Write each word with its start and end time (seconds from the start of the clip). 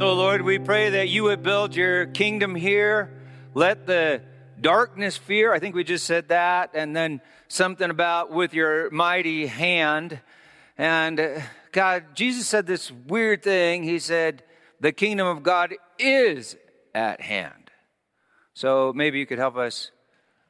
So, 0.00 0.14
Lord, 0.14 0.40
we 0.40 0.58
pray 0.58 0.88
that 0.88 1.10
you 1.10 1.24
would 1.24 1.42
build 1.42 1.76
your 1.76 2.06
kingdom 2.06 2.54
here. 2.54 3.12
Let 3.52 3.86
the 3.86 4.22
darkness 4.58 5.18
fear. 5.18 5.52
I 5.52 5.58
think 5.58 5.74
we 5.74 5.84
just 5.84 6.06
said 6.06 6.28
that. 6.28 6.70
And 6.72 6.96
then 6.96 7.20
something 7.48 7.90
about 7.90 8.32
with 8.32 8.54
your 8.54 8.88
mighty 8.92 9.44
hand. 9.44 10.18
And 10.78 11.20
uh, 11.20 11.40
God, 11.72 12.14
Jesus 12.14 12.46
said 12.46 12.66
this 12.66 12.90
weird 12.90 13.42
thing. 13.42 13.82
He 13.82 13.98
said, 13.98 14.42
the 14.80 14.90
kingdom 14.90 15.26
of 15.26 15.42
God 15.42 15.74
is 15.98 16.56
at 16.94 17.20
hand. 17.20 17.70
So 18.54 18.94
maybe 18.96 19.18
you 19.18 19.26
could 19.26 19.36
help 19.36 19.58
us, 19.58 19.90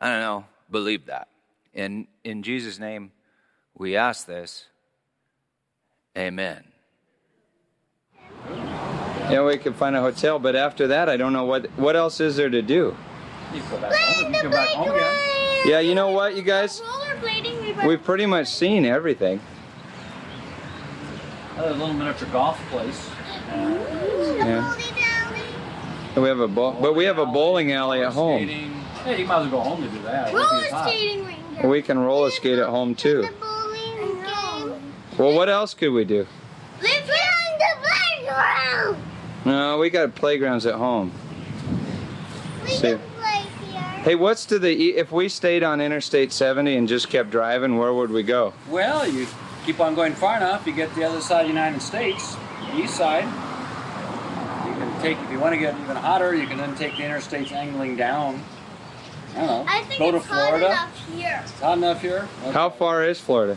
I 0.01 0.11
don't 0.11 0.21
know, 0.21 0.45
believe 0.71 1.07
that. 1.07 1.27
In, 1.75 2.07
in 2.23 2.45
Jesus' 2.45 2.79
name, 2.79 3.11
we 3.75 3.97
ask 3.97 4.29
this. 4.29 4.67
Amen. 6.17 6.70
Yeah, 9.31 9.45
we 9.45 9.59
can 9.59 9.75
find 9.75 9.95
a 9.97 10.01
hotel, 10.01 10.39
but 10.39 10.57
after 10.57 10.89
that, 10.89 11.09
I 11.09 11.17
don't 11.17 11.33
know 11.33 11.45
what 11.45 11.67
what 11.79 11.97
else 11.97 12.21
is 12.21 12.37
there 12.37 12.51
to 12.51 12.63
do. 12.63 12.97
You 13.55 13.63
go 13.71 13.81
back 13.81 13.95
home. 13.95 14.35
You 14.35 14.43
go 14.43 14.51
back 14.51 14.69
home 14.69 14.89
again. 14.89 15.17
Yeah, 15.67 15.81
you 15.81 15.95
know 15.95 16.11
what, 16.11 16.37
you 16.37 16.43
guys? 16.43 16.83
We've 17.85 18.03
pretty 18.03 18.27
much 18.27 18.49
seen 18.49 18.85
everything. 18.85 19.41
Another 21.55 21.75
little 21.75 21.93
miniature 21.93 22.29
golf 22.33 22.59
place. 22.71 23.11
Yeah. 23.49 24.75
We 26.17 26.29
have 26.29 26.41
a 26.41 26.49
bowl, 26.49 26.77
but 26.81 26.95
we 26.95 27.05
have 27.05 27.19
a 27.19 27.27
bowling 27.27 27.73
alley 27.73 28.03
at 28.03 28.13
home. 28.13 28.43
Skating. 28.45 28.73
Hey, 29.05 29.21
you 29.21 29.27
might 29.27 29.43
as 29.45 29.51
well 29.51 29.63
go 29.63 29.71
home 29.71 29.83
to 29.83 29.89
do 29.89 30.03
that. 30.03 30.33
Roller 30.33 30.65
skating 30.85 31.25
rink. 31.27 31.63
We 31.63 31.83
can 31.83 31.99
roller 31.99 32.31
skate 32.31 32.59
at 32.59 32.69
home 32.69 32.95
too. 32.95 33.23
The 33.23 33.33
bowling 33.41 34.23
game. 34.23 34.93
Well, 35.19 35.35
what 35.35 35.49
else 35.49 35.75
could 35.75 35.91
we 35.93 36.05
do? 36.05 36.27
Live 36.83 37.11
on 37.11 37.59
the 37.59 37.77
playground. 37.83 38.97
No, 39.45 39.79
we 39.79 39.91
got 39.91 40.15
playgrounds 40.15 40.67
at 40.67 40.75
home. 40.75 41.13
We 42.65 42.71
See. 42.71 42.81
can 42.91 42.99
play 43.19 43.45
here. 43.71 43.81
Hey, 43.81 44.15
what's 44.15 44.45
to 44.47 44.59
the 44.59 44.69
e- 44.71 44.97
if 44.97 45.11
we 45.13 45.29
stayed 45.29 45.63
on 45.63 45.81
Interstate 45.81 46.33
70 46.33 46.77
and 46.77 46.89
just 46.89 47.09
kept 47.09 47.31
driving, 47.31 47.79
where 47.79 47.93
would 47.93 48.11
we 48.11 48.23
go? 48.23 48.53
Well, 48.69 49.09
you 49.11 49.27
keep 49.65 49.81
on 49.81 49.95
going 49.95 50.13
far 50.15 50.37
enough, 50.37 50.67
you 50.67 50.73
get 50.75 50.95
the 50.95 51.05
other 51.05 51.21
side 51.21 51.43
of 51.43 51.47
the 51.47 51.55
United 51.55 51.81
States, 51.81 52.37
the 52.73 52.81
east 52.83 52.95
side. 52.97 53.25
You 53.25 54.75
can 54.75 55.01
take, 55.01 55.19
if 55.19 55.31
you 55.31 55.39
want 55.41 55.55
to 55.55 55.59
get 55.61 55.75
even 55.81 55.97
hotter, 55.97 56.35
you 56.35 56.47
can 56.47 56.59
then 56.59 56.75
take 56.77 56.97
the 56.97 57.03
interstates 57.03 57.53
angling 57.53 57.97
down. 57.97 58.43
I 59.33 59.35
don't 59.37 59.47
know. 59.47 59.65
I 59.69 59.83
think 59.85 59.99
go 60.01 60.11
to 60.11 60.17
it's 60.19 60.27
hot 60.27 60.49
Florida. 60.49 60.67
enough 60.67 61.09
here. 61.15 61.41
It's 61.45 61.61
hot 61.61 61.79
enough 61.79 62.01
here. 62.03 62.29
Okay. 62.43 62.53
How 62.53 62.69
far 62.69 63.05
is 63.05 63.21
Florida? 63.21 63.57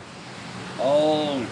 Oh, 0.78 1.44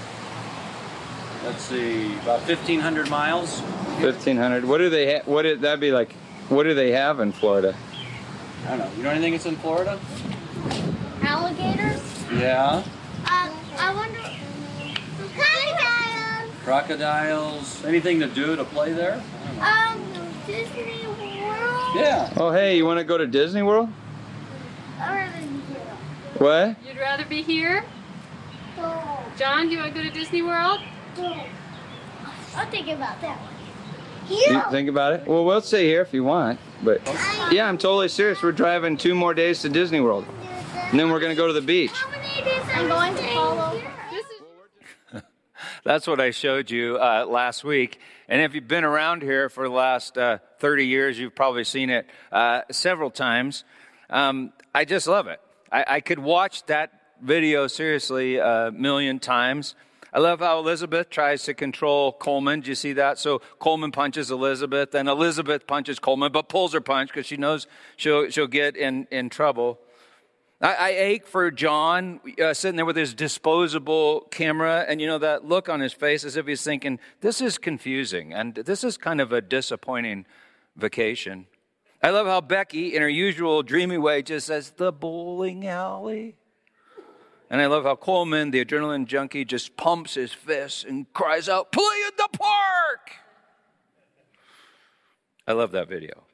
let's 1.45 1.63
see, 1.63 2.15
about 2.19 2.41
1,500 2.47 3.11
miles. 3.11 3.61
1500. 4.01 4.65
What 4.65 4.79
do 4.79 4.89
they 4.91 5.15
ha- 5.17 5.23
what 5.27 5.43
did 5.43 5.61
that 5.63 5.81
be 5.81 5.93
like? 5.93 6.13
What 6.49 6.65
do 6.65 6.75
they 6.75 6.93
have 6.93 7.21
in 7.21 7.33
Florida? 7.33 7.75
I 8.67 8.77
don't 8.77 8.79
know. 8.79 8.91
You 8.97 9.03
know 9.05 9.11
anything 9.11 9.33
that's 9.33 9.47
in 9.47 9.57
Florida? 9.57 9.99
Alligators. 11.23 12.01
Yeah. 12.33 12.83
Um, 13.25 13.51
I 13.79 13.93
wonder. 13.95 14.19
Crocodiles. 15.35 16.51
Crocodiles. 16.65 17.85
Anything 17.85 18.21
to 18.21 18.27
do 18.27 18.57
to 18.57 18.65
play 18.65 18.93
there? 18.93 19.23
I 19.61 19.95
don't 19.95 20.13
know. 20.15 20.21
Um, 20.23 20.29
Disney 20.47 21.07
World. 21.07 21.97
Yeah. 21.97 22.33
Oh, 22.37 22.51
hey, 22.53 22.77
you 22.77 22.85
want 22.85 22.99
to 22.99 23.05
go 23.05 23.19
to 23.19 23.27
Disney 23.27 23.63
World? 23.63 23.89
Or 25.01 25.29
the 26.39 26.45
What? 26.45 26.77
You'd 26.87 26.99
rather 26.99 27.25
be 27.25 27.43
here? 27.43 27.85
John, 29.39 29.67
do 29.67 29.73
you 29.75 29.79
want 29.79 29.95
to 29.95 30.01
go 30.03 30.07
to 30.07 30.11
Disney 30.13 30.43
World? 30.43 30.81
I'll 31.19 32.67
think 32.71 32.89
about 32.89 33.21
that 33.23 33.39
one. 33.41 33.52
You 34.33 34.63
think 34.71 34.89
about 34.89 35.13
it? 35.13 35.27
Well, 35.27 35.45
we'll 35.45 35.61
stay 35.61 35.87
here 35.87 36.01
if 36.01 36.13
you 36.15 36.25
want. 36.25 36.59
But 36.83 37.01
yeah, 37.51 37.69
I'm 37.69 37.79
totally 37.79 38.09
serious. 38.09 38.43
We're 38.43 38.53
driving 38.53 38.97
two 38.97 39.15
more 39.15 39.35
days 39.35 39.63
to 39.63 39.69
Disney 39.69 40.01
World, 40.01 40.25
and 40.75 40.99
then 40.99 41.11
we're 41.11 41.21
gonna 41.21 41.35
go 41.35 41.47
to 41.47 41.53
the 41.53 41.61
beach. 41.61 41.93
How 41.93 42.11
many 42.11 42.43
days 42.43 42.63
I'm 42.73 42.89
going 42.89 43.15
to 43.15 43.23
follow. 43.35 43.83
That's 45.85 46.07
what 46.07 46.21
I 46.21 46.31
showed 46.31 46.71
you 46.71 46.97
uh, 46.97 47.27
last 47.29 47.65
week. 47.65 47.99
And 48.29 48.41
if 48.41 48.55
you've 48.55 48.69
been 48.69 48.85
around 48.85 49.23
here 49.23 49.49
for 49.49 49.69
the 49.69 49.75
last 49.75 50.17
uh, 50.17 50.39
30 50.59 50.87
years, 50.87 51.19
you've 51.19 51.35
probably 51.35 51.65
seen 51.65 51.91
it 51.91 52.07
uh, 52.31 52.63
several 52.71 53.11
times. 53.11 53.65
Um, 54.09 54.53
I 54.75 54.85
just 54.85 55.07
love 55.07 55.27
it. 55.27 55.41
I, 55.71 55.85
I 55.89 56.01
could 56.01 56.19
watch 56.19 56.65
that 56.67 56.93
video 57.21 57.67
seriously 57.67 58.39
a 58.39 58.71
million 58.75 59.19
times. 59.19 59.75
I 60.13 60.19
love 60.19 60.41
how 60.41 60.59
Elizabeth 60.59 61.09
tries 61.09 61.43
to 61.45 61.55
control 61.55 62.13
Coleman. 62.13 62.61
Do 62.61 62.69
you 62.69 62.75
see 62.75 62.93
that? 62.93 63.19
So 63.19 63.41
Coleman 63.59 63.93
punches 63.93 64.31
Elizabeth, 64.31 64.95
and 64.95 65.09
Elizabeth 65.09 65.67
punches 65.67 65.99
Coleman, 65.99 66.33
but 66.33 66.51
pulls 66.51 66.75
her 66.75 66.83
punch 66.83 67.09
because 67.09 67.27
she 67.27 67.39
knows 67.39 67.67
she'll, 67.97 68.29
she'll 68.29 68.47
get 68.47 68.77
in, 68.77 69.07
in 69.11 69.31
trouble. 69.31 69.79
I, 70.61 70.75
I 70.75 70.89
ache 70.91 71.27
for 71.27 71.51
John 71.51 72.21
uh, 72.43 72.55
sitting 72.55 72.77
there 72.77 72.85
with 72.85 72.97
his 72.97 73.15
disposable 73.15 74.29
camera, 74.31 74.85
and 74.87 75.01
you 75.01 75.07
know 75.07 75.19
that 75.19 75.45
look 75.45 75.69
on 75.69 75.81
his 75.81 75.93
face 75.93 76.25
as 76.25 76.37
if 76.37 76.47
he's 76.47 76.63
thinking, 76.63 77.01
"This 77.21 77.41
is 77.41 77.59
confusing, 77.59 78.33
and 78.33 78.55
this 78.55 78.85
is 78.85 78.97
kind 78.97 79.21
of 79.21 79.33
a 79.33 79.41
disappointing 79.41 80.25
vacation." 80.77 81.47
I 82.01 82.11
love 82.11 82.27
how 82.27 82.41
Becky, 82.41 82.95
in 82.95 83.03
her 83.03 83.09
usual 83.09 83.63
dreamy 83.63 83.99
way, 83.99 84.23
just 84.23 84.47
says, 84.47 84.71
"The 84.77 84.93
bowling 84.93 85.67
alley." 85.67 86.37
And 87.53 87.61
I 87.61 87.67
love 87.67 87.85
how 87.85 87.97
Coleman, 87.97 88.51
the 88.51 88.65
adrenaline 88.65 89.07
junkie, 89.07 89.45
just 89.45 89.77
pumps 89.77 90.15
his 90.15 90.33
fists 90.33 90.85
and 90.85 91.13
cries 91.13 91.51
out, 91.51 91.71
"Play 91.71 92.03
in 92.07 92.17
the 92.17 92.29
park!" 92.33 93.13
I 95.47 95.53
love 95.53 95.71
that 95.73 95.87
video. 95.87 96.27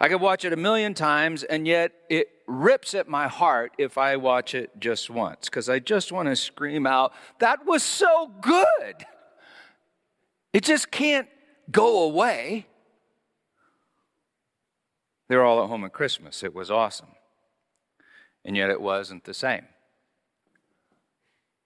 I 0.00 0.08
could 0.08 0.20
watch 0.20 0.44
it 0.44 0.52
a 0.52 0.56
million 0.56 0.94
times, 0.94 1.42
and 1.42 1.66
yet 1.66 2.04
it 2.08 2.28
rips 2.46 2.94
at 2.94 3.08
my 3.08 3.26
heart 3.26 3.72
if 3.76 3.98
I 3.98 4.14
watch 4.14 4.54
it 4.54 4.78
just 4.78 5.10
once, 5.10 5.48
because 5.48 5.68
I 5.68 5.80
just 5.80 6.12
want 6.12 6.28
to 6.28 6.36
scream 6.36 6.86
out, 6.86 7.12
That 7.40 7.66
was 7.66 7.82
so 7.82 8.28
good! 8.40 9.04
It 10.52 10.62
just 10.62 10.92
can't 10.92 11.28
go 11.72 12.04
away. 12.04 12.68
They 15.26 15.34
were 15.34 15.42
all 15.42 15.60
at 15.64 15.68
home 15.68 15.84
at 15.84 15.92
Christmas. 15.92 16.44
It 16.44 16.54
was 16.54 16.70
awesome. 16.70 17.16
And 18.44 18.56
yet 18.56 18.70
it 18.70 18.80
wasn't 18.80 19.24
the 19.24 19.34
same. 19.34 19.66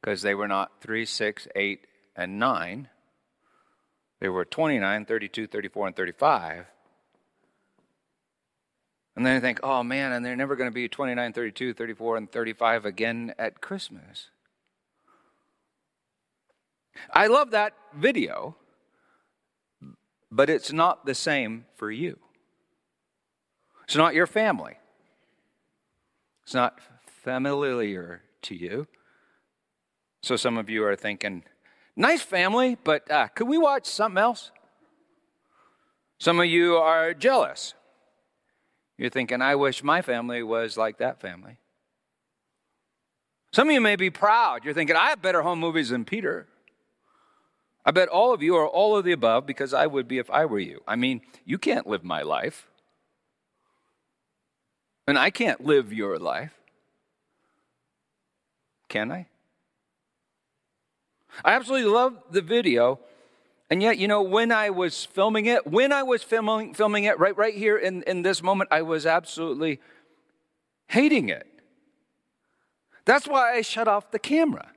Because 0.03 0.21
they 0.23 0.35
were 0.35 0.49
not 0.49 0.83
3, 0.83 1.07
6, 1.07 1.49
8, 1.55 1.87
and 2.17 2.39
9. 2.39 2.89
They 4.21 4.29
were 4.29 4.45
29, 4.45 5.05
32, 5.07 5.47
34, 5.47 5.87
and 5.87 5.97
35. 5.97 6.67
And 9.15 9.27
then 9.27 9.37
I 9.37 9.41
think, 9.41 9.61
oh 9.63 9.83
man, 9.83 10.13
and 10.13 10.25
they're 10.25 10.37
never 10.37 10.57
going 10.57 10.71
to 10.71 10.75
be 10.75 10.89
29, 10.89 11.33
32, 11.33 11.75
34, 11.75 12.17
and 12.17 12.33
35 12.33 12.85
again 12.85 13.35
at 13.39 13.61
Christmas. 13.61 14.29
I 17.13 17.27
love 17.27 17.51
that 17.53 17.75
video, 17.95 18.57
but 20.31 20.51
it's 20.51 20.73
not 20.73 21.07
the 21.07 21.15
same 21.15 21.67
for 21.77 21.91
you. 21.91 22.19
It's 23.85 23.97
not 23.97 24.15
your 24.15 24.27
family. 24.27 24.77
It's 26.45 26.55
not 26.55 26.79
familiar 27.07 28.23
to 28.43 28.55
you. 28.55 28.87
So 30.23 30.37
some 30.37 30.57
of 30.57 30.71
you 30.71 30.85
are 30.85 30.95
thinking, 30.95 31.43
nice 31.97 32.23
family, 32.23 32.77
but 32.83 33.11
uh, 33.11 33.29
could 33.29 33.49
we 33.49 33.59
watch 33.59 33.87
something 33.87 34.19
else? 34.19 34.53
Some 36.19 36.39
of 36.39 36.47
you 36.47 36.77
are 36.77 37.13
jealous. 37.13 37.75
You're 38.97 39.11
thinking, 39.11 39.43
I 39.43 39.57
wish 39.57 39.83
my 39.83 40.01
family 40.01 40.43
was 40.45 40.77
like 40.77 40.99
that 40.99 41.21
family. 41.21 41.57
Some 43.53 43.69
of 43.69 43.75
you 43.75 43.81
may 43.81 43.97
be 43.97 44.11
proud. 44.11 44.65
You're 44.65 44.75
thinking, 44.75 44.95
I 44.95 45.09
have 45.09 45.21
better 45.21 45.43
home 45.43 45.59
movies 45.59 45.89
than 45.89 46.05
Peter. 46.05 46.47
I 47.85 47.91
bet 47.91 48.09
all 48.09 48.33
of 48.33 48.43
you 48.43 48.55
are 48.55 48.67
all 48.67 48.97
of 48.97 49.05
the 49.05 49.11
above 49.11 49.45
because 49.45 49.75
I 49.75 49.89
would 49.89 50.07
be 50.07 50.19
if 50.19 50.31
I 50.31 50.45
were 50.47 50.61
you. 50.61 50.83
I 50.87 50.95
mean, 50.95 51.21
you 51.45 51.59
can't 51.59 51.87
live 51.87 52.05
my 52.05 52.23
life. 52.23 52.69
And 55.09 55.19
I 55.19 55.31
can't 55.31 55.65
live 55.65 55.93
your 55.93 56.17
life. 56.19 56.55
Can 58.89 59.11
I? 59.11 59.27
I 61.45 61.55
absolutely 61.55 61.91
love 61.91 62.17
the 62.31 62.43
video. 62.43 63.01
And 63.71 63.83
yet, 63.83 63.99
you 63.99 64.07
know, 64.07 64.23
when 64.23 64.53
I 64.53 64.71
was 64.71 65.05
filming 65.05 65.47
it, 65.47 65.67
when 65.67 65.93
I 65.93 66.03
was 66.03 66.23
filming, 66.23 66.75
filming 66.75 67.05
it 67.05 67.19
right, 67.19 67.37
right 67.37 67.55
here 67.55 67.79
in, 67.79 68.03
in 68.03 68.23
this 68.23 68.43
moment, 68.43 68.69
I 68.71 68.83
was 68.83 69.07
absolutely 69.07 69.81
hating 70.89 71.31
it. 71.31 71.47
That's 73.05 73.27
why 73.27 73.55
I 73.55 73.63
shut 73.63 73.89
off 73.89 74.11
the 74.11 74.19
camera. 74.19 74.69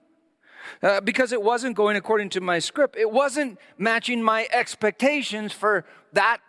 Uh, 0.81 0.99
because 1.01 1.31
it 1.31 1.41
wasn't 1.41 1.75
going 1.75 1.95
according 1.95 2.29
to 2.29 2.41
my 2.41 2.59
script. 2.59 2.95
It 2.97 3.11
wasn't 3.11 3.59
matching 3.77 4.23
my 4.23 4.47
expectations 4.51 5.53
for 5.53 5.85
that 6.13 6.39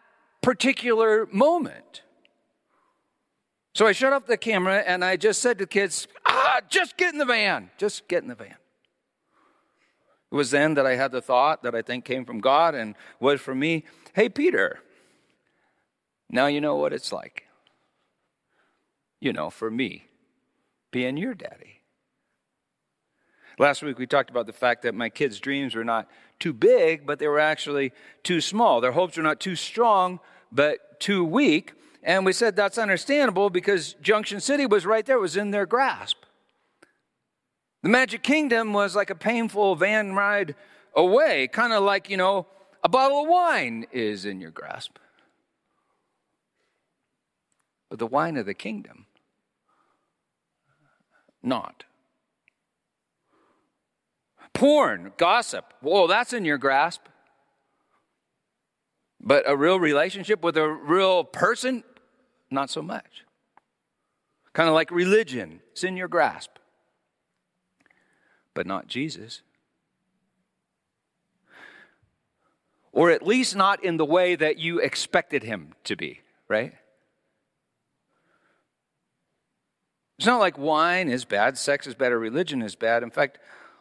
particular 0.41 1.27
moment. 1.33 2.03
So 3.75 3.87
I 3.87 3.93
shut 3.93 4.13
off 4.13 4.27
the 4.27 4.39
camera 4.39 4.79
and 4.87 5.05
I 5.05 5.17
just 5.17 5.43
said 5.43 5.59
to 5.59 5.65
the 5.65 5.69
kids, 5.69 6.09
ah, 6.25 6.61
just 6.69 6.97
get 6.97 7.13
in 7.13 7.19
the 7.19 7.27
van. 7.27 7.71
Just 7.77 8.09
get 8.09 8.23
in 8.23 8.29
the 8.29 8.35
van. 8.35 8.55
It 10.31 10.35
was 10.35 10.51
then 10.51 10.75
that 10.75 10.87
I 10.87 10.97
had 10.97 11.13
the 11.13 11.23
thought 11.23 11.63
that 11.63 11.75
I 11.75 11.83
think 11.83 12.05
came 12.05 12.25
from 12.25 12.41
God 12.41 12.75
and 12.75 12.95
was 13.21 13.41
for 13.41 13.55
me 13.55 13.85
hey, 14.15 14.31
Peter, 14.31 14.81
now 16.31 16.47
you 16.47 16.61
know 16.61 16.77
what 16.77 16.95
it's 16.95 17.13
like. 17.13 17.45
You 19.21 19.33
know, 19.33 19.51
for 19.51 19.71
me, 19.71 20.07
being 20.91 21.17
your 21.17 21.35
daddy. 21.35 21.83
Last 23.59 23.83
week 23.83 23.99
we 23.99 24.07
talked 24.07 24.31
about 24.31 24.47
the 24.47 24.53
fact 24.53 24.83
that 24.83 24.95
my 24.95 25.09
kids' 25.09 25.41
dreams 25.41 25.75
were 25.75 25.85
not 25.85 26.09
too 26.39 26.53
big, 26.53 27.07
but 27.07 27.19
they 27.19 27.29
were 27.29 27.41
actually 27.41 27.93
too 28.23 28.41
small. 28.41 28.81
Their 28.81 28.93
hopes 28.93 29.17
were 29.17 29.23
not 29.23 29.41
too 29.41 29.57
strong, 29.57 30.21
but 30.53 31.01
too 31.01 31.25
weak. 31.25 31.73
And 32.03 32.25
we 32.27 32.33
said 32.33 32.55
that's 32.55 32.79
understandable 32.79 33.51
because 33.51 33.95
Junction 34.03 34.41
City 34.41 34.67
was 34.67 34.85
right 34.85 35.05
there, 35.05 35.19
was 35.19 35.37
in 35.37 35.51
their 35.51 35.67
grasp. 35.67 36.26
The 37.87 37.93
Magic 37.93 38.25
Kingdom 38.25 38.73
was 38.73 38.97
like 38.97 39.11
a 39.11 39.15
painful 39.15 39.77
van 39.77 40.13
ride 40.13 40.57
away, 40.97 41.47
kind 41.47 41.73
of 41.73 41.85
like, 41.85 42.11
you 42.11 42.17
know, 42.17 42.49
a 42.83 42.89
bottle 42.89 43.23
of 43.23 43.29
wine 43.29 43.87
is 43.93 44.25
in 44.25 44.41
your 44.41 44.51
grasp. 44.51 44.99
But 47.89 48.01
the 48.01 48.09
wine 48.09 48.37
of 48.39 48.45
the 48.45 48.55
kingdom, 48.55 49.07
not. 51.45 51.85
Porn, 54.53 55.13
gossip, 55.17 55.73
whoa, 55.81 56.09
that's 56.09 56.33
in 56.33 56.45
your 56.45 56.59
grasp. 56.59 57.03
But 59.21 59.45
a 59.47 59.57
real 59.57 59.79
relationship 59.79 60.43
with 60.43 60.57
a 60.57 60.69
real 60.69 61.23
person, 61.23 61.85
not 62.51 62.69
so 62.69 62.83
much. 62.83 63.25
Kind 64.55 64.69
of 64.69 64.75
like 64.75 64.91
religion, 64.91 65.61
it's 65.71 65.85
in 65.85 65.97
your 65.97 66.09
grasp. 66.09 66.51
But 68.57 68.67
not 68.67 68.89
Jesus. 68.89 69.43
Or 72.91 73.11
at 73.11 73.25
least 73.25 73.55
not 73.55 73.85
in 73.85 73.99
the 73.99 74.05
way 74.07 74.35
that 74.35 74.57
you 74.59 74.79
expected 74.81 75.43
him 75.43 75.75
to 75.85 75.95
be, 75.95 76.23
right? 76.49 76.73
It's 80.19 80.27
not 80.27 80.41
like 80.41 80.57
wine 80.57 81.11
is 81.11 81.27
bad, 81.27 81.59
sex 81.59 81.87
is 81.87 81.95
bad, 81.95 82.13
or 82.13 82.19
religion 82.19 82.63
is 82.63 82.75
bad. 82.75 83.03
In 83.03 83.11
fact, 83.11 83.39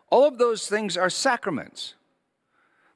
all 0.09 0.27
of 0.27 0.37
those 0.37 0.67
things 0.67 0.97
are 0.97 1.09
sacraments. 1.09 1.93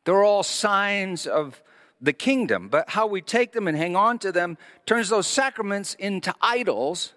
They're 0.04 0.22
all 0.22 0.44
signs 0.44 1.26
of 1.26 1.64
the 2.02 2.12
kingdom, 2.12 2.68
but 2.68 2.90
how 2.90 3.08
we 3.08 3.22
take 3.22 3.54
them 3.54 3.70
and 3.70 3.78
hang 3.78 3.96
on 3.96 4.20
to 4.20 4.34
them 4.34 4.58
turns 4.86 5.08
those 5.08 5.28
sacraments 5.28 5.94
into 5.94 6.36
idols 6.42 7.14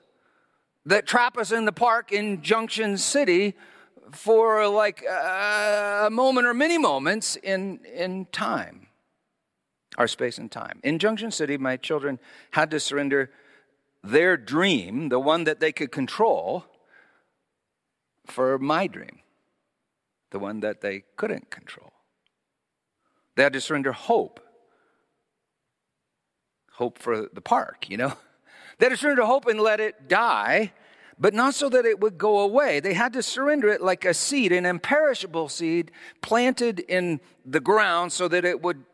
that 0.86 1.08
trap 1.08 1.36
us 1.36 1.50
in 1.50 1.64
the 1.64 1.72
park 1.72 2.12
in 2.12 2.42
Junction 2.42 2.96
City 2.96 3.54
for 4.12 4.68
like 4.68 5.02
a 5.04 6.08
moment 6.10 6.46
or 6.46 6.54
many 6.54 6.78
moments 6.78 7.36
in, 7.36 7.80
in 7.84 8.26
time, 8.26 8.88
our 9.98 10.08
space 10.08 10.38
and 10.38 10.50
time. 10.50 10.80
In 10.82 10.98
Junction 10.98 11.30
City, 11.30 11.56
my 11.56 11.76
children 11.76 12.18
had 12.52 12.70
to 12.70 12.80
surrender 12.80 13.30
their 14.02 14.36
dream, 14.36 15.08
the 15.08 15.20
one 15.20 15.44
that 15.44 15.60
they 15.60 15.72
could 15.72 15.92
control, 15.92 16.64
for 18.26 18.58
my 18.58 18.86
dream 18.86 19.22
the 20.32 20.38
one 20.38 20.60
that 20.60 20.80
they 20.80 21.04
couldn't 21.16 21.50
control. 21.50 21.92
They 23.36 23.44
had 23.44 23.52
to 23.52 23.60
surrender 23.60 23.92
hope. 23.92 24.40
Hope 26.72 26.98
for 26.98 27.28
the 27.32 27.40
park, 27.40 27.88
you 27.88 27.96
know? 27.96 28.14
They 28.78 28.86
had 28.86 28.92
to 28.92 28.96
surrender 28.96 29.24
hope 29.24 29.46
and 29.46 29.60
let 29.60 29.78
it 29.78 30.08
die, 30.08 30.72
but 31.18 31.34
not 31.34 31.54
so 31.54 31.68
that 31.68 31.84
it 31.84 32.00
would 32.00 32.18
go 32.18 32.40
away. 32.40 32.80
They 32.80 32.94
had 32.94 33.12
to 33.14 33.22
surrender 33.22 33.68
it 33.68 33.80
like 33.80 34.04
a 34.04 34.14
seed, 34.14 34.52
an 34.52 34.66
imperishable 34.66 35.48
seed 35.48 35.90
planted 36.20 36.80
in 36.80 37.20
the 37.44 37.60
ground 37.60 38.12
so 38.12 38.28
that 38.28 38.44
it 38.44 38.62
would 38.62 38.84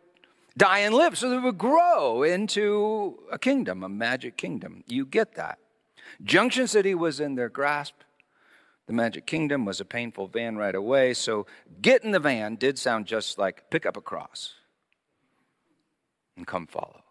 die 0.57 0.81
and 0.81 0.95
live, 0.95 1.17
so 1.17 1.31
that 1.31 1.37
it 1.37 1.43
would 1.43 1.59
grow 1.59 2.23
into 2.23 3.19
a 3.31 3.39
kingdom, 3.39 3.83
a 3.83 3.89
magic 3.89 4.37
kingdom. 4.37 4.83
You 4.87 5.07
get 5.07 5.35
that. 5.37 5.59
Junction 6.23 6.67
City 6.67 6.95
was 6.95 7.21
in 7.21 7.37
their 7.37 7.49
grasp. 7.49 7.95
The 8.87 8.95
Magic 8.95 9.27
Kingdom 9.27 9.67
was 9.67 9.81
a 9.81 9.85
painful 9.85 10.29
van 10.29 10.57
right 10.57 10.75
away, 10.75 11.13
so 11.13 11.47
get 11.83 12.05
in 12.05 12.11
the 12.11 12.19
van 12.19 12.57
did 12.57 12.79
sound 12.79 13.05
just 13.07 13.37
like 13.37 13.69
pick 13.71 13.85
up 13.85 13.99
a 13.99 14.01
cross 14.01 14.55
and 16.39 16.47
come 16.47 16.67
follow. 16.67 17.03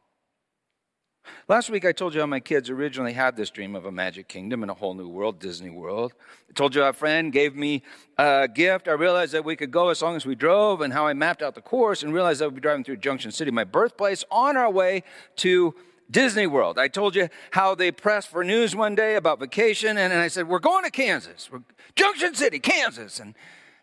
Last 1.48 1.70
week, 1.70 1.86
I 1.86 1.92
told 1.92 2.14
you 2.14 2.20
how 2.20 2.26
my 2.26 2.40
kids 2.40 2.70
originally 2.70 3.14
had 3.14 3.36
this 3.36 3.50
dream 3.50 3.76
of 3.76 3.86
a 3.86 3.92
magic 3.92 4.28
kingdom 4.28 4.64
in 4.64 4.70
a 4.70 4.74
whole 4.74 4.94
new 4.94 5.08
world, 5.08 5.40
Disney 5.40 5.70
World. 5.70 6.14
I 6.50 6.54
told 6.54 6.76
you 6.76 6.82
how 6.82 6.90
a 6.90 6.94
friend 6.94 7.32
gave 7.32 7.56
me 7.56 7.84
a 8.18 8.48
gift. 8.48 8.88
I 8.88 8.94
realized 8.94 9.34
that 9.34 9.46
we 9.46 9.56
could 9.56 9.72
go 9.72 9.90
as 9.90 10.02
long 10.02 10.16
as 10.16 10.26
we 10.26 10.36
drove, 10.36 10.82
and 10.82 10.92
how 10.94 11.08
I 11.08 11.14
mapped 11.14 11.42
out 11.42 11.56
the 11.56 11.62
course 11.62 12.04
and 12.04 12.14
realized 12.14 12.42
that 12.42 12.50
we'd 12.50 12.56
be 12.56 12.62
driving 12.62 12.84
through 12.84 12.98
Junction 12.98 13.32
City, 13.32 13.52
my 13.52 13.64
birthplace, 13.64 14.24
on 14.32 14.58
our 14.58 14.70
way 14.70 15.04
to 15.38 15.76
Disney 16.10 16.48
World. 16.48 16.78
I 16.80 16.88
told 16.88 17.16
you 17.16 17.30
how 17.52 17.76
they 17.76 17.92
pressed 17.92 18.30
for 18.30 18.44
news 18.44 18.76
one 18.76 18.96
day 18.96 19.16
about 19.16 19.40
vacation, 19.40 19.98
and 19.98 20.14
I 20.14 20.28
said, 20.28 20.48
We're 20.48 20.60
going 20.60 20.84
to 20.84 20.92
Kansas, 20.92 21.50
We're, 21.52 21.62
Junction 21.96 22.36
City, 22.36 22.60
Kansas. 22.60 23.20
And, 23.20 23.36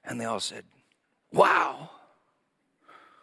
and 0.04 0.20
they 0.20 0.24
all 0.24 0.40
said, 0.40 0.64
Wow. 1.32 1.90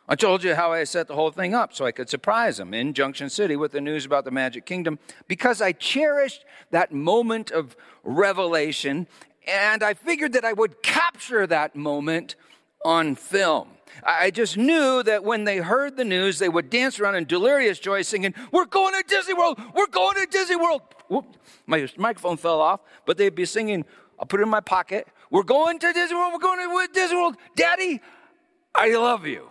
I 0.07 0.15
told 0.15 0.43
you 0.43 0.55
how 0.55 0.73
I 0.73 0.83
set 0.83 1.07
the 1.07 1.15
whole 1.15 1.31
thing 1.31 1.53
up 1.53 1.73
so 1.73 1.85
I 1.85 1.91
could 1.91 2.09
surprise 2.09 2.57
them 2.57 2.73
in 2.73 2.93
Junction 2.93 3.29
City 3.29 3.55
with 3.55 3.71
the 3.71 3.81
news 3.81 4.05
about 4.05 4.25
the 4.25 4.31
Magic 4.31 4.65
Kingdom 4.65 4.99
because 5.27 5.61
I 5.61 5.71
cherished 5.71 6.43
that 6.71 6.91
moment 6.91 7.51
of 7.51 7.77
revelation 8.03 9.07
and 9.47 9.83
I 9.83 9.93
figured 9.93 10.33
that 10.33 10.45
I 10.45 10.53
would 10.53 10.81
capture 10.81 11.47
that 11.47 11.75
moment 11.75 12.35
on 12.83 13.15
film. 13.15 13.69
I 14.03 14.31
just 14.31 14.57
knew 14.57 15.03
that 15.03 15.23
when 15.23 15.43
they 15.43 15.57
heard 15.57 15.97
the 15.97 16.05
news, 16.05 16.39
they 16.39 16.49
would 16.49 16.69
dance 16.69 16.99
around 16.99 17.15
in 17.15 17.25
delirious 17.25 17.77
joy 17.77 18.01
singing, 18.01 18.33
We're 18.51 18.65
going 18.65 18.93
to 18.93 19.03
Disney 19.07 19.33
World! 19.33 19.59
We're 19.75 19.87
going 19.87 20.17
to 20.17 20.25
Disney 20.25 20.55
World! 20.55 20.81
Whoop, 21.09 21.25
my 21.67 21.87
microphone 21.97 22.37
fell 22.37 22.61
off, 22.61 22.79
but 23.05 23.17
they'd 23.17 23.35
be 23.35 23.45
singing, 23.45 23.85
I'll 24.17 24.25
put 24.25 24.39
it 24.39 24.43
in 24.43 24.49
my 24.49 24.61
pocket. 24.61 25.07
We're 25.29 25.43
going 25.43 25.77
to 25.79 25.93
Disney 25.93 26.15
World! 26.15 26.33
We're 26.33 26.39
going 26.39 26.59
to 26.59 26.93
Disney 26.93 27.17
World! 27.17 27.35
Daddy, 27.55 28.01
I 28.73 28.95
love 28.95 29.27
you. 29.27 29.50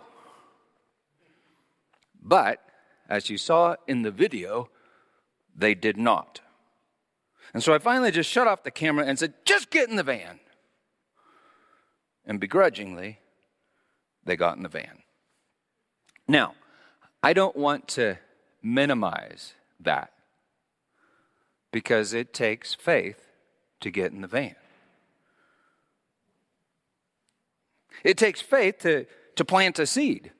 But, 2.21 2.61
as 3.09 3.29
you 3.29 3.37
saw 3.37 3.75
in 3.87 4.03
the 4.03 4.11
video, 4.11 4.69
they 5.55 5.73
did 5.73 5.97
not. 5.97 6.41
And 7.53 7.63
so 7.63 7.73
I 7.73 7.79
finally 7.79 8.11
just 8.11 8.29
shut 8.29 8.47
off 8.47 8.63
the 8.63 8.71
camera 8.71 9.05
and 9.05 9.19
said, 9.19 9.33
Just 9.43 9.69
get 9.69 9.89
in 9.89 9.95
the 9.95 10.03
van. 10.03 10.39
And 12.25 12.39
begrudgingly, 12.39 13.19
they 14.23 14.35
got 14.35 14.57
in 14.57 14.63
the 14.63 14.69
van. 14.69 14.99
Now, 16.27 16.53
I 17.23 17.33
don't 17.33 17.55
want 17.55 17.87
to 17.89 18.17
minimize 18.61 19.53
that 19.79 20.11
because 21.71 22.13
it 22.13 22.33
takes 22.33 22.73
faith 22.73 23.31
to 23.79 23.89
get 23.89 24.11
in 24.11 24.21
the 24.21 24.27
van. 24.27 24.55
It 28.03 28.17
takes 28.17 28.41
faith 28.41 28.79
to, 28.79 29.05
to 29.35 29.45
plant 29.45 29.79
a 29.79 29.85
seed, 29.85 30.31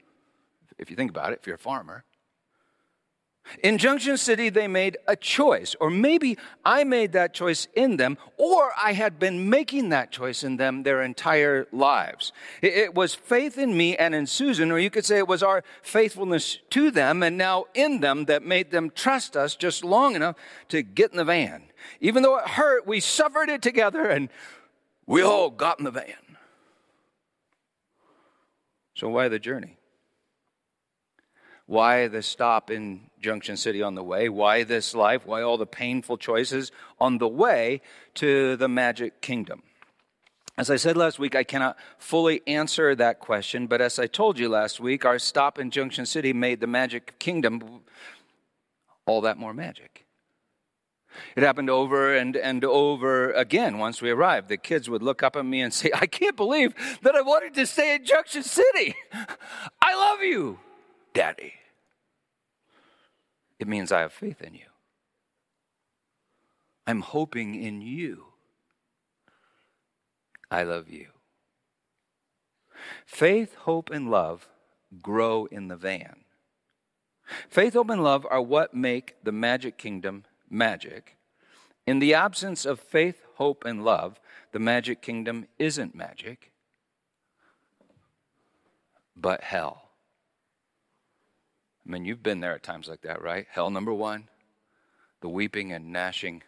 if 0.82 0.90
you 0.90 0.96
think 0.96 1.12
about 1.12 1.32
it, 1.32 1.40
if 1.40 1.48
you're 1.48 1.56
a 1.56 1.60
farmer. 1.60 2.04
In 3.64 3.78
Junction 3.78 4.18
City, 4.18 4.50
they 4.50 4.68
made 4.68 4.98
a 5.08 5.16
choice, 5.16 5.76
or 5.80 5.90
maybe 5.90 6.38
I 6.64 6.84
made 6.84 7.12
that 7.14 7.34
choice 7.34 7.68
in 7.76 7.98
them, 7.98 8.18
or 8.38 8.72
I 8.82 8.94
had 8.94 9.20
been 9.20 9.50
making 9.50 9.90
that 9.90 10.12
choice 10.12 10.44
in 10.44 10.58
them 10.58 10.84
their 10.84 11.02
entire 11.02 11.68
lives. 11.72 12.32
It 12.62 12.94
was 12.94 13.16
faith 13.16 13.58
in 13.58 13.76
me 13.76 13.98
and 13.98 14.14
in 14.14 14.28
Susan, 14.28 14.72
or 14.72 14.80
you 14.80 14.90
could 14.90 15.06
say 15.06 15.18
it 15.18 15.28
was 15.28 15.44
our 15.44 15.64
faithfulness 15.82 16.60
to 16.70 16.92
them 16.92 17.24
and 17.24 17.38
now 17.38 17.66
in 17.74 18.00
them 18.00 18.26
that 18.26 18.44
made 18.44 18.72
them 18.72 18.92
trust 18.92 19.36
us 19.36 19.56
just 19.56 19.84
long 19.84 20.16
enough 20.16 20.36
to 20.70 20.82
get 20.82 21.12
in 21.12 21.18
the 21.18 21.26
van. 21.26 21.64
Even 22.00 22.24
though 22.24 22.38
it 22.38 22.48
hurt, 22.48 22.88
we 22.88 23.00
suffered 23.00 23.50
it 23.50 23.62
together 23.62 24.06
and 24.06 24.30
we 25.08 25.24
all 25.24 25.50
got 25.50 25.80
in 25.80 25.86
the 25.86 25.92
van. 25.92 26.38
So, 28.94 29.10
why 29.10 29.28
the 29.30 29.40
journey? 29.40 29.78
Why 31.72 32.10
the 32.10 32.22
stop 32.22 32.70
in 32.70 33.00
Junction 33.22 33.56
City 33.56 33.82
on 33.82 33.96
the 33.96 34.04
way? 34.04 34.28
Why 34.28 34.64
this 34.66 34.94
life? 34.94 35.26
Why 35.26 35.42
all 35.42 35.58
the 35.58 35.66
painful 35.66 36.18
choices 36.18 36.70
on 37.00 37.18
the 37.18 37.30
way 37.30 37.80
to 38.16 38.58
the 38.58 38.68
magic 38.68 39.22
kingdom? 39.22 39.64
As 40.58 40.70
I 40.70 40.76
said 40.76 40.98
last 40.98 41.18
week, 41.18 41.34
I 41.34 41.46
cannot 41.46 41.78
fully 41.98 42.42
answer 42.46 42.94
that 42.96 43.20
question, 43.22 43.68
but 43.68 43.80
as 43.80 44.00
I 44.00 44.08
told 44.08 44.38
you 44.38 44.50
last 44.50 44.82
week, 44.82 45.06
our 45.06 45.18
stop 45.18 45.58
in 45.58 45.72
Junction 45.72 46.06
City 46.06 46.34
made 46.34 46.60
the 46.60 46.68
magic 46.68 47.18
kingdom 47.20 47.84
all 49.06 49.22
that 49.22 49.38
more 49.38 49.54
magic. 49.54 50.06
It 51.38 51.44
happened 51.44 51.70
over 51.70 52.14
and, 52.14 52.36
and 52.36 52.66
over 52.66 53.32
again 53.32 53.78
once 53.78 54.02
we 54.02 54.10
arrived. 54.10 54.50
The 54.50 54.58
kids 54.58 54.90
would 54.90 55.02
look 55.02 55.24
up 55.24 55.38
at 55.38 55.46
me 55.46 55.62
and 55.62 55.74
say, 55.82 55.90
I 55.96 56.06
can't 56.06 56.36
believe 56.36 56.74
that 57.02 57.16
I 57.16 57.22
wanted 57.22 57.54
to 57.54 57.66
stay 57.66 57.96
in 57.96 58.04
Junction 58.04 58.44
City. 58.44 58.94
I 59.82 59.96
love 59.96 60.22
you, 60.22 60.60
Daddy. 61.14 61.54
It 63.62 63.68
means 63.68 63.92
I 63.92 64.00
have 64.00 64.12
faith 64.12 64.42
in 64.42 64.56
you. 64.56 64.66
I'm 66.88 67.02
hoping 67.02 67.54
in 67.54 67.80
you. 67.80 68.26
I 70.50 70.64
love 70.64 70.90
you. 70.90 71.10
Faith, 73.06 73.54
hope, 73.54 73.92
and 73.92 74.10
love 74.10 74.50
grow 75.04 75.46
in 75.46 75.68
the 75.68 75.76
van. 75.76 76.22
Faith, 77.50 77.74
hope, 77.74 77.92
and 77.92 78.04
love 78.04 78.26
are 78.32 78.42
what 78.42 78.74
make 78.74 79.24
the 79.24 79.32
magic 79.32 79.78
kingdom 79.78 80.24
magic. 80.50 81.18
In 81.86 82.00
the 82.00 82.16
absence 82.16 82.66
of 82.66 82.80
faith, 82.80 83.22
hope, 83.36 83.64
and 83.64 83.86
love, 83.86 84.20
the 84.54 84.60
magic 84.60 85.04
kingdom 85.04 85.46
isn't 85.60 85.94
magic, 85.94 86.52
but 89.16 89.44
hell. 89.44 89.81
I 91.86 91.92
mean, 91.92 92.06
you've 92.06 92.24
been 92.24 92.40
there 92.40 92.54
at 92.54 92.64
times 92.64 92.88
like 92.88 93.02
that, 93.02 93.22
right? 93.22 93.48
Hell 93.50 93.70
number 93.70 93.94
one, 93.94 94.30
the 95.22 95.30
weeping 95.30 95.72
and 95.72 95.92
gnashing 95.92 96.44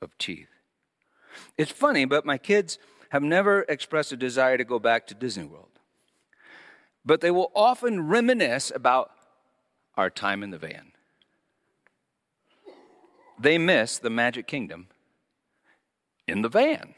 of 0.00 0.16
teeth. 0.18 0.48
It's 1.56 1.72
funny, 1.72 2.04
but 2.04 2.24
my 2.24 2.38
kids 2.38 2.78
have 3.10 3.22
never 3.22 3.62
expressed 3.68 4.12
a 4.12 4.16
desire 4.16 4.56
to 4.56 4.64
go 4.64 4.78
back 4.78 5.06
to 5.06 5.14
Disney 5.14 5.44
World. 5.44 5.78
But 7.04 7.20
they 7.20 7.30
will 7.30 7.50
often 7.54 8.08
reminisce 8.08 8.72
about 8.74 9.10
our 9.96 10.10
time 10.10 10.42
in 10.42 10.50
the 10.50 10.58
van. 10.58 10.92
They 13.38 13.56
miss 13.56 13.98
the 13.98 14.10
magic 14.10 14.46
kingdom 14.46 14.88
in 16.26 16.42
the 16.42 16.48
van. 16.48 16.94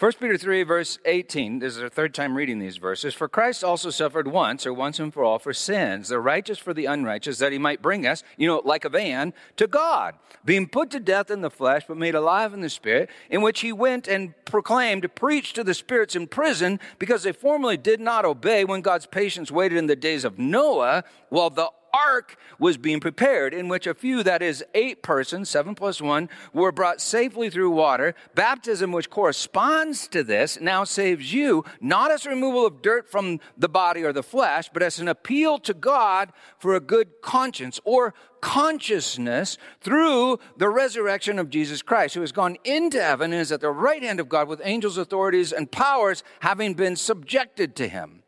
1 0.00 0.12
Peter 0.18 0.36
3, 0.36 0.64
verse 0.64 0.98
18, 1.04 1.60
this 1.60 1.76
is 1.76 1.82
our 1.82 1.88
third 1.88 2.12
time 2.12 2.36
reading 2.36 2.58
these 2.58 2.78
verses. 2.78 3.14
For 3.14 3.28
Christ 3.28 3.62
also 3.62 3.90
suffered 3.90 4.26
once, 4.26 4.66
or 4.66 4.74
once 4.74 4.98
and 4.98 5.14
for 5.14 5.22
all, 5.22 5.38
for 5.38 5.52
sins, 5.52 6.08
the 6.08 6.18
righteous 6.18 6.58
for 6.58 6.74
the 6.74 6.86
unrighteous, 6.86 7.38
that 7.38 7.52
he 7.52 7.58
might 7.58 7.80
bring 7.80 8.04
us, 8.04 8.24
you 8.36 8.48
know, 8.48 8.60
like 8.64 8.84
a 8.84 8.88
van, 8.88 9.32
to 9.56 9.68
God, 9.68 10.16
being 10.44 10.66
put 10.66 10.90
to 10.90 10.98
death 10.98 11.30
in 11.30 11.42
the 11.42 11.50
flesh, 11.50 11.84
but 11.86 11.96
made 11.96 12.16
alive 12.16 12.52
in 12.52 12.60
the 12.60 12.68
spirit, 12.68 13.08
in 13.30 13.40
which 13.40 13.60
he 13.60 13.72
went 13.72 14.08
and 14.08 14.34
proclaimed, 14.44 15.14
preached 15.14 15.54
to 15.54 15.62
the 15.62 15.74
spirits 15.74 16.16
in 16.16 16.26
prison, 16.26 16.80
because 16.98 17.22
they 17.22 17.30
formerly 17.30 17.76
did 17.76 18.00
not 18.00 18.24
obey 18.24 18.64
when 18.64 18.80
God's 18.80 19.06
patience 19.06 19.52
waited 19.52 19.78
in 19.78 19.86
the 19.86 19.94
days 19.94 20.24
of 20.24 20.40
Noah, 20.40 21.04
while 21.28 21.50
the 21.50 21.70
ark 21.94 22.36
was 22.58 22.76
being 22.76 23.00
prepared, 23.00 23.54
in 23.54 23.68
which 23.68 23.86
a 23.86 23.94
few, 23.94 24.22
that 24.22 24.42
is, 24.42 24.64
eight 24.74 25.02
persons, 25.02 25.48
seven 25.48 25.74
plus 25.74 26.02
one, 26.02 26.28
were 26.52 26.72
brought 26.72 27.00
safely 27.00 27.48
through 27.48 27.70
water. 27.70 28.14
Baptism, 28.34 28.90
which 28.90 29.10
corresponds 29.10 30.08
to 30.08 30.24
this, 30.24 30.60
now 30.60 30.82
saves 30.84 31.32
you, 31.32 31.64
not 31.80 32.10
as 32.10 32.26
removal 32.26 32.66
of 32.66 32.82
dirt 32.82 33.08
from 33.08 33.38
the 33.56 33.68
body 33.68 34.02
or 34.02 34.12
the 34.12 34.22
flesh, 34.22 34.68
but 34.72 34.82
as 34.82 34.98
an 34.98 35.08
appeal 35.08 35.58
to 35.58 35.74
God 35.74 36.32
for 36.58 36.74
a 36.74 36.80
good 36.80 37.22
conscience 37.22 37.80
or 37.84 38.14
consciousness 38.40 39.56
through 39.80 40.38
the 40.58 40.68
resurrection 40.68 41.38
of 41.38 41.48
Jesus 41.48 41.80
Christ, 41.80 42.14
who 42.14 42.20
has 42.20 42.32
gone 42.32 42.56
into 42.64 43.00
heaven 43.00 43.32
and 43.32 43.40
is 43.40 43.52
at 43.52 43.60
the 43.60 43.70
right 43.70 44.02
hand 44.02 44.20
of 44.20 44.28
God 44.28 44.48
with 44.48 44.60
angels, 44.64 44.98
authorities, 44.98 45.52
and 45.52 45.70
powers 45.70 46.22
having 46.40 46.74
been 46.74 46.96
subjected 46.96 47.74
to 47.76 47.88
him. 47.88 48.22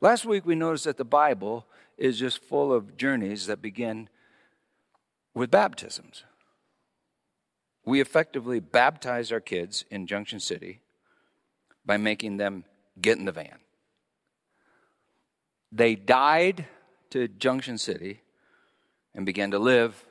Last 0.00 0.24
week 0.24 0.44
we 0.44 0.54
noticed 0.54 0.84
that 0.84 0.96
the 0.96 1.04
Bible 1.04 1.64
is 1.96 2.18
just 2.18 2.42
full 2.42 2.72
of 2.72 2.96
journeys 2.96 3.46
that 3.46 3.62
begin 3.62 4.08
with 5.34 5.50
baptisms. 5.50 6.24
We 7.84 8.00
effectively 8.00 8.60
baptize 8.60 9.30
our 9.30 9.40
kids 9.40 9.84
in 9.90 10.06
Junction 10.06 10.40
City 10.40 10.80
by 11.84 11.96
making 11.96 12.36
them 12.36 12.64
get 13.00 13.18
in 13.18 13.24
the 13.24 13.32
van. 13.32 13.58
They 15.70 15.94
died 15.94 16.66
to 17.10 17.28
Junction 17.28 17.78
City 17.78 18.22
and 19.14 19.24
began 19.24 19.50
to 19.52 19.58
live 19.58 20.04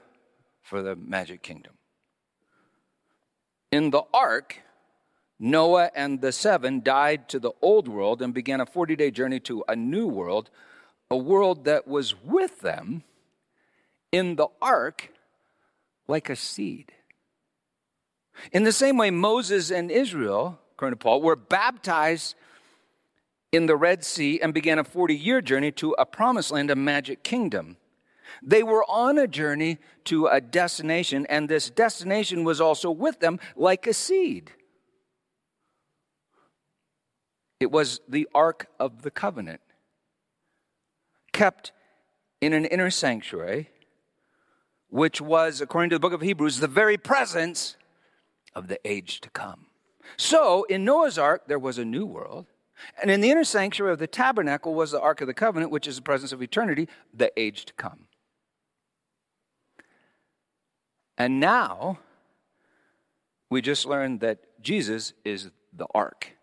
for 0.62 0.82
the 0.82 0.96
magic 0.96 1.42
kingdom. 1.42 1.74
In 3.72 3.92
the 3.92 4.04
ark, 4.14 4.62
Noah 5.38 5.92
and 5.96 6.22
the 6.22 6.32
seven 6.32 6.82
died 6.82 7.28
to 7.30 7.40
the 7.40 7.52
old 7.62 7.88
world 7.88 8.22
and 8.22 8.34
began 8.34 8.62
a 8.62 8.66
40 8.66 8.96
day 8.96 9.12
journey 9.12 9.40
to 9.42 9.64
a 9.68 9.76
new 9.76 10.08
world 10.08 10.50
a 11.10 11.18
world 11.18 11.66
that 11.66 11.88
was 11.88 12.16
with 12.24 12.62
them 12.62 13.04
in 14.12 14.36
the 14.36 14.48
ark 14.62 15.12
like 16.08 16.30
a 16.30 16.36
seed. 16.36 16.92
In 18.52 18.64
the 18.64 18.72
same 18.72 18.98
way, 18.98 19.12
Moses 19.12 19.72
and 19.72 19.92
Israel, 19.92 20.60
according 20.74 20.98
to 20.98 21.04
Paul, 21.04 21.22
were 21.22 21.36
baptized 21.36 22.36
in 23.52 23.66
the 23.66 23.76
Red 23.76 24.04
Sea 24.04 24.40
and 24.42 24.54
began 24.54 24.80
a 24.80 24.84
40 24.84 25.16
year 25.16 25.42
journey 25.42 25.72
to 25.74 25.92
a 25.98 26.06
promised 26.06 26.52
land, 26.52 26.70
a 26.70 26.76
magic 26.76 27.24
kingdom. 27.24 27.78
They 28.42 28.64
were 28.64 28.84
on 28.90 29.18
a 29.18 29.28
journey 29.28 29.78
to 30.06 30.28
a 30.28 30.42
destination, 30.42 31.26
and 31.30 31.48
this 31.48 31.70
destination 31.70 32.44
was 32.44 32.60
also 32.60 32.92
with 32.92 33.20
them 33.20 33.40
like 33.56 33.88
a 33.88 33.94
seed. 33.94 34.52
It 37.60 37.72
was 37.72 38.02
the 38.10 38.28
Ark 38.36 38.68
of 38.80 39.04
the 39.04 39.12
Covenant 39.12 39.62
kept 41.36 41.74
in 42.40 42.54
an 42.54 42.66
inner 42.66 42.90
sanctuary, 42.90 43.70
which 44.90 45.20
was, 45.20 45.60
according 45.60 45.90
to 45.90 45.98
the 45.98 46.00
book 46.00 46.14
of 46.14 46.22
Hebrews, 46.22 46.60
the 46.60 46.68
very 46.68 46.98
presence 46.98 47.76
of 48.56 48.70
the 48.70 48.80
age 48.86 49.20
to 49.22 49.30
come. 49.30 49.68
So 50.16 50.64
in 50.64 50.86
Noah's 50.86 51.18
ark, 51.18 51.44
there 51.48 51.60
was 51.60 51.78
a 51.78 51.84
new 51.84 52.06
world. 52.06 52.46
And 53.02 53.12
in 53.12 53.20
the 53.20 53.30
inner 53.30 53.44
sanctuary 53.44 53.92
of 53.92 54.00
the 54.00 54.08
tabernacle 54.08 54.74
was 54.74 54.92
the 54.92 55.02
Ark 55.02 55.22
of 55.22 55.28
the 55.28 55.34
Covenant, 55.34 55.72
which 55.72 55.88
is 55.88 55.98
the 55.98 56.02
presence 56.02 56.32
of 56.32 56.42
eternity, 56.42 56.88
the 57.14 57.32
age 57.38 57.66
to 57.66 57.74
come. 57.74 58.08
And 61.18 61.40
now, 61.40 62.00
we 63.50 63.62
just 63.62 63.86
learned 63.86 64.22
that 64.22 64.40
Jesus 64.62 65.14
is 65.24 65.52
the 65.74 65.88
Ark. 65.94 66.36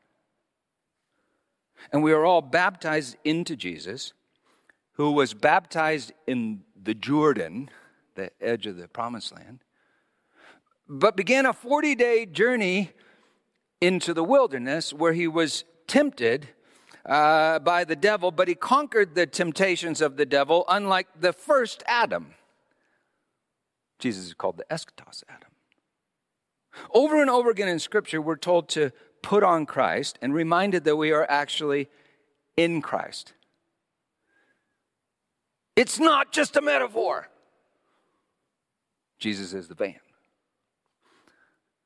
And 1.93 2.03
we 2.03 2.13
are 2.13 2.25
all 2.25 2.43
baptized 2.43 3.17
into 3.25 3.57
Jesus 3.57 4.13
who 5.03 5.11
was 5.11 5.35
baptized 5.35 6.13
in 6.29 6.61
the 6.81 6.95
Jordan, 6.95 7.69
the 8.15 8.31
edge 8.41 8.69
of 8.69 8.77
the 8.77 8.87
promised 8.87 9.35
land, 9.35 9.59
but 10.89 11.17
began 11.17 11.45
a 11.45 11.53
40 11.53 11.97
day 11.97 12.25
journey 12.25 12.93
into 13.81 14.15
the 14.15 14.23
wilderness 14.23 14.93
where 14.93 15.13
he 15.13 15.27
was 15.27 15.65
tempted 15.89 16.51
uh, 17.05 17.59
by 17.59 17.83
the 17.83 17.97
devil, 17.97 18.31
but 18.31 18.47
he 18.47 18.55
conquered 18.55 19.17
the 19.17 19.27
temptations 19.27 20.01
of 20.01 20.17
the 20.17 20.25
devil, 20.25 20.65
unlike 20.69 21.09
the 21.19 21.33
first 21.33 21.83
Adam. 21.87 22.35
Jesus 23.99 24.27
is 24.27 24.35
called 24.35 24.57
the 24.57 24.67
eschatos 24.71 25.25
Adam. 25.29 25.51
Over 26.95 27.21
and 27.21 27.29
over 27.29 27.51
again 27.51 27.67
in 27.67 27.81
Scripture, 27.81 28.23
we're 28.23 28.37
told 28.37 28.69
to 28.69 28.93
put 29.21 29.43
on 29.43 29.67
Christ 29.67 30.17
and 30.23 30.33
reminded 30.33 30.85
that 30.85 30.95
we 30.95 31.11
are 31.11 31.27
actually 31.29 31.89
in 32.57 32.81
Christ. 32.81 33.33
It's 35.77 35.99
not 35.99 36.33
just 36.33 36.57
a 36.57 36.61
metaphor. 36.61 37.29
Jesus 39.19 39.53
is 39.55 39.69
the 39.69 39.75
van. 39.75 40.01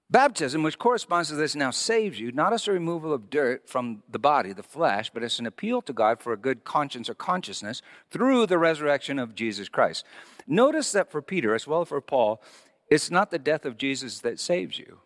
Baptism, 0.08 0.62
which 0.62 0.78
corresponds 0.78 1.28
to 1.30 1.34
this, 1.34 1.56
now 1.56 1.72
saves 1.72 2.20
you, 2.20 2.30
not 2.30 2.52
as 2.52 2.68
a 2.68 2.72
removal 2.72 3.12
of 3.12 3.28
dirt 3.28 3.68
from 3.68 4.04
the 4.08 4.20
body, 4.20 4.52
the 4.52 4.62
flesh, 4.62 5.10
but 5.12 5.24
as 5.24 5.40
an 5.40 5.46
appeal 5.46 5.82
to 5.82 5.92
God 5.92 6.20
for 6.20 6.32
a 6.32 6.36
good 6.36 6.62
conscience 6.62 7.10
or 7.10 7.14
consciousness 7.14 7.82
through 8.10 8.46
the 8.46 8.58
resurrection 8.58 9.18
of 9.18 9.34
Jesus 9.34 9.68
Christ. 9.68 10.04
Notice 10.46 10.92
that 10.92 11.10
for 11.10 11.20
Peter, 11.20 11.56
as 11.56 11.66
well 11.66 11.82
as 11.82 11.88
for 11.88 12.00
Paul, 12.00 12.40
it's 12.88 13.10
not 13.10 13.32
the 13.32 13.38
death 13.38 13.64
of 13.64 13.76
Jesus 13.76 14.20
that 14.20 14.38
saves 14.38 14.78
you. 14.78 15.00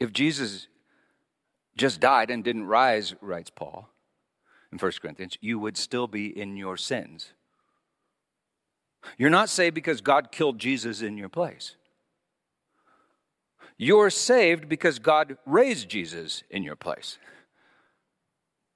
If 0.00 0.12
Jesus 0.12 0.66
just 1.76 2.00
died 2.00 2.30
and 2.30 2.44
didn't 2.44 2.66
rise, 2.66 3.14
writes 3.20 3.50
Paul 3.50 3.88
in 4.72 4.78
1 4.78 4.92
Corinthians, 5.02 5.36
you 5.40 5.58
would 5.58 5.76
still 5.76 6.06
be 6.06 6.26
in 6.26 6.56
your 6.56 6.76
sins. 6.76 7.32
You're 9.16 9.30
not 9.30 9.48
saved 9.48 9.74
because 9.74 10.00
God 10.00 10.30
killed 10.30 10.58
Jesus 10.58 11.02
in 11.02 11.16
your 11.16 11.28
place. 11.28 11.76
You're 13.76 14.10
saved 14.10 14.68
because 14.68 14.98
God 14.98 15.38
raised 15.46 15.88
Jesus 15.88 16.42
in 16.50 16.62
your 16.62 16.76
place. 16.76 17.18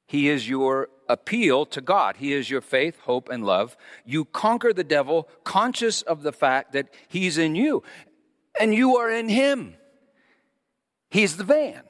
He 0.06 0.28
is 0.28 0.48
your 0.48 0.88
appeal 1.08 1.66
to 1.66 1.80
God. 1.80 2.16
He 2.16 2.32
is 2.32 2.48
your 2.48 2.60
faith, 2.60 2.98
hope, 3.00 3.28
and 3.28 3.44
love. 3.44 3.76
You 4.04 4.24
conquer 4.24 4.72
the 4.72 4.84
devil 4.84 5.28
conscious 5.44 6.02
of 6.02 6.22
the 6.22 6.32
fact 6.32 6.72
that 6.72 6.88
he's 7.08 7.38
in 7.38 7.54
you 7.54 7.82
and 8.58 8.74
you 8.74 8.96
are 8.96 9.10
in 9.10 9.28
him. 9.28 9.74
He's 11.10 11.36
the 11.36 11.44
van 11.44 11.82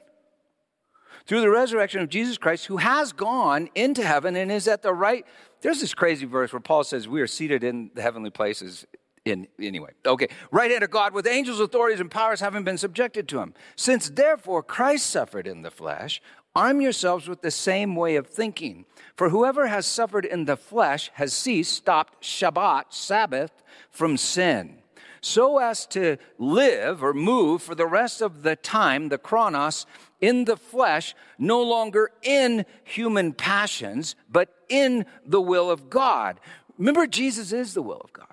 through 1.25 1.41
the 1.41 1.49
resurrection 1.49 2.01
of 2.01 2.09
Jesus 2.09 2.37
Christ, 2.37 2.65
who 2.65 2.77
has 2.77 3.11
gone 3.11 3.69
into 3.75 4.05
heaven 4.05 4.35
and 4.35 4.51
is 4.51 4.67
at 4.67 4.81
the 4.81 4.93
right. 4.93 5.25
There's 5.61 5.81
this 5.81 5.93
crazy 5.93 6.25
verse 6.25 6.53
where 6.53 6.59
Paul 6.59 6.83
says, 6.83 7.07
We 7.07 7.21
are 7.21 7.27
seated 7.27 7.63
in 7.63 7.91
the 7.93 8.01
heavenly 8.01 8.29
places. 8.29 8.85
In, 9.25 9.47
anyway, 9.59 9.89
okay, 10.05 10.27
right 10.51 10.69
hand 10.69 10.83
of 10.83 10.91
God 10.91 11.11
with 11.11 11.25
angels, 11.25 11.59
authorities, 11.59 11.99
and 11.99 12.11
powers 12.11 12.41
having 12.41 12.63
been 12.63 12.77
subjected 12.77 13.27
to 13.29 13.39
him. 13.39 13.55
Since 13.75 14.11
therefore 14.11 14.61
Christ 14.61 15.07
suffered 15.07 15.47
in 15.47 15.63
the 15.63 15.71
flesh, 15.71 16.21
arm 16.55 16.79
yourselves 16.79 17.27
with 17.27 17.41
the 17.41 17.49
same 17.49 17.95
way 17.95 18.17
of 18.17 18.27
thinking. 18.27 18.85
For 19.15 19.29
whoever 19.29 19.65
has 19.65 19.87
suffered 19.87 20.25
in 20.25 20.45
the 20.45 20.55
flesh 20.55 21.09
has 21.15 21.33
ceased, 21.33 21.73
stopped 21.73 22.21
Shabbat, 22.21 22.93
Sabbath, 22.93 23.63
from 23.89 24.15
sin 24.15 24.83
so 25.25 25.57
as 25.57 25.87
to 25.87 26.17
live 26.37 27.03
or 27.03 27.11
move 27.13 27.63
for 27.63 27.73
the 27.73 27.87
rest 27.87 28.21
of 28.21 28.43
the 28.43 28.55
time, 28.55 29.09
the 29.09 29.17
chronos, 29.17 29.87
in 30.21 30.45
the 30.45 30.57
flesh, 30.57 31.15
no 31.37 31.61
longer 31.61 32.11
in 32.21 32.65
human 32.83 33.33
passions, 33.33 34.15
but 34.29 34.49
in 34.69 35.05
the 35.25 35.41
will 35.41 35.69
of 35.69 35.89
God. 35.89 36.39
Remember, 36.77 37.07
Jesus 37.07 37.51
is 37.51 37.73
the 37.73 37.81
will 37.81 38.01
of 38.03 38.13
God. 38.13 38.27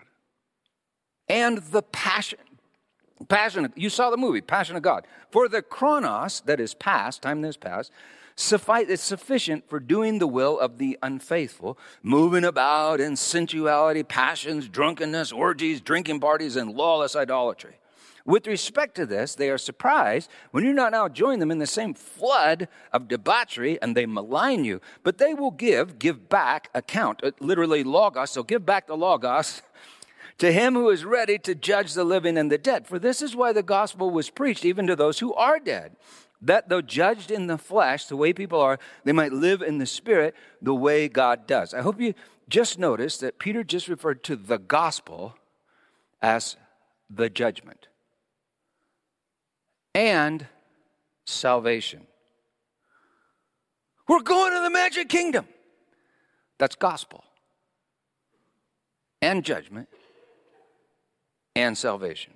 And 1.28 1.58
the 1.58 1.82
passion, 1.82 2.38
passion, 3.28 3.72
you 3.76 3.88
saw 3.88 4.10
the 4.10 4.16
movie, 4.16 4.40
Passion 4.40 4.76
of 4.76 4.82
God. 4.82 5.06
For 5.30 5.48
the 5.48 5.62
chronos, 5.62 6.42
that 6.46 6.60
is 6.60 6.74
past, 6.74 7.22
time 7.22 7.42
that 7.42 7.48
is 7.48 7.56
past, 7.56 7.90
suffice, 8.36 8.86
it's 8.88 9.02
sufficient 9.02 9.68
for 9.68 9.78
doing 9.78 10.18
the 10.18 10.26
will 10.26 10.58
of 10.58 10.78
the 10.78 10.98
unfaithful, 11.02 11.78
moving 12.02 12.44
about 12.44 13.00
in 13.00 13.16
sensuality, 13.16 14.02
passions, 14.02 14.68
drunkenness, 14.68 15.32
orgies, 15.32 15.80
drinking 15.80 16.20
parties, 16.20 16.56
and 16.56 16.74
lawless 16.74 17.14
idolatry. 17.14 17.76
With 18.24 18.46
respect 18.46 18.94
to 18.96 19.06
this, 19.06 19.34
they 19.34 19.50
are 19.50 19.58
surprised 19.58 20.30
when 20.52 20.64
you 20.64 20.72
not 20.72 20.92
now 20.92 21.08
join 21.08 21.40
them 21.40 21.50
in 21.50 21.58
the 21.58 21.66
same 21.66 21.92
flood 21.92 22.68
of 22.92 23.08
debauchery 23.08 23.80
and 23.82 23.96
they 23.96 24.06
malign 24.06 24.64
you. 24.64 24.80
But 25.02 25.18
they 25.18 25.34
will 25.34 25.50
give, 25.50 25.98
give 25.98 26.28
back 26.28 26.70
account, 26.72 27.20
uh, 27.24 27.32
literally 27.40 27.82
logos. 27.82 28.30
So 28.30 28.44
give 28.44 28.64
back 28.64 28.86
the 28.86 28.96
logos 28.96 29.62
to 30.38 30.52
him 30.52 30.74
who 30.74 30.88
is 30.90 31.04
ready 31.04 31.36
to 31.38 31.54
judge 31.54 31.94
the 31.94 32.04
living 32.04 32.38
and 32.38 32.50
the 32.50 32.58
dead. 32.58 32.86
For 32.86 32.98
this 32.98 33.22
is 33.22 33.34
why 33.34 33.52
the 33.52 33.62
gospel 33.62 34.10
was 34.10 34.30
preached 34.30 34.64
even 34.64 34.86
to 34.86 34.94
those 34.94 35.18
who 35.18 35.34
are 35.34 35.58
dead. 35.58 35.96
That 36.40 36.68
though 36.68 36.82
judged 36.82 37.30
in 37.30 37.48
the 37.48 37.58
flesh, 37.58 38.06
the 38.06 38.16
way 38.16 38.32
people 38.32 38.60
are, 38.60 38.78
they 39.04 39.12
might 39.12 39.32
live 39.32 39.62
in 39.62 39.78
the 39.78 39.86
spirit 39.86 40.34
the 40.60 40.74
way 40.74 41.08
God 41.08 41.46
does. 41.46 41.74
I 41.74 41.82
hope 41.82 42.00
you 42.00 42.14
just 42.48 42.78
noticed 42.78 43.20
that 43.20 43.38
Peter 43.38 43.64
just 43.64 43.88
referred 43.88 44.22
to 44.24 44.36
the 44.36 44.58
gospel 44.58 45.34
as 46.20 46.56
the 47.08 47.28
judgment 47.28 47.88
and 49.94 50.46
salvation. 51.24 52.06
We're 54.08 54.20
going 54.20 54.52
to 54.52 54.60
the 54.60 54.70
magic 54.70 55.08
kingdom. 55.08 55.46
That's 56.58 56.76
gospel 56.76 57.24
and 59.20 59.44
judgment 59.44 59.88
and 61.56 61.76
salvation. 61.78 62.34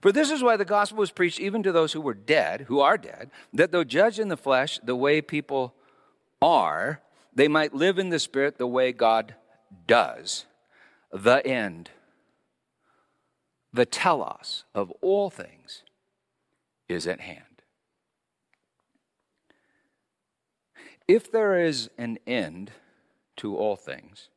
For 0.00 0.12
this 0.12 0.30
is 0.30 0.42
why 0.42 0.56
the 0.56 0.64
gospel 0.64 0.98
was 0.98 1.10
preached 1.10 1.40
even 1.40 1.62
to 1.62 1.72
those 1.72 1.92
who 1.92 2.00
were 2.00 2.14
dead, 2.14 2.62
who 2.62 2.80
are 2.80 2.98
dead, 2.98 3.30
that 3.52 3.70
though 3.70 3.84
judged 3.84 4.18
in 4.18 4.28
the 4.28 4.36
flesh 4.36 4.80
the 4.82 4.96
way 4.96 5.20
people 5.20 5.74
are, 6.40 7.00
they 7.34 7.48
might 7.48 7.74
live 7.74 7.98
in 7.98 8.08
the 8.08 8.18
spirit 8.18 8.58
the 8.58 8.66
way 8.66 8.92
God 8.92 9.34
does. 9.86 10.46
The 11.12 11.46
end, 11.46 11.90
the 13.72 13.86
telos 13.86 14.64
of 14.74 14.90
all 15.00 15.30
things 15.30 15.83
is 16.88 17.06
at 17.06 17.20
hand. 17.20 17.62
If 21.06 21.30
there 21.30 21.58
is 21.58 21.90
an 21.98 22.18
end 22.26 22.72
to 23.36 23.56
all 23.56 23.76
things, 23.76 24.30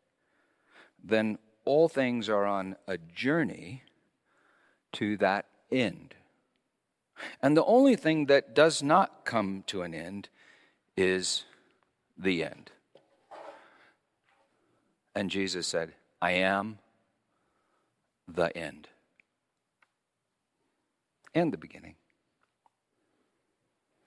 then 1.04 1.38
all 1.66 1.88
things 1.88 2.30
are 2.30 2.46
on 2.46 2.75
a 2.88 2.98
journey 2.98 3.84
to 4.94 5.18
that 5.18 5.46
end. 5.72 6.16
And 7.42 7.56
the 7.56 7.66
only 7.66 7.96
thing 7.96 8.25
that 8.27 8.54
does 8.54 8.84
not 8.84 9.25
come 9.25 9.63
to 9.68 9.82
an 9.82 9.94
end 9.94 10.30
is 10.96 11.46
the 12.18 12.44
end. 12.44 12.72
And 15.16 15.30
Jesus 15.30 15.68
said, 15.68 15.94
I 16.22 16.32
am 16.32 16.80
the 18.27 18.56
end 18.56 18.88
and 21.34 21.54
the 21.54 21.58
beginning. 21.58 21.96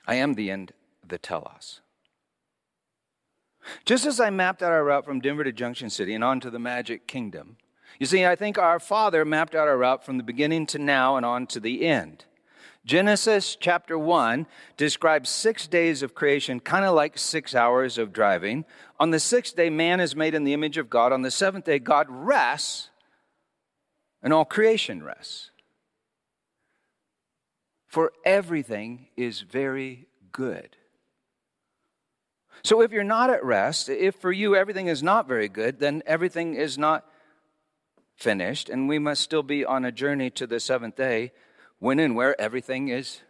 I 0.06 0.16
am 0.16 0.34
the 0.34 0.50
end, 0.50 0.72
the 1.06 1.18
telos. 1.18 1.80
Just 3.84 4.06
as 4.06 4.20
I 4.20 4.30
mapped 4.30 4.62
out 4.62 4.72
our 4.72 4.84
route 4.84 5.04
from 5.04 5.20
Denver 5.20 5.44
to 5.44 5.52
Junction 5.52 5.90
City 5.90 6.14
and 6.14 6.24
on 6.24 6.40
to 6.40 6.50
the 6.50 6.58
Magic 6.58 7.06
Kingdom, 7.06 7.56
you 7.98 8.06
see, 8.06 8.24
I 8.24 8.36
think 8.36 8.56
our 8.56 8.78
Father 8.78 9.24
mapped 9.24 9.54
out 9.54 9.68
our 9.68 9.76
route 9.76 10.04
from 10.04 10.16
the 10.16 10.22
beginning 10.24 10.66
to 10.66 10.78
now 10.78 11.16
and 11.16 11.26
on 11.26 11.46
to 11.48 11.60
the 11.60 11.86
end. 11.86 12.24
Genesis 12.86 13.56
chapter 13.60 13.98
1 13.98 14.46
describes 14.78 15.28
six 15.28 15.66
days 15.66 16.02
of 16.02 16.14
creation, 16.14 16.60
kind 16.60 16.84
of 16.84 16.94
like 16.94 17.18
six 17.18 17.54
hours 17.54 17.98
of 17.98 18.12
driving. 18.12 18.64
On 18.98 19.10
the 19.10 19.20
sixth 19.20 19.54
day, 19.54 19.68
man 19.68 20.00
is 20.00 20.16
made 20.16 20.34
in 20.34 20.44
the 20.44 20.54
image 20.54 20.78
of 20.78 20.88
God. 20.88 21.12
On 21.12 21.20
the 21.20 21.30
seventh 21.30 21.66
day, 21.66 21.78
God 21.78 22.06
rests, 22.08 22.88
and 24.22 24.32
all 24.32 24.46
creation 24.46 25.02
rests. 25.02 25.49
For 27.90 28.12
everything 28.24 29.08
is 29.16 29.40
very 29.40 30.06
good. 30.30 30.76
So 32.62 32.82
if 32.82 32.92
you're 32.92 33.02
not 33.02 33.30
at 33.30 33.44
rest, 33.44 33.88
if 33.88 34.14
for 34.14 34.30
you 34.30 34.54
everything 34.54 34.86
is 34.86 35.02
not 35.02 35.26
very 35.26 35.48
good, 35.48 35.80
then 35.80 36.04
everything 36.06 36.54
is 36.54 36.78
not 36.78 37.04
finished, 38.14 38.68
and 38.68 38.88
we 38.88 39.00
must 39.00 39.22
still 39.22 39.42
be 39.42 39.64
on 39.64 39.84
a 39.84 39.90
journey 39.90 40.30
to 40.30 40.46
the 40.46 40.60
seventh 40.60 40.94
day 40.94 41.32
when 41.80 41.98
and 41.98 42.14
where 42.14 42.40
everything 42.40 42.90
is 42.90 43.22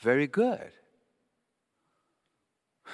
very 0.00 0.26
good. 0.26 0.72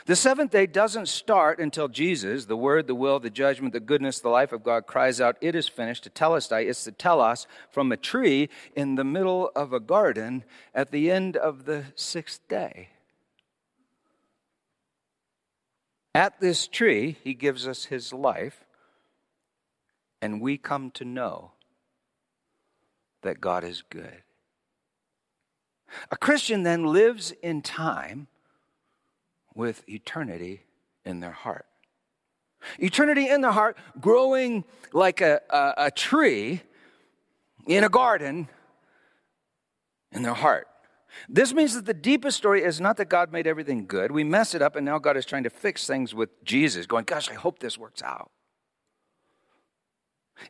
The 0.06 0.16
seventh 0.16 0.52
day 0.52 0.66
doesn't 0.66 1.08
start 1.08 1.58
until 1.58 1.88
Jesus, 1.88 2.46
the 2.46 2.56
Word, 2.56 2.86
the 2.86 2.94
will, 2.94 3.20
the 3.20 3.30
judgment, 3.30 3.72
the 3.72 3.80
goodness, 3.80 4.20
the 4.20 4.28
life 4.28 4.52
of 4.52 4.62
God, 4.62 4.86
cries 4.86 5.20
out, 5.20 5.36
It 5.40 5.54
is 5.54 5.68
finished, 5.68 6.04
tetelestai. 6.04 6.68
It's 6.68 6.84
to 6.84 6.92
tell 6.92 7.20
us 7.20 7.46
from 7.70 7.92
a 7.92 7.96
tree 7.96 8.48
in 8.74 8.94
the 8.94 9.04
middle 9.04 9.50
of 9.54 9.72
a 9.72 9.80
garden 9.80 10.44
at 10.74 10.90
the 10.90 11.10
end 11.10 11.36
of 11.36 11.64
the 11.64 11.84
sixth 11.94 12.46
day. 12.48 12.90
At 16.14 16.40
this 16.40 16.66
tree, 16.66 17.18
he 17.22 17.34
gives 17.34 17.66
us 17.66 17.86
his 17.86 18.12
life, 18.12 18.64
and 20.20 20.40
we 20.40 20.58
come 20.58 20.90
to 20.92 21.04
know 21.04 21.52
that 23.22 23.40
God 23.40 23.64
is 23.64 23.82
good. 23.88 24.22
A 26.10 26.16
Christian 26.16 26.62
then 26.62 26.84
lives 26.84 27.32
in 27.42 27.62
time 27.62 28.28
with 29.58 29.82
eternity 29.88 30.62
in 31.04 31.18
their 31.18 31.32
heart. 31.32 31.66
Eternity 32.78 33.28
in 33.28 33.40
their 33.40 33.50
heart, 33.50 33.76
growing 34.00 34.64
like 34.92 35.20
a, 35.20 35.40
a, 35.50 35.74
a 35.86 35.90
tree 35.90 36.62
in 37.66 37.82
a 37.82 37.88
garden 37.88 38.48
in 40.12 40.22
their 40.22 40.34
heart. 40.34 40.68
This 41.28 41.52
means 41.52 41.74
that 41.74 41.86
the 41.86 41.94
deepest 41.94 42.36
story 42.36 42.62
is 42.62 42.80
not 42.80 42.98
that 42.98 43.08
God 43.08 43.32
made 43.32 43.48
everything 43.48 43.86
good. 43.86 44.12
We 44.12 44.22
mess 44.22 44.54
it 44.54 44.62
up, 44.62 44.76
and 44.76 44.86
now 44.86 45.00
God 45.00 45.16
is 45.16 45.26
trying 45.26 45.42
to 45.42 45.50
fix 45.50 45.88
things 45.88 46.14
with 46.14 46.30
Jesus, 46.44 46.86
going, 46.86 47.04
Gosh, 47.04 47.28
I 47.28 47.34
hope 47.34 47.58
this 47.58 47.76
works 47.76 48.00
out. 48.00 48.30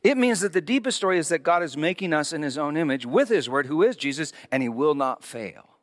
It 0.03 0.18
means 0.18 0.40
that 0.40 0.53
the 0.53 0.61
deepest 0.61 0.99
story 0.99 1.18
is 1.18 1.31
that 1.31 1.42
God 1.42 1.62
is 1.62 1.79
making 1.79 2.12
us 2.12 2.35
in 2.35 2.42
his 2.42 2.59
own 2.59 2.77
image 2.77 3.07
with 3.07 3.31
his 3.31 3.49
word, 3.49 3.66
who 3.66 3.83
is 3.83 3.97
Jesus, 3.97 4.35
and 4.53 4.62
he 4.62 4.68
will 4.68 4.94
not 4.94 5.25
fail. 5.25 5.78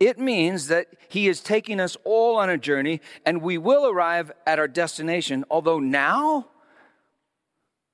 It 0.00 0.18
means 0.18 0.68
that 0.68 0.88
he 1.08 1.28
is 1.28 1.40
taking 1.40 1.80
us 1.80 1.96
all 2.04 2.36
on 2.36 2.50
a 2.50 2.58
journey, 2.58 3.00
and 3.24 3.42
we 3.42 3.58
will 3.58 3.86
arrive 3.86 4.32
at 4.46 4.58
our 4.58 4.68
destination, 4.68 5.44
although 5.50 5.78
now 5.78 6.48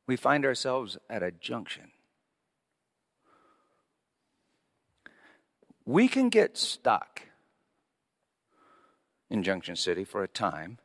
we 0.06 0.16
find 0.16 0.44
ourselves 0.44 0.98
at 1.08 1.22
a 1.22 1.30
junction. 1.30 1.90
We 5.86 6.08
can 6.08 6.30
get 6.30 6.56
stuck 6.56 7.22
in 9.28 9.42
Junction 9.42 9.76
City 9.76 10.04
for 10.04 10.22
a 10.22 10.28
time, 10.28 10.78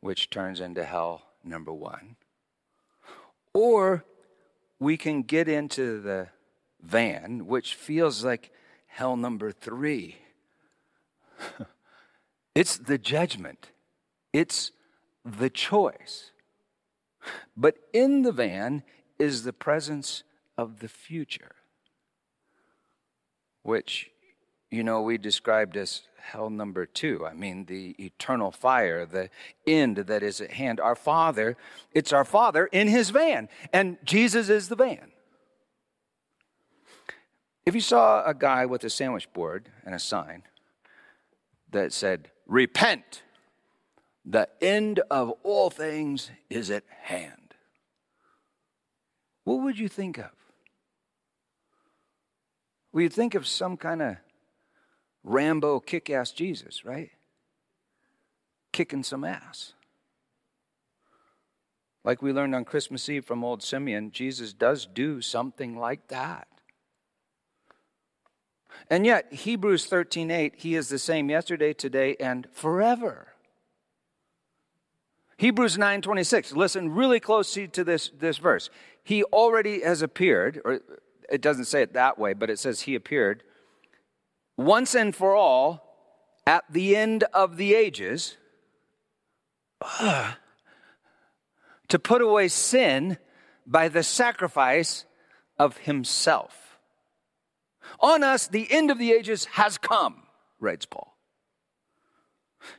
which 0.00 0.30
turns 0.30 0.60
into 0.60 0.84
hell 0.84 1.22
number 1.44 1.72
one. 1.72 2.16
Or 3.52 4.04
we 4.78 4.96
can 4.96 5.22
get 5.22 5.48
into 5.48 6.00
the 6.00 6.28
van, 6.80 7.46
which 7.46 7.74
feels 7.74 8.24
like 8.24 8.50
hell 8.92 9.16
number 9.16 9.50
three. 9.50 10.16
it's 12.54 12.76
the 12.76 12.98
judgment, 12.98 13.70
it's 14.32 14.72
the 15.24 15.50
choice. 15.50 16.30
But 17.56 17.76
in 17.92 18.22
the 18.22 18.32
van 18.32 18.82
is 19.18 19.44
the 19.44 19.52
presence 19.52 20.24
of 20.58 20.80
the 20.80 20.88
future, 20.88 21.54
which, 23.62 24.10
you 24.70 24.82
know, 24.84 25.00
we 25.00 25.16
described 25.16 25.76
as 25.76 26.02
hell 26.20 26.50
number 26.50 26.84
two. 26.84 27.24
I 27.24 27.32
mean, 27.32 27.64
the 27.66 27.94
eternal 27.98 28.50
fire, 28.50 29.06
the 29.06 29.30
end 29.66 29.96
that 29.96 30.22
is 30.22 30.40
at 30.40 30.52
hand. 30.52 30.80
Our 30.80 30.96
Father, 30.96 31.56
it's 31.92 32.12
our 32.12 32.24
Father 32.24 32.66
in 32.66 32.88
His 32.88 33.10
van, 33.10 33.48
and 33.72 33.96
Jesus 34.04 34.48
is 34.48 34.68
the 34.68 34.76
van. 34.76 35.11
If 37.64 37.74
you 37.74 37.80
saw 37.80 38.24
a 38.24 38.34
guy 38.34 38.66
with 38.66 38.82
a 38.84 38.90
sandwich 38.90 39.32
board 39.32 39.68
and 39.84 39.94
a 39.94 39.98
sign 39.98 40.42
that 41.70 41.92
said, 41.92 42.30
Repent, 42.46 43.22
the 44.24 44.48
end 44.60 45.00
of 45.10 45.30
all 45.42 45.70
things 45.70 46.30
is 46.50 46.70
at 46.70 46.84
hand, 47.02 47.54
what 49.44 49.62
would 49.62 49.78
you 49.78 49.88
think 49.88 50.18
of? 50.18 50.30
Well, 52.92 53.02
you'd 53.02 53.12
think 53.12 53.34
of 53.34 53.46
some 53.46 53.76
kind 53.76 54.02
of 54.02 54.16
Rambo 55.24 55.80
kick 55.80 56.10
ass 56.10 56.32
Jesus, 56.32 56.84
right? 56.84 57.10
Kicking 58.72 59.02
some 59.02 59.24
ass. 59.24 59.72
Like 62.04 62.20
we 62.20 62.32
learned 62.32 62.54
on 62.54 62.64
Christmas 62.64 63.08
Eve 63.08 63.24
from 63.24 63.44
old 63.44 63.62
Simeon, 63.62 64.10
Jesus 64.10 64.52
does 64.52 64.86
do 64.86 65.20
something 65.20 65.76
like 65.78 66.08
that. 66.08 66.48
And 68.90 69.06
yet, 69.06 69.32
Hebrews 69.32 69.88
13:8, 69.88 70.56
he 70.56 70.74
is 70.74 70.88
the 70.88 70.98
same 70.98 71.30
yesterday, 71.30 71.72
today, 71.72 72.16
and 72.18 72.46
forever. 72.52 73.28
Hebrews 75.38 75.76
9:26, 75.76 76.52
listen 76.54 76.94
really 76.94 77.18
closely 77.18 77.66
to 77.68 77.82
this, 77.82 78.10
this 78.10 78.38
verse. 78.38 78.70
He 79.02 79.24
already 79.24 79.82
has 79.82 80.02
appeared, 80.02 80.60
or 80.64 80.80
it 81.28 81.40
doesn't 81.40 81.64
say 81.64 81.82
it 81.82 81.94
that 81.94 82.18
way, 82.18 82.32
but 82.32 82.50
it 82.50 82.58
says 82.58 82.82
he 82.82 82.94
appeared 82.94 83.42
once 84.56 84.94
and 84.94 85.16
for 85.16 85.34
all 85.34 85.96
at 86.46 86.64
the 86.70 86.94
end 86.94 87.24
of 87.32 87.56
the 87.56 87.74
ages 87.74 88.36
to 91.88 91.98
put 91.98 92.22
away 92.22 92.46
sin 92.48 93.18
by 93.66 93.88
the 93.88 94.02
sacrifice 94.02 95.06
of 95.58 95.78
himself. 95.78 96.61
On 98.00 98.22
us, 98.22 98.46
the 98.46 98.70
end 98.70 98.90
of 98.90 98.98
the 98.98 99.12
ages 99.12 99.44
has 99.52 99.78
come, 99.78 100.22
writes 100.60 100.86
Paul. 100.86 101.16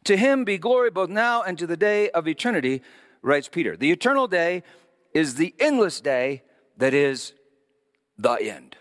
To 0.05 0.17
him 0.17 0.45
be 0.45 0.57
glory 0.57 0.89
both 0.89 1.09
now 1.09 1.41
and 1.41 1.57
to 1.57 1.67
the 1.67 1.77
day 1.77 2.09
of 2.11 2.27
eternity, 2.27 2.81
writes 3.21 3.49
Peter. 3.49 3.75
The 3.75 3.91
eternal 3.91 4.27
day 4.27 4.63
is 5.13 5.35
the 5.35 5.53
endless 5.59 6.01
day 6.01 6.43
that 6.77 6.93
is 6.93 7.33
the 8.17 8.35
end. 8.35 8.77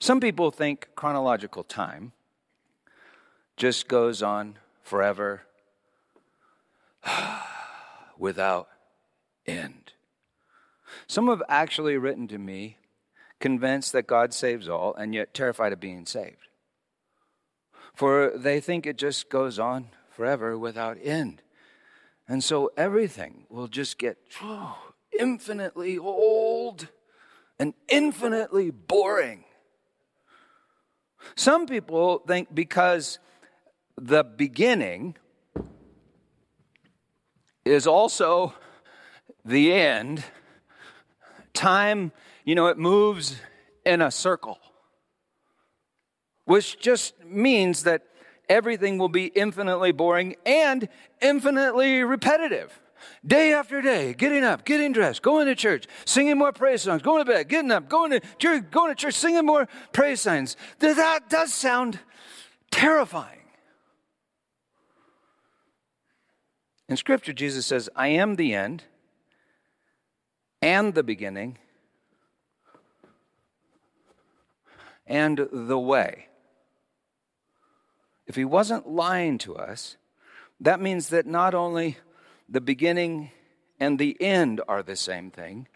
Some 0.00 0.20
people 0.20 0.50
think 0.50 0.88
chronological 0.94 1.64
time 1.64 2.12
just 3.56 3.88
goes 3.88 4.22
on 4.22 4.58
forever 4.82 5.42
without 8.18 8.68
end. 9.46 9.92
Some 11.06 11.28
have 11.28 11.42
actually 11.48 11.96
written 11.96 12.28
to 12.28 12.38
me 12.38 12.76
convinced 13.40 13.92
that 13.92 14.06
God 14.06 14.32
saves 14.32 14.68
all 14.68 14.94
and 14.94 15.14
yet 15.14 15.34
terrified 15.34 15.72
of 15.72 15.80
being 15.80 16.06
saved. 16.06 16.48
For 17.94 18.32
they 18.34 18.60
think 18.60 18.86
it 18.86 18.98
just 18.98 19.30
goes 19.30 19.58
on 19.58 19.88
forever 20.10 20.58
without 20.58 20.98
end. 21.02 21.42
And 22.28 22.42
so 22.42 22.70
everything 22.76 23.46
will 23.48 23.68
just 23.68 23.98
get 23.98 24.18
oh, 24.42 24.76
infinitely 25.18 25.96
old 25.96 26.88
and 27.58 27.74
infinitely 27.88 28.70
boring. 28.70 29.44
Some 31.34 31.66
people 31.66 32.18
think 32.26 32.54
because 32.54 33.18
the 33.96 34.22
beginning 34.22 35.16
is 37.64 37.86
also 37.86 38.54
the 39.44 39.72
end. 39.72 40.22
Time, 41.52 42.12
you 42.46 42.54
know, 42.54 42.68
it 42.68 42.78
moves 42.78 43.36
in 43.84 44.00
a 44.00 44.10
circle, 44.10 44.58
which 46.44 46.80
just 46.80 47.12
means 47.24 47.82
that 47.82 48.02
everything 48.48 48.98
will 48.98 49.08
be 49.08 49.26
infinitely 49.26 49.92
boring 49.92 50.36
and 50.46 50.88
infinitely 51.20 52.04
repetitive. 52.04 52.80
Day 53.26 53.52
after 53.52 53.82
day, 53.82 54.14
getting 54.14 54.44
up, 54.44 54.64
getting 54.64 54.92
dressed, 54.92 55.22
going 55.22 55.46
to 55.46 55.54
church, 55.54 55.86
singing 56.04 56.38
more 56.38 56.52
praise 56.52 56.82
songs, 56.82 57.02
going 57.02 57.24
to 57.24 57.30
bed, 57.30 57.48
getting 57.48 57.70
up, 57.70 57.88
going 57.88 58.12
to 58.12 58.20
church, 58.38 58.64
going 58.70 58.94
to 58.94 58.94
church, 58.94 59.14
singing 59.14 59.44
more 59.44 59.68
praise 59.92 60.20
songs. 60.20 60.56
That 60.78 61.28
does 61.28 61.52
sound 61.52 61.98
terrifying. 62.70 63.40
In 66.88 66.96
Scripture, 66.96 67.32
Jesus 67.32 67.66
says, 67.66 67.90
I 67.96 68.08
am 68.08 68.36
the 68.36 68.54
end 68.54 68.84
and 70.62 70.94
the 70.94 71.02
beginning 71.02 71.58
and 75.06 75.48
the 75.52 75.78
way. 75.78 76.26
If 78.26 78.34
he 78.34 78.44
wasn't 78.44 78.88
lying 78.88 79.38
to 79.38 79.56
us, 79.56 79.96
that 80.60 80.80
means 80.80 81.08
that 81.10 81.26
not 81.26 81.54
only 81.54 81.98
the 82.48 82.60
beginning 82.60 83.30
and 83.78 83.98
the 83.98 84.16
end 84.20 84.60
are 84.66 84.82
the 84.82 84.96
same 84.96 85.30
thing, 85.30 85.68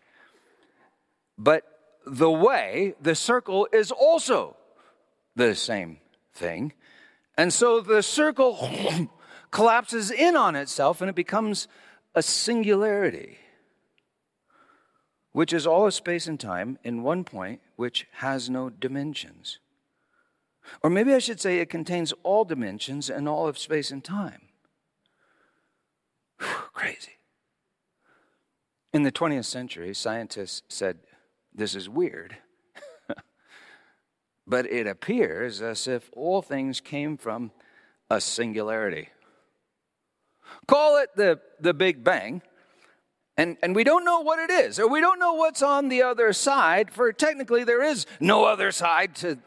but 1.39 1.65
the 2.07 2.31
way, 2.31 2.95
the 3.01 3.15
circle, 3.15 3.69
is 3.73 3.91
also 3.91 4.57
the 5.37 5.55
same 5.55 5.99
thing. 6.35 6.73
And 7.37 7.53
so 7.53 7.81
the 7.81 8.03
circle 8.03 8.71
collapses 9.51 10.11
in 10.11 10.37
on 10.37 10.57
itself 10.57 11.01
and 11.01 11.09
it 11.09 11.17
becomes 11.17 11.69
a 12.15 12.23
singularity, 12.23 13.39
which 15.33 15.53
is 15.53 15.67
all 15.67 15.87
of 15.87 15.95
space 15.95 16.27
and 16.27 16.41
time 16.41 16.79
in 16.83 17.03
one 17.03 17.25
point, 17.25 17.61
which 17.77 18.07
has 18.15 18.51
no 18.51 18.69
dimensions. 18.69 19.59
Or 20.83 20.91
maybe 20.91 21.15
I 21.15 21.19
should 21.19 21.41
say 21.41 21.59
it 21.59 21.71
contains 21.71 22.13
all 22.23 22.45
dimensions 22.45 23.09
and 23.11 23.29
all 23.29 23.47
of 23.47 23.59
space 23.59 23.91
and 23.91 24.03
time. 24.03 24.43
Whew, 26.39 26.49
crazy. 26.73 27.19
In 28.93 29.03
the 29.03 29.13
20th 29.13 29.45
century, 29.45 29.95
scientists 29.95 30.63
said, 30.69 30.99
This 31.55 31.75
is 31.75 31.89
weird. 31.89 32.37
but 34.47 34.67
it 34.67 34.87
appears 34.87 35.63
as 35.63 35.87
if 35.87 36.11
all 36.15 36.43
things 36.43 36.81
came 36.81 37.17
from 37.17 37.53
a 38.09 38.21
singularity. 38.21 39.11
Call 40.67 40.99
it 40.99 41.11
the, 41.15 41.41
the 41.61 41.75
Big 41.75 42.03
Bang. 42.03 42.43
And, 43.37 43.57
and 43.63 43.75
we 43.75 43.85
don't 43.85 44.05
know 44.05 44.21
what 44.21 44.39
it 44.39 44.51
is, 44.51 44.79
or 44.79 44.89
we 44.89 45.01
don't 45.01 45.19
know 45.19 45.35
what's 45.35 45.63
on 45.63 45.89
the 45.89 46.03
other 46.03 46.33
side, 46.33 46.91
for 46.91 47.13
technically 47.13 47.65
there 47.65 47.83
is 47.83 48.07
no 48.21 48.45
other 48.45 48.71
side 48.71 49.15
to, 49.17 49.39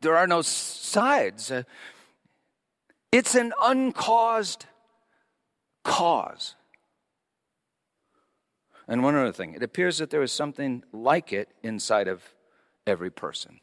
there 0.00 0.16
are 0.16 0.26
no 0.26 0.40
sides. 0.40 1.50
Uh, 1.50 1.64
it's 3.12 3.34
an 3.34 3.52
uncaused 3.62 4.66
cause. 5.82 6.54
And 8.88 9.02
one 9.02 9.14
other 9.14 9.32
thing, 9.32 9.54
it 9.54 9.62
appears 9.62 9.98
that 9.98 10.10
there 10.10 10.22
is 10.22 10.32
something 10.32 10.82
like 10.92 11.32
it 11.32 11.48
inside 11.62 12.08
of 12.08 12.22
every 12.86 13.10
person. 13.10 13.60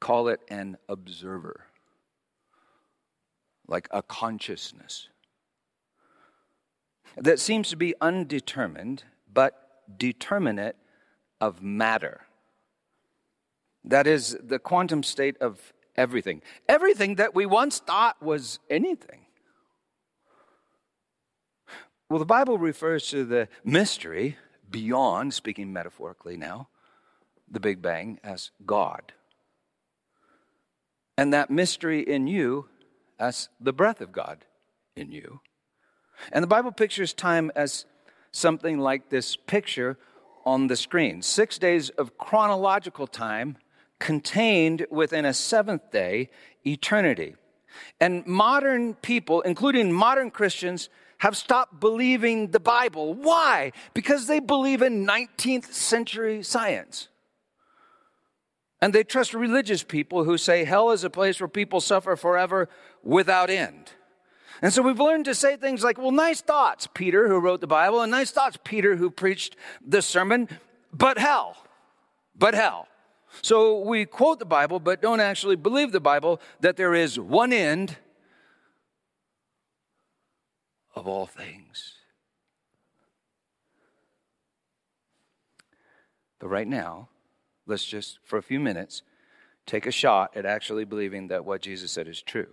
Call 0.00 0.28
it 0.28 0.40
an 0.48 0.76
observer, 0.88 1.66
like 3.68 3.88
a 3.90 4.02
consciousness 4.02 5.08
that 7.16 7.40
seems 7.40 7.70
to 7.70 7.76
be 7.76 7.94
undetermined 8.00 9.04
but 9.32 9.54
determinate 9.98 10.76
of 11.40 11.62
matter. 11.62 12.22
That 13.84 14.06
is 14.06 14.36
the 14.42 14.58
quantum 14.58 15.02
state 15.02 15.36
of 15.40 15.72
everything. 15.96 16.42
Everything 16.68 17.16
that 17.16 17.34
we 17.34 17.46
once 17.46 17.78
thought 17.80 18.22
was 18.22 18.58
anything. 18.70 19.26
Well, 22.08 22.18
the 22.18 22.26
Bible 22.26 22.58
refers 22.58 23.08
to 23.08 23.24
the 23.24 23.48
mystery 23.64 24.36
beyond, 24.70 25.34
speaking 25.34 25.72
metaphorically 25.72 26.36
now, 26.36 26.68
the 27.50 27.60
Big 27.60 27.82
Bang 27.82 28.20
as 28.22 28.50
God. 28.64 29.12
And 31.16 31.32
that 31.32 31.50
mystery 31.50 32.00
in 32.00 32.26
you 32.26 32.68
as 33.18 33.48
the 33.60 33.72
breath 33.72 34.00
of 34.00 34.12
God 34.12 34.44
in 34.94 35.10
you. 35.10 35.40
And 36.30 36.42
the 36.42 36.48
Bible 36.48 36.72
pictures 36.72 37.12
time 37.12 37.50
as 37.56 37.86
something 38.30 38.78
like 38.78 39.08
this 39.08 39.36
picture 39.36 39.98
on 40.44 40.66
the 40.66 40.76
screen 40.76 41.22
six 41.22 41.58
days 41.58 41.90
of 41.90 42.18
chronological 42.18 43.06
time 43.06 43.56
contained 43.98 44.86
within 44.90 45.24
a 45.24 45.32
seventh 45.32 45.90
day 45.90 46.28
eternity. 46.66 47.36
And 48.00 48.26
modern 48.26 48.94
people, 48.94 49.40
including 49.42 49.92
modern 49.92 50.30
Christians, 50.30 50.88
have 51.18 51.36
stopped 51.36 51.78
believing 51.78 52.50
the 52.50 52.60
Bible. 52.60 53.14
Why? 53.14 53.72
Because 53.94 54.26
they 54.26 54.40
believe 54.40 54.82
in 54.82 55.06
19th 55.06 55.72
century 55.72 56.42
science. 56.42 57.08
And 58.80 58.92
they 58.92 59.04
trust 59.04 59.32
religious 59.32 59.84
people 59.84 60.24
who 60.24 60.36
say 60.36 60.64
hell 60.64 60.90
is 60.90 61.04
a 61.04 61.10
place 61.10 61.38
where 61.38 61.48
people 61.48 61.80
suffer 61.80 62.16
forever 62.16 62.68
without 63.04 63.48
end. 63.48 63.92
And 64.62 64.72
so 64.72 64.80
we've 64.80 65.00
learned 65.00 65.24
to 65.24 65.34
say 65.34 65.56
things 65.56 65.82
like, 65.82 65.98
well, 65.98 66.12
nice 66.12 66.40
thoughts, 66.40 66.88
Peter, 66.94 67.26
who 67.26 67.40
wrote 67.40 67.60
the 67.60 67.66
Bible, 67.66 68.00
and 68.00 68.12
nice 68.12 68.30
thoughts, 68.30 68.56
Peter, 68.62 68.94
who 68.94 69.10
preached 69.10 69.56
this 69.84 70.06
sermon, 70.06 70.48
but 70.92 71.18
hell, 71.18 71.56
but 72.38 72.54
hell. 72.54 72.86
So 73.42 73.80
we 73.80 74.04
quote 74.04 74.38
the 74.38 74.44
Bible, 74.44 74.78
but 74.78 75.02
don't 75.02 75.18
actually 75.18 75.56
believe 75.56 75.90
the 75.90 76.00
Bible 76.00 76.40
that 76.60 76.76
there 76.76 76.94
is 76.94 77.18
one 77.18 77.52
end 77.52 77.96
of 80.94 81.08
all 81.08 81.26
things. 81.26 81.94
But 86.38 86.48
right 86.48 86.68
now, 86.68 87.08
let's 87.66 87.84
just, 87.84 88.20
for 88.22 88.36
a 88.36 88.42
few 88.42 88.60
minutes, 88.60 89.02
take 89.66 89.86
a 89.86 89.92
shot 89.92 90.36
at 90.36 90.46
actually 90.46 90.84
believing 90.84 91.28
that 91.28 91.44
what 91.44 91.62
Jesus 91.62 91.90
said 91.90 92.06
is 92.06 92.22
true. 92.22 92.48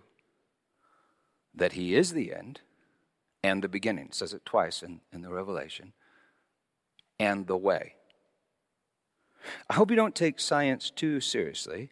That 1.54 1.74
he 1.74 1.96
is 1.96 2.14
the 2.14 2.34
end 2.34 2.62
and 3.44 3.64
the 3.64 3.70
beginning. 3.70 4.08
It 4.08 4.16
says 4.16 4.34
it 4.34 4.46
twice 4.46 4.84
in, 4.84 5.02
in 5.12 5.22
the 5.22 5.30
Revelation. 5.30 5.94
And 7.20 7.48
the 7.48 7.58
way. 7.58 7.96
I 9.70 9.74
hope 9.76 9.90
you 9.90 9.96
don't 9.96 10.16
take 10.16 10.40
science 10.40 10.90
too 10.90 11.20
seriously. 11.20 11.92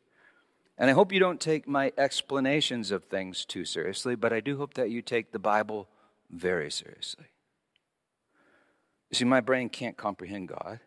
And 0.77 0.89
I 0.89 0.93
hope 0.93 1.11
you 1.11 1.19
don't 1.19 1.41
take 1.41 1.67
my 1.67 1.91
explanations 1.97 2.91
of 2.91 3.05
things 3.05 3.45
too 3.45 3.65
seriously, 3.65 4.15
but 4.15 4.31
I 4.31 4.39
do 4.39 4.57
hope 4.57 4.75
that 4.75 4.91
you 4.91 5.01
take 5.01 5.31
the 5.31 5.39
Bible 5.39 5.87
very 6.29 6.69
seriously. 6.69 7.25
You 9.09 9.15
see, 9.15 9.25
my 9.25 9.41
brain 9.41 9.69
can't 9.69 9.97
comprehend 9.97 10.49
God 10.49 10.81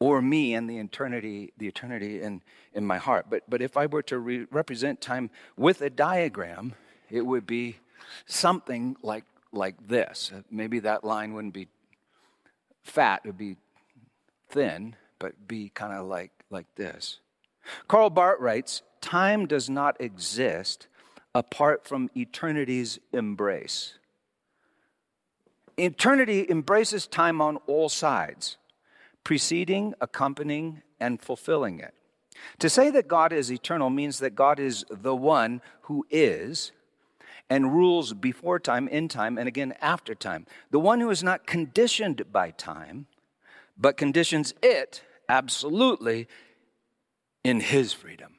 or 0.00 0.22
me 0.22 0.54
and 0.54 0.68
the 0.68 0.78
eternity, 0.78 1.52
the 1.58 1.66
eternity 1.66 2.22
in, 2.22 2.42
in 2.72 2.86
my 2.86 2.98
heart. 2.98 3.26
But, 3.28 3.42
but 3.48 3.60
if 3.60 3.76
I 3.76 3.86
were 3.86 4.02
to 4.04 4.18
re- 4.18 4.46
represent 4.50 5.00
time 5.00 5.30
with 5.56 5.82
a 5.82 5.90
diagram, 5.90 6.74
it 7.10 7.22
would 7.22 7.46
be 7.46 7.76
something 8.26 8.96
like, 9.02 9.24
like 9.52 9.88
this. 9.88 10.30
Uh, 10.34 10.42
maybe 10.50 10.78
that 10.80 11.04
line 11.04 11.34
wouldn't 11.34 11.54
be 11.54 11.68
fat, 12.82 13.22
it 13.24 13.28
would 13.28 13.38
be 13.38 13.56
thin, 14.48 14.94
but 15.18 15.48
be 15.48 15.70
kind 15.70 15.92
of 15.92 16.06
like, 16.06 16.30
like 16.50 16.66
this. 16.76 17.18
Karl 17.86 18.10
Barth 18.10 18.40
writes 18.40 18.82
Time 19.00 19.46
does 19.46 19.68
not 19.68 20.00
exist 20.00 20.86
apart 21.34 21.86
from 21.86 22.10
eternity's 22.16 22.98
embrace. 23.12 23.94
Eternity 25.76 26.46
embraces 26.48 27.06
time 27.06 27.40
on 27.40 27.58
all 27.68 27.88
sides, 27.88 28.56
preceding, 29.28 29.92
accompanying, 30.00 30.80
and 30.98 31.20
fulfilling 31.20 31.80
it. 31.80 31.92
To 32.60 32.70
say 32.70 32.88
that 32.88 33.08
God 33.08 33.30
is 33.30 33.52
eternal 33.52 33.90
means 33.90 34.20
that 34.20 34.34
God 34.34 34.58
is 34.58 34.86
the 34.88 35.14
one 35.14 35.60
who 35.82 36.06
is 36.08 36.72
and 37.50 37.74
rules 37.74 38.14
before 38.14 38.58
time, 38.58 38.88
in 38.88 39.06
time, 39.06 39.36
and 39.36 39.46
again 39.46 39.74
after 39.82 40.14
time. 40.14 40.46
The 40.70 40.80
one 40.80 41.00
who 41.00 41.10
is 41.10 41.22
not 41.22 41.46
conditioned 41.46 42.22
by 42.32 42.52
time, 42.52 43.06
but 43.76 43.98
conditions 43.98 44.54
it 44.62 45.02
absolutely 45.28 46.26
in 47.44 47.60
his 47.60 47.92
freedom. 47.92 48.36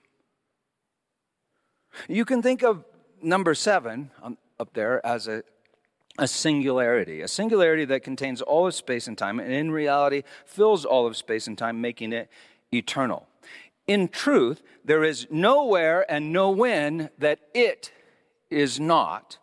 You 2.07 2.25
can 2.25 2.41
think 2.41 2.63
of 2.63 2.83
number 3.21 3.53
seven 3.53 4.09
um, 4.23 4.39
up 4.59 4.73
there 4.73 5.05
as 5.05 5.27
a, 5.27 5.43
a 6.19 6.27
singularity, 6.27 7.21
a 7.21 7.27
singularity 7.27 7.85
that 7.85 8.03
contains 8.03 8.41
all 8.41 8.67
of 8.67 8.75
space 8.75 9.07
and 9.07 9.17
time, 9.17 9.39
and 9.39 9.51
in 9.51 9.71
reality 9.71 10.23
fills 10.45 10.83
all 10.85 11.07
of 11.07 11.15
space 11.15 11.47
and 11.47 11.57
time, 11.57 11.81
making 11.81 12.13
it 12.13 12.29
eternal. 12.73 13.27
In 13.87 14.09
truth, 14.09 14.61
there 14.83 15.03
is 15.03 15.27
nowhere 15.31 16.05
and 16.11 16.31
no 16.31 16.51
when 16.51 17.09
that 17.17 17.39
it 17.53 17.91
is 18.49 18.79
not. 18.79 19.37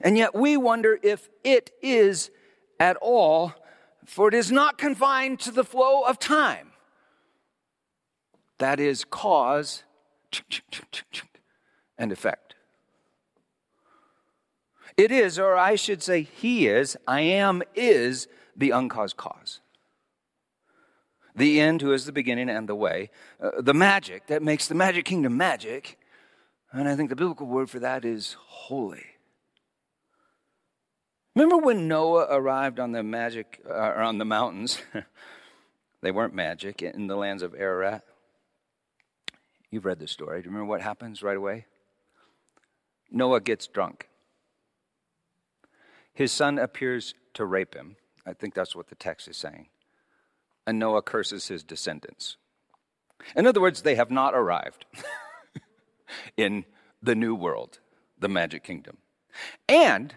And 0.00 0.16
yet 0.16 0.34
we 0.34 0.56
wonder 0.56 0.98
if 1.02 1.28
it 1.42 1.72
is 1.82 2.30
at 2.78 2.96
all, 3.02 3.52
for 4.06 4.28
it 4.28 4.34
is 4.34 4.52
not 4.52 4.78
confined 4.78 5.40
to 5.40 5.50
the 5.50 5.64
flow 5.64 6.02
of 6.02 6.18
time. 6.18 6.70
That 8.58 8.78
is 8.78 9.04
cause 9.04 9.82
and 11.98 12.12
effect. 12.12 12.49
It 14.96 15.10
is, 15.10 15.38
or 15.38 15.56
I 15.56 15.74
should 15.76 16.02
say, 16.02 16.22
He 16.22 16.66
is, 16.66 16.96
I 17.06 17.20
am, 17.20 17.62
is 17.74 18.28
the 18.56 18.70
uncaused 18.70 19.16
cause. 19.16 19.60
The 21.34 21.60
end, 21.60 21.80
who 21.80 21.92
is 21.92 22.06
the 22.06 22.12
beginning 22.12 22.50
and 22.50 22.68
the 22.68 22.74
way. 22.74 23.10
Uh, 23.42 23.60
the 23.60 23.74
magic 23.74 24.26
that 24.26 24.42
makes 24.42 24.66
the 24.66 24.74
magic 24.74 25.04
kingdom 25.04 25.36
magic. 25.36 25.98
And 26.72 26.88
I 26.88 26.96
think 26.96 27.08
the 27.08 27.16
biblical 27.16 27.46
word 27.46 27.70
for 27.70 27.78
that 27.78 28.04
is 28.04 28.36
holy. 28.38 29.04
Remember 31.34 31.56
when 31.56 31.88
Noah 31.88 32.26
arrived 32.30 32.80
on 32.80 32.92
the 32.92 33.02
magic, 33.02 33.60
uh, 33.68 33.72
on 33.96 34.18
the 34.18 34.24
mountains? 34.24 34.82
they 36.02 36.10
weren't 36.10 36.34
magic 36.34 36.82
in 36.82 37.06
the 37.06 37.16
lands 37.16 37.42
of 37.42 37.54
Ararat. 37.54 38.04
You've 39.70 39.84
read 39.84 40.00
the 40.00 40.08
story. 40.08 40.42
Do 40.42 40.46
you 40.46 40.50
remember 40.50 40.68
what 40.68 40.82
happens 40.82 41.22
right 41.22 41.36
away? 41.36 41.66
Noah 43.10 43.40
gets 43.40 43.66
drunk. 43.68 44.09
His 46.14 46.32
son 46.32 46.58
appears 46.58 47.14
to 47.34 47.44
rape 47.44 47.74
him. 47.74 47.96
I 48.26 48.32
think 48.32 48.54
that's 48.54 48.76
what 48.76 48.88
the 48.88 48.94
text 48.94 49.28
is 49.28 49.36
saying. 49.36 49.68
And 50.66 50.78
Noah 50.78 51.02
curses 51.02 51.48
his 51.48 51.62
descendants. 51.62 52.36
In 53.34 53.46
other 53.46 53.60
words, 53.60 53.82
they 53.82 53.94
have 53.94 54.10
not 54.10 54.34
arrived 54.34 54.86
in 56.36 56.64
the 57.02 57.14
new 57.14 57.34
world, 57.34 57.78
the 58.18 58.28
magic 58.28 58.62
kingdom. 58.64 58.98
And, 59.68 60.14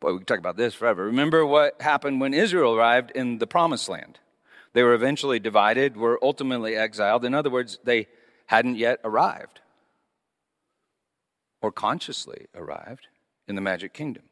boy, 0.00 0.12
we 0.12 0.18
can 0.18 0.26
talk 0.26 0.38
about 0.38 0.56
this 0.56 0.74
forever. 0.74 1.04
Remember 1.04 1.44
what 1.44 1.80
happened 1.80 2.20
when 2.20 2.34
Israel 2.34 2.74
arrived 2.74 3.10
in 3.12 3.38
the 3.38 3.46
promised 3.46 3.88
land? 3.88 4.18
They 4.72 4.82
were 4.82 4.94
eventually 4.94 5.38
divided, 5.38 5.96
were 5.96 6.18
ultimately 6.22 6.76
exiled. 6.76 7.24
In 7.24 7.34
other 7.34 7.50
words, 7.50 7.78
they 7.84 8.08
hadn't 8.46 8.76
yet 8.76 9.00
arrived 9.04 9.60
or 11.60 11.72
consciously 11.72 12.46
arrived 12.54 13.08
in 13.46 13.54
the 13.54 13.60
magic 13.60 13.92
kingdom. 13.92 14.24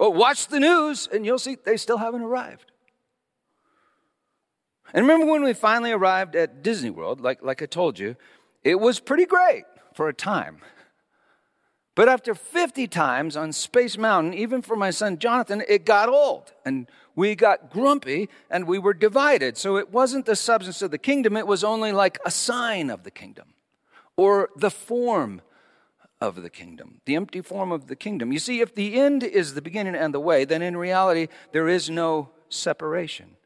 Well, 0.00 0.14
watch 0.14 0.46
the 0.46 0.58
news 0.58 1.10
and 1.12 1.26
you'll 1.26 1.38
see 1.38 1.58
they 1.62 1.76
still 1.76 1.98
haven't 1.98 2.22
arrived. 2.22 2.72
And 4.94 5.06
remember 5.06 5.30
when 5.30 5.44
we 5.44 5.52
finally 5.52 5.92
arrived 5.92 6.34
at 6.34 6.62
Disney 6.62 6.88
World, 6.88 7.20
like, 7.20 7.42
like 7.42 7.60
I 7.60 7.66
told 7.66 7.98
you, 7.98 8.16
it 8.64 8.80
was 8.80 8.98
pretty 8.98 9.26
great 9.26 9.64
for 9.92 10.08
a 10.08 10.14
time. 10.14 10.62
But 11.94 12.08
after 12.08 12.34
50 12.34 12.88
times 12.88 13.36
on 13.36 13.52
Space 13.52 13.98
Mountain, 13.98 14.32
even 14.32 14.62
for 14.62 14.74
my 14.74 14.88
son 14.88 15.18
Jonathan, 15.18 15.62
it 15.68 15.84
got 15.84 16.08
old. 16.08 16.54
And 16.64 16.86
we 17.14 17.34
got 17.34 17.68
grumpy 17.68 18.30
and 18.50 18.66
we 18.66 18.78
were 18.78 18.94
divided. 18.94 19.58
So 19.58 19.76
it 19.76 19.92
wasn't 19.92 20.24
the 20.24 20.34
substance 20.34 20.80
of 20.80 20.92
the 20.92 20.98
kingdom, 20.98 21.36
it 21.36 21.46
was 21.46 21.62
only 21.62 21.92
like 21.92 22.18
a 22.24 22.30
sign 22.30 22.88
of 22.88 23.02
the 23.02 23.10
kingdom 23.10 23.52
or 24.16 24.48
the 24.56 24.70
form 24.70 25.42
of 26.20 26.42
the 26.42 26.50
kingdom, 26.50 27.00
the 27.06 27.16
empty 27.16 27.40
form 27.40 27.72
of 27.72 27.86
the 27.86 27.96
kingdom. 27.96 28.32
You 28.32 28.38
see, 28.38 28.60
if 28.60 28.74
the 28.74 29.00
end 29.00 29.22
is 29.22 29.54
the 29.54 29.62
beginning 29.62 29.94
and 29.94 30.12
the 30.12 30.20
way, 30.20 30.44
then 30.44 30.62
in 30.62 30.76
reality, 30.76 31.28
there 31.52 31.68
is 31.68 31.88
no 31.88 32.30
separation 32.48 33.36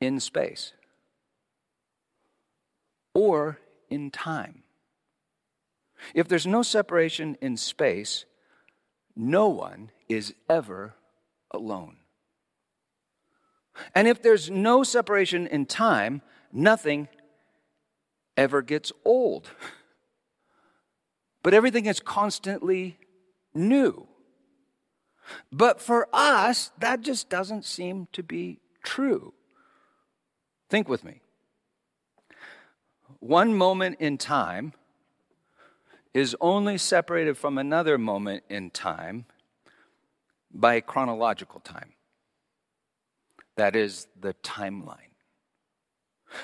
in 0.00 0.20
space 0.20 0.72
or 3.12 3.58
in 3.90 4.10
time. 4.10 4.62
If 6.14 6.28
there's 6.28 6.46
no 6.46 6.62
separation 6.62 7.36
in 7.40 7.56
space, 7.56 8.24
no 9.16 9.48
one 9.48 9.90
is 10.08 10.34
ever 10.48 10.94
alone. 11.50 11.96
And 13.94 14.08
if 14.08 14.22
there's 14.22 14.50
no 14.50 14.82
separation 14.84 15.46
in 15.46 15.66
time, 15.66 16.22
nothing 16.52 17.08
ever 18.36 18.62
gets 18.62 18.92
old. 19.04 19.50
But 21.44 21.52
everything 21.52 21.84
is 21.84 22.00
constantly 22.00 22.98
new. 23.54 24.08
But 25.52 25.80
for 25.80 26.08
us, 26.10 26.72
that 26.78 27.02
just 27.02 27.28
doesn't 27.28 27.66
seem 27.66 28.08
to 28.12 28.22
be 28.22 28.60
true. 28.82 29.34
Think 30.70 30.88
with 30.88 31.04
me. 31.04 31.20
One 33.20 33.54
moment 33.54 33.98
in 34.00 34.16
time 34.16 34.72
is 36.14 36.34
only 36.40 36.78
separated 36.78 37.36
from 37.36 37.58
another 37.58 37.98
moment 37.98 38.44
in 38.48 38.70
time 38.70 39.26
by 40.50 40.80
chronological 40.80 41.60
time. 41.60 41.92
That 43.56 43.76
is 43.76 44.06
the 44.18 44.32
timeline. 44.42 45.12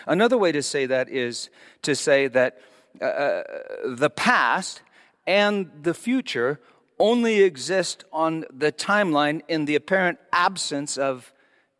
Another 0.06 0.36
way 0.36 0.52
to 0.52 0.62
say 0.62 0.84
that 0.86 1.08
is 1.08 1.48
to 1.82 1.94
say 1.94 2.28
that 2.28 2.60
uh, 3.00 3.04
uh, 3.04 3.42
the 3.86 4.10
past 4.10 4.82
and 5.30 5.70
the 5.84 5.94
future 5.94 6.58
only 6.98 7.40
exist 7.42 8.02
on 8.12 8.44
the 8.52 8.72
timeline 8.72 9.42
in 9.46 9.64
the 9.64 9.76
apparent 9.76 10.18
absence 10.32 10.98
of 10.98 11.32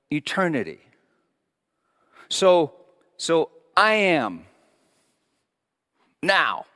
eternity. 0.09 0.79
So, 2.29 2.73
so 3.17 3.51
I 3.77 3.95
am 3.95 4.47
now. 6.23 6.67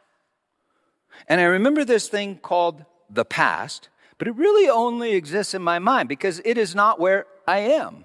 And 1.28 1.40
I 1.40 1.44
remember 1.44 1.84
this 1.84 2.08
thing 2.08 2.38
called 2.38 2.84
the 3.08 3.24
past, 3.24 3.88
but 4.18 4.26
it 4.26 4.34
really 4.34 4.68
only 4.68 5.12
exists 5.12 5.54
in 5.54 5.62
my 5.62 5.78
mind 5.78 6.08
because 6.08 6.42
it 6.44 6.58
is 6.58 6.74
not 6.74 6.98
where 6.98 7.26
I 7.46 7.58
am. 7.58 8.04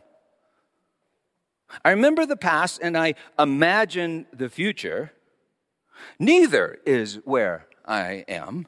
I 1.84 1.89
remember 1.89 2.27
the 2.27 2.38
past 2.38 2.79
and 2.84 2.95
I 2.95 3.15
imagine 3.39 4.27
the 4.32 4.47
future. 4.47 5.12
Neither 6.19 6.77
is 6.86 7.15
where 7.25 7.65
I 7.89 8.23
am. 8.28 8.67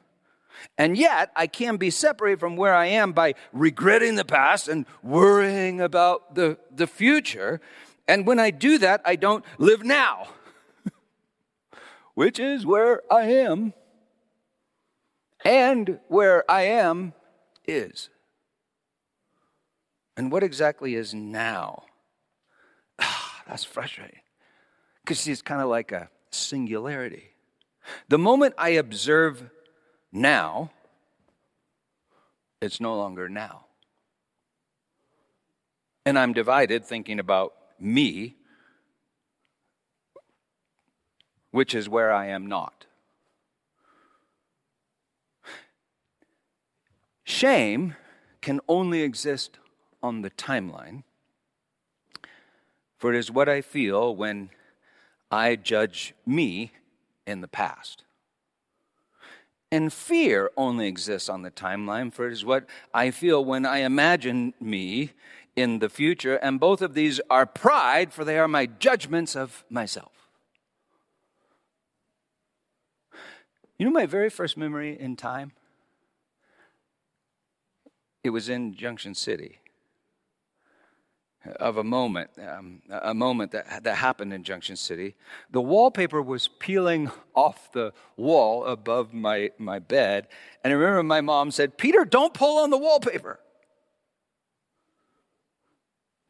And 0.76 0.96
yet, 0.96 1.32
I 1.34 1.46
can 1.46 1.76
be 1.76 1.90
separated 1.90 2.40
from 2.40 2.56
where 2.56 2.74
I 2.74 2.86
am 2.86 3.12
by 3.12 3.34
regretting 3.52 4.16
the 4.16 4.24
past 4.24 4.68
and 4.68 4.84
worrying 5.02 5.80
about 5.80 6.34
the, 6.34 6.58
the 6.70 6.86
future. 6.86 7.60
And 8.06 8.26
when 8.26 8.38
I 8.38 8.50
do 8.50 8.78
that, 8.78 9.00
I 9.04 9.16
don't 9.16 9.44
live 9.58 9.84
now, 9.84 10.28
which 12.14 12.38
is 12.38 12.66
where 12.66 13.02
I 13.10 13.22
am. 13.22 13.72
And 15.44 15.98
where 16.08 16.48
I 16.50 16.62
am 16.62 17.14
is. 17.66 18.08
And 20.16 20.30
what 20.30 20.42
exactly 20.42 20.94
is 20.94 21.14
now? 21.14 21.84
That's 23.48 23.64
frustrating. 23.64 24.20
Because 25.02 25.26
it's 25.26 25.42
kind 25.42 25.60
of 25.60 25.68
like 25.68 25.90
a 25.90 26.08
singularity. 26.30 27.31
The 28.08 28.18
moment 28.18 28.54
I 28.58 28.70
observe 28.70 29.50
now, 30.12 30.70
it's 32.60 32.80
no 32.80 32.96
longer 32.96 33.28
now. 33.28 33.66
And 36.04 36.18
I'm 36.18 36.32
divided 36.32 36.84
thinking 36.84 37.18
about 37.18 37.54
me, 37.78 38.36
which 41.50 41.74
is 41.74 41.88
where 41.88 42.12
I 42.12 42.26
am 42.26 42.46
not. 42.46 42.86
Shame 47.24 47.96
can 48.40 48.60
only 48.68 49.02
exist 49.02 49.58
on 50.02 50.22
the 50.22 50.30
timeline, 50.30 51.02
for 52.98 53.12
it 53.12 53.18
is 53.18 53.30
what 53.30 53.48
I 53.48 53.60
feel 53.60 54.14
when 54.14 54.50
I 55.30 55.56
judge 55.56 56.14
me 56.26 56.72
in 57.26 57.40
the 57.40 57.48
past. 57.48 58.04
And 59.70 59.92
fear 59.92 60.50
only 60.56 60.86
exists 60.86 61.28
on 61.28 61.42
the 61.42 61.50
timeline, 61.50 62.12
for 62.12 62.26
it 62.26 62.32
is 62.32 62.44
what 62.44 62.66
I 62.92 63.10
feel 63.10 63.42
when 63.44 63.64
I 63.64 63.78
imagine 63.78 64.52
me 64.60 65.12
in 65.56 65.78
the 65.78 65.88
future. 65.88 66.36
And 66.36 66.60
both 66.60 66.82
of 66.82 66.94
these 66.94 67.20
are 67.30 67.46
pride, 67.46 68.12
for 68.12 68.24
they 68.24 68.38
are 68.38 68.48
my 68.48 68.66
judgments 68.66 69.34
of 69.34 69.64
myself. 69.70 70.12
You 73.78 73.86
know 73.86 73.92
my 73.92 74.06
very 74.06 74.28
first 74.28 74.56
memory 74.56 74.98
in 74.98 75.16
time? 75.16 75.52
It 78.22 78.30
was 78.30 78.48
in 78.48 78.74
Junction 78.74 79.14
City 79.14 79.61
of 81.56 81.76
a 81.76 81.84
moment, 81.84 82.30
um, 82.46 82.82
a 82.90 83.14
moment 83.14 83.52
that, 83.52 83.82
that 83.84 83.96
happened 83.96 84.32
in 84.32 84.44
Junction 84.44 84.76
City. 84.76 85.14
The 85.50 85.60
wallpaper 85.60 86.22
was 86.22 86.48
peeling 86.48 87.10
off 87.34 87.72
the 87.72 87.92
wall 88.16 88.64
above 88.64 89.12
my, 89.12 89.50
my 89.58 89.78
bed. 89.78 90.28
And 90.62 90.72
I 90.72 90.76
remember 90.76 91.02
my 91.02 91.20
mom 91.20 91.50
said, 91.50 91.76
Peter, 91.76 92.04
don't 92.04 92.32
pull 92.32 92.58
on 92.58 92.70
the 92.70 92.78
wallpaper. 92.78 93.40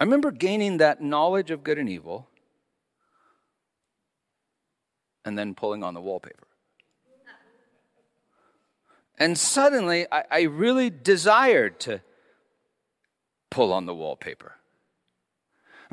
I 0.00 0.04
remember 0.04 0.30
gaining 0.30 0.78
that 0.78 1.00
knowledge 1.00 1.50
of 1.50 1.62
good 1.62 1.78
and 1.78 1.88
evil 1.88 2.28
and 5.24 5.38
then 5.38 5.54
pulling 5.54 5.84
on 5.84 5.94
the 5.94 6.00
wallpaper. 6.00 6.46
And 9.18 9.38
suddenly, 9.38 10.06
I, 10.10 10.24
I 10.30 10.40
really 10.42 10.90
desired 10.90 11.78
to 11.80 12.00
pull 13.50 13.72
on 13.72 13.86
the 13.86 13.94
wallpaper. 13.94 14.56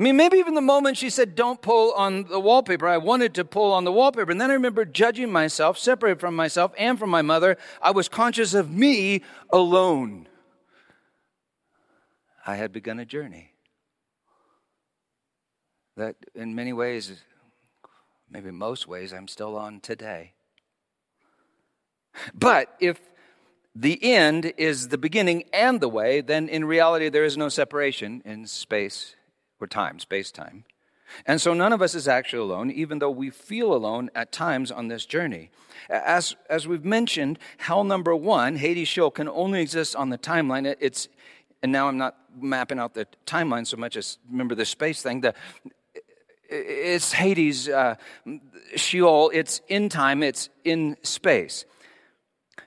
I 0.00 0.02
mean, 0.02 0.16
maybe 0.16 0.38
even 0.38 0.54
the 0.54 0.62
moment 0.62 0.96
she 0.96 1.10
said, 1.10 1.34
Don't 1.34 1.60
pull 1.60 1.92
on 1.92 2.24
the 2.24 2.40
wallpaper, 2.40 2.88
I 2.88 2.96
wanted 2.96 3.34
to 3.34 3.44
pull 3.44 3.70
on 3.70 3.84
the 3.84 3.92
wallpaper. 3.92 4.30
And 4.30 4.40
then 4.40 4.50
I 4.50 4.54
remember 4.54 4.86
judging 4.86 5.30
myself, 5.30 5.76
separated 5.76 6.20
from 6.20 6.34
myself 6.34 6.72
and 6.78 6.98
from 6.98 7.10
my 7.10 7.20
mother. 7.20 7.58
I 7.82 7.90
was 7.90 8.08
conscious 8.08 8.54
of 8.54 8.70
me 8.70 9.22
alone. 9.50 10.26
I 12.46 12.56
had 12.56 12.72
begun 12.72 12.98
a 12.98 13.04
journey 13.04 13.52
that, 15.98 16.16
in 16.34 16.54
many 16.54 16.72
ways, 16.72 17.20
maybe 18.30 18.50
most 18.50 18.88
ways, 18.88 19.12
I'm 19.12 19.28
still 19.28 19.54
on 19.54 19.80
today. 19.80 20.32
But 22.32 22.74
if 22.80 22.98
the 23.74 24.02
end 24.02 24.54
is 24.56 24.88
the 24.88 24.96
beginning 24.96 25.44
and 25.52 25.78
the 25.78 25.90
way, 25.90 26.22
then 26.22 26.48
in 26.48 26.64
reality 26.64 27.10
there 27.10 27.24
is 27.24 27.36
no 27.36 27.50
separation 27.50 28.22
in 28.24 28.46
space 28.46 29.14
or 29.60 29.66
time, 29.66 29.98
space 29.98 30.30
time. 30.30 30.64
And 31.26 31.40
so 31.40 31.54
none 31.54 31.72
of 31.72 31.82
us 31.82 31.94
is 31.94 32.06
actually 32.08 32.42
alone, 32.42 32.70
even 32.70 32.98
though 32.98 33.10
we 33.10 33.30
feel 33.30 33.74
alone 33.74 34.10
at 34.14 34.32
times 34.32 34.70
on 34.70 34.88
this 34.88 35.04
journey. 35.04 35.50
As, 35.88 36.36
as 36.48 36.68
we've 36.68 36.84
mentioned, 36.84 37.38
hell 37.58 37.84
number 37.84 38.14
one, 38.14 38.56
Hades 38.56 38.88
Sheol, 38.88 39.10
can 39.10 39.28
only 39.28 39.60
exist 39.60 39.96
on 39.96 40.10
the 40.10 40.18
timeline. 40.18 40.72
It's, 40.80 41.08
and 41.62 41.72
now 41.72 41.88
I'm 41.88 41.98
not 41.98 42.16
mapping 42.38 42.78
out 42.78 42.94
the 42.94 43.06
timeline 43.26 43.66
so 43.66 43.76
much 43.76 43.96
as 43.96 44.18
remember 44.30 44.54
the 44.54 44.64
space 44.64 45.02
thing. 45.02 45.20
The, 45.20 45.34
it's 46.48 47.12
Hades, 47.12 47.68
uh, 47.68 47.96
Sheol, 48.76 49.30
it's 49.32 49.60
in 49.68 49.88
time, 49.88 50.22
it's 50.22 50.48
in 50.64 50.96
space. 51.02 51.64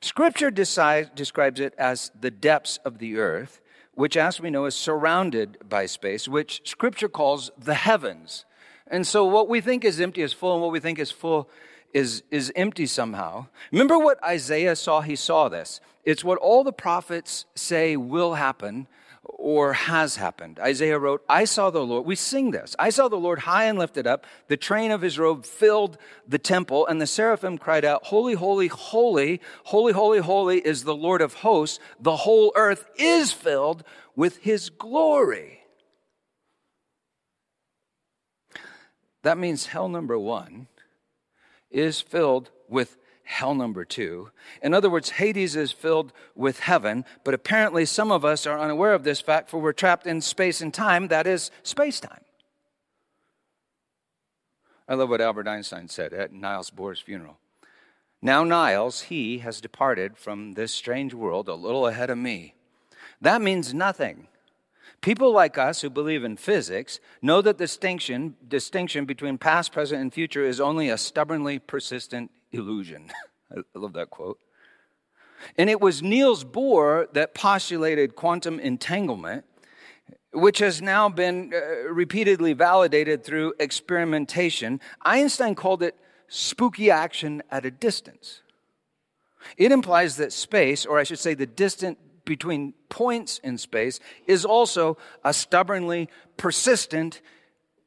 Scripture 0.01 0.51
decide, 0.51 1.15
describes 1.15 1.59
it 1.59 1.73
as 1.77 2.11
the 2.19 2.31
depths 2.31 2.77
of 2.83 2.97
the 2.97 3.17
earth 3.17 3.61
which, 3.95 4.17
as 4.17 4.39
we 4.41 4.49
know, 4.49 4.65
is 4.65 4.75
surrounded 4.75 5.57
by 5.67 5.85
space, 5.85 6.27
which 6.27 6.61
scripture 6.65 7.09
calls 7.09 7.51
the 7.57 7.75
heavens. 7.75 8.45
And 8.87 9.05
so 9.05 9.25
what 9.25 9.47
we 9.47 9.61
think 9.61 9.85
is 9.85 9.99
empty 9.99 10.21
is 10.21 10.33
full, 10.33 10.53
and 10.53 10.61
what 10.61 10.71
we 10.71 10.79
think 10.79 10.99
is 10.99 11.11
full 11.11 11.49
is, 11.93 12.23
is 12.31 12.51
empty 12.55 12.85
somehow. 12.85 13.47
Remember 13.71 13.97
what 13.97 14.23
Isaiah 14.23 14.75
saw? 14.75 15.01
He 15.01 15.15
saw 15.15 15.47
this. 15.47 15.79
It's 16.03 16.23
what 16.23 16.39
all 16.39 16.63
the 16.63 16.73
prophets 16.73 17.45
say 17.55 17.95
will 17.95 18.33
happen 18.33 18.87
or 19.23 19.73
has 19.73 20.17
happened. 20.17 20.59
Isaiah 20.59 20.99
wrote, 20.99 21.23
I 21.29 21.45
saw 21.45 21.69
the 21.69 21.85
Lord. 21.85 22.05
We 22.05 22.15
sing 22.15 22.51
this. 22.51 22.75
I 22.77 22.89
saw 22.89 23.07
the 23.07 23.15
Lord 23.15 23.39
high 23.39 23.65
and 23.65 23.79
lifted 23.79 24.05
up. 24.05 24.25
The 24.47 24.57
train 24.57 24.91
of 24.91 25.01
his 25.01 25.17
robe 25.17 25.45
filled 25.45 25.97
the 26.27 26.37
temple, 26.37 26.85
and 26.87 27.01
the 27.01 27.07
seraphim 27.07 27.57
cried 27.57 27.85
out, 27.85 28.05
Holy, 28.05 28.33
holy, 28.33 28.67
holy, 28.67 29.39
holy, 29.63 29.93
holy, 29.93 30.19
holy 30.19 30.59
is 30.59 30.83
the 30.83 30.95
Lord 30.95 31.21
of 31.21 31.35
hosts. 31.35 31.79
The 31.99 32.17
whole 32.17 32.51
earth 32.55 32.85
is 32.97 33.31
filled 33.31 33.83
with 34.15 34.37
his 34.37 34.69
glory. 34.69 35.61
That 39.23 39.37
means 39.37 39.67
hell 39.67 39.87
number 39.87 40.19
one 40.19 40.67
is 41.71 42.01
filled 42.01 42.51
with 42.67 42.97
hell 43.23 43.55
number 43.55 43.85
two. 43.85 44.29
In 44.61 44.73
other 44.73 44.89
words, 44.89 45.11
Hades 45.11 45.55
is 45.55 45.71
filled 45.71 46.13
with 46.35 46.59
heaven, 46.59 47.05
but 47.23 47.33
apparently 47.33 47.85
some 47.85 48.11
of 48.11 48.23
us 48.25 48.45
are 48.45 48.59
unaware 48.59 48.93
of 48.93 49.03
this 49.03 49.21
fact, 49.21 49.49
for 49.49 49.59
we're 49.59 49.73
trapped 49.73 50.05
in 50.05 50.21
space 50.21 50.61
and 50.61 50.73
time, 50.73 51.07
that 51.07 51.25
is, 51.27 51.51
space 51.63 51.99
time. 51.99 52.23
I 54.87 54.95
love 54.95 55.09
what 55.09 55.21
Albert 55.21 55.47
Einstein 55.47 55.87
said 55.87 56.13
at 56.13 56.33
Niels 56.33 56.69
Bohr's 56.69 56.99
funeral. 56.99 57.37
Now, 58.21 58.43
Niels, 58.43 59.03
he 59.03 59.39
has 59.39 59.61
departed 59.61 60.17
from 60.17 60.53
this 60.53 60.73
strange 60.73 61.13
world 61.13 61.47
a 61.47 61.55
little 61.55 61.87
ahead 61.87 62.09
of 62.09 62.17
me. 62.17 62.55
That 63.21 63.41
means 63.41 63.73
nothing. 63.73 64.27
People 65.01 65.33
like 65.33 65.57
us 65.57 65.81
who 65.81 65.89
believe 65.89 66.23
in 66.23 66.37
physics 66.37 67.01
know 67.21 67.41
that 67.41 67.57
distinction, 67.57 68.35
distinction 68.47 69.03
between 69.03 69.37
past, 69.37 69.73
present, 69.73 70.01
and 70.01 70.13
future 70.13 70.45
is 70.45 70.61
only 70.61 70.87
a 70.87 70.97
stubbornly 70.97 71.59
persistent 71.59 72.31
illusion. 72.53 73.11
I 73.51 73.61
love 73.75 73.93
that 73.93 74.09
quote. 74.09 74.39
And 75.57 75.69
it 75.69 75.81
was 75.81 76.01
Niels 76.01 76.43
Bohr 76.43 77.11
that 77.13 77.33
postulated 77.33 78.15
quantum 78.15 78.59
entanglement, 78.59 79.43
which 80.31 80.59
has 80.59 80.81
now 80.81 81.09
been 81.09 81.53
uh, 81.53 81.91
repeatedly 81.91 82.53
validated 82.53 83.23
through 83.23 83.53
experimentation. 83.59 84.79
Einstein 85.01 85.53
called 85.55 85.83
it 85.83 85.95
spooky 86.27 86.89
action 86.89 87.43
at 87.51 87.65
a 87.65 87.71
distance. 87.71 88.41
It 89.57 89.71
implies 89.71 90.15
that 90.17 90.31
space, 90.31 90.85
or 90.85 90.97
I 90.97 91.03
should 91.03 91.19
say 91.19 91.33
the 91.33 91.45
distance 91.45 91.97
between 92.25 92.73
points 92.87 93.39
in 93.39 93.57
space, 93.57 93.99
is 94.27 94.45
also 94.45 94.97
a 95.25 95.33
stubbornly 95.33 96.09
persistent 96.37 97.21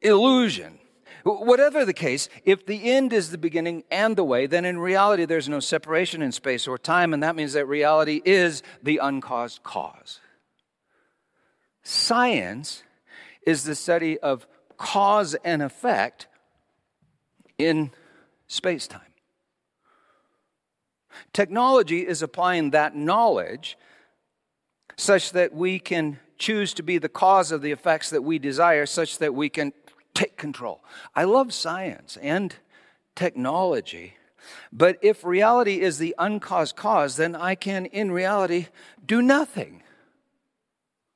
illusion. 0.02 0.78
Whatever 1.26 1.84
the 1.84 1.92
case, 1.92 2.28
if 2.44 2.66
the 2.66 2.92
end 2.92 3.12
is 3.12 3.32
the 3.32 3.38
beginning 3.38 3.82
and 3.90 4.14
the 4.14 4.22
way, 4.22 4.46
then 4.46 4.64
in 4.64 4.78
reality 4.78 5.24
there's 5.24 5.48
no 5.48 5.58
separation 5.58 6.22
in 6.22 6.30
space 6.30 6.68
or 6.68 6.78
time, 6.78 7.12
and 7.12 7.20
that 7.24 7.34
means 7.34 7.54
that 7.54 7.66
reality 7.66 8.22
is 8.24 8.62
the 8.80 8.98
uncaused 8.98 9.64
cause. 9.64 10.20
Science 11.82 12.84
is 13.44 13.64
the 13.64 13.74
study 13.74 14.20
of 14.20 14.46
cause 14.76 15.34
and 15.42 15.62
effect 15.62 16.28
in 17.58 17.90
space 18.46 18.86
time. 18.86 19.00
Technology 21.32 22.06
is 22.06 22.22
applying 22.22 22.70
that 22.70 22.94
knowledge 22.94 23.76
such 24.96 25.32
that 25.32 25.52
we 25.52 25.80
can 25.80 26.20
choose 26.38 26.72
to 26.74 26.84
be 26.84 26.98
the 26.98 27.08
cause 27.08 27.50
of 27.50 27.62
the 27.62 27.72
effects 27.72 28.10
that 28.10 28.22
we 28.22 28.38
desire, 28.38 28.86
such 28.86 29.18
that 29.18 29.34
we 29.34 29.48
can 29.48 29.72
take 30.16 30.36
control. 30.36 30.82
I 31.14 31.24
love 31.24 31.52
science 31.52 32.16
and 32.20 32.54
technology 33.14 34.14
But 34.72 34.98
if 35.02 35.24
reality 35.24 35.80
is 35.80 35.98
the 35.98 36.14
uncaused 36.18 36.76
cause, 36.76 37.16
then 37.16 37.34
I 37.34 37.54
can, 37.54 37.86
in 37.86 38.10
reality, 38.10 38.66
do 39.04 39.22
nothing. 39.22 39.82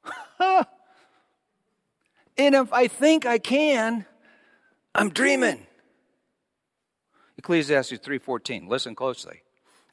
and 0.40 0.66
if 2.36 2.72
I 2.72 2.88
think 2.88 3.26
I 3.26 3.38
can, 3.38 4.06
I'm 4.94 5.10
dreaming. 5.10 5.66
Ecclesiastes 7.38 7.98
3:14. 7.98 8.68
Listen 8.68 8.94
closely. 8.94 9.42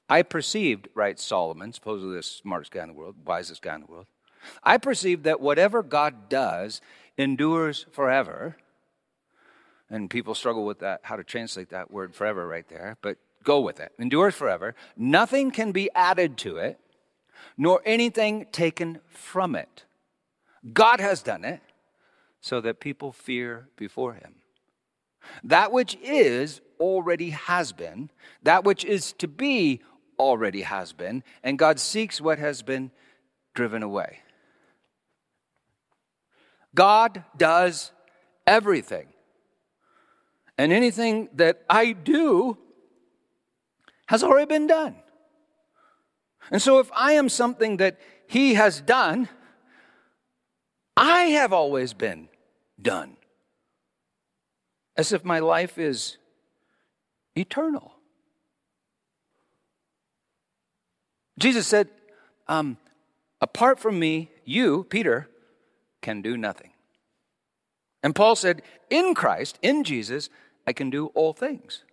I 0.10 0.22
perceived, 0.22 0.88
writes 0.96 1.24
Solomon, 1.24 1.74
supposedly 1.74 2.16
the 2.16 2.24
smartest 2.24 2.72
guy 2.72 2.84
in 2.84 2.90
the 2.90 2.94
world, 2.94 3.16
wisest 3.26 3.62
guy 3.62 3.76
in 3.76 3.82
the 3.82 3.88
world. 3.88 4.08
I 4.64 4.78
perceived 4.78 5.26
that 5.26 5.42
whatever 5.42 5.84
God 5.84 6.30
does 6.30 6.80
endures 7.18 7.86
forever. 7.92 8.56
And 9.90 10.10
people 10.10 10.36
struggle 10.36 10.66
with 10.66 10.80
that, 10.80 11.02
how 11.04 11.16
to 11.16 11.24
translate 11.24 11.70
that 11.70 11.92
word 11.92 12.14
forever 12.14 12.46
right 12.48 12.68
there, 12.68 12.98
but 13.02 13.18
go 13.44 13.62
with 13.62 13.80
it. 13.80 13.94
Endures 13.98 14.36
forever. 14.36 14.76
Nothing 14.98 15.52
can 15.52 15.72
be 15.72 15.90
added 15.96 16.38
to 16.40 16.58
it, 16.58 16.80
nor 17.58 17.82
anything 17.86 18.48
taken 18.52 19.00
from 19.10 19.56
it. 19.56 19.86
God 20.74 21.00
has 21.00 21.22
done 21.22 21.46
it 21.46 21.62
so 22.42 22.60
that 22.62 22.80
people 22.80 23.12
fear 23.12 23.70
before 23.78 24.14
him. 24.14 24.36
That 25.44 25.72
which 25.72 25.98
is 26.02 26.62
already 26.80 27.32
has 27.32 27.72
been, 27.72 28.10
that 28.44 28.64
which 28.64 28.84
is 28.86 29.14
to 29.14 29.28
be 29.28 29.82
already 30.20 30.62
has 30.62 30.94
been, 30.94 31.24
and 31.44 31.60
God 31.60 31.80
seeks 31.80 32.20
what 32.20 32.40
has 32.40 32.62
been 32.62 32.92
driven 33.54 33.84
away. 33.84 34.20
God 36.76 37.24
does 37.38 37.92
everything. 38.46 39.08
And 40.58 40.72
anything 40.72 41.30
that 41.36 41.62
I 41.70 41.92
do 41.92 42.58
has 44.08 44.24
already 44.24 44.48
been 44.48 44.68
done. 44.68 44.96
And 46.50 46.62
so 46.62 46.80
if 46.80 46.90
I 46.94 47.14
am 47.14 47.30
something 47.30 47.78
that 47.78 48.00
He 48.28 48.56
has 48.56 48.82
done, 48.82 49.30
I 50.96 51.24
have 51.26 51.54
always 51.54 51.94
been 51.94 52.30
done. 52.82 53.18
As 54.96 55.12
if 55.14 55.24
my 55.24 55.40
life 55.40 55.78
is 55.78 56.18
eternal. 57.36 57.94
Jesus 61.38 61.68
said, 61.68 61.90
um, 62.48 62.78
Apart 63.40 63.80
from 63.80 64.00
me, 64.00 64.32
you, 64.44 64.86
Peter, 64.90 65.30
can 66.02 66.24
do 66.24 66.38
nothing. 66.38 66.72
And 68.02 68.16
Paul 68.16 68.36
said, 68.36 68.64
In 68.90 69.14
Christ, 69.14 69.60
in 69.62 69.84
Jesus, 69.84 70.30
I 70.68 70.74
can 70.74 70.90
do 70.90 71.08
all 71.16 71.34
things. 71.34 71.84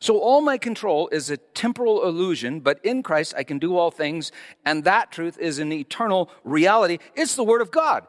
So 0.00 0.18
all 0.18 0.40
my 0.40 0.58
control 0.58 1.08
is 1.08 1.30
a 1.30 1.36
temporal 1.36 2.06
illusion, 2.06 2.60
but 2.60 2.84
in 2.84 3.02
Christ 3.02 3.34
I 3.36 3.42
can 3.42 3.58
do 3.58 3.76
all 3.76 3.90
things, 3.90 4.30
and 4.64 4.84
that 4.84 5.10
truth 5.10 5.38
is 5.38 5.58
an 5.58 5.72
eternal 5.72 6.30
reality. 6.44 6.98
It's 7.14 7.34
the 7.34 7.44
Word 7.44 7.60
of 7.60 7.70
God. 7.70 8.06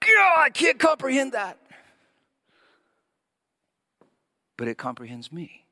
God, 0.00 0.38
I 0.38 0.50
can't 0.50 0.78
comprehend 0.78 1.32
that. 1.32 1.58
But 4.56 4.68
it 4.68 4.78
comprehends 4.78 5.32
me. 5.32 5.64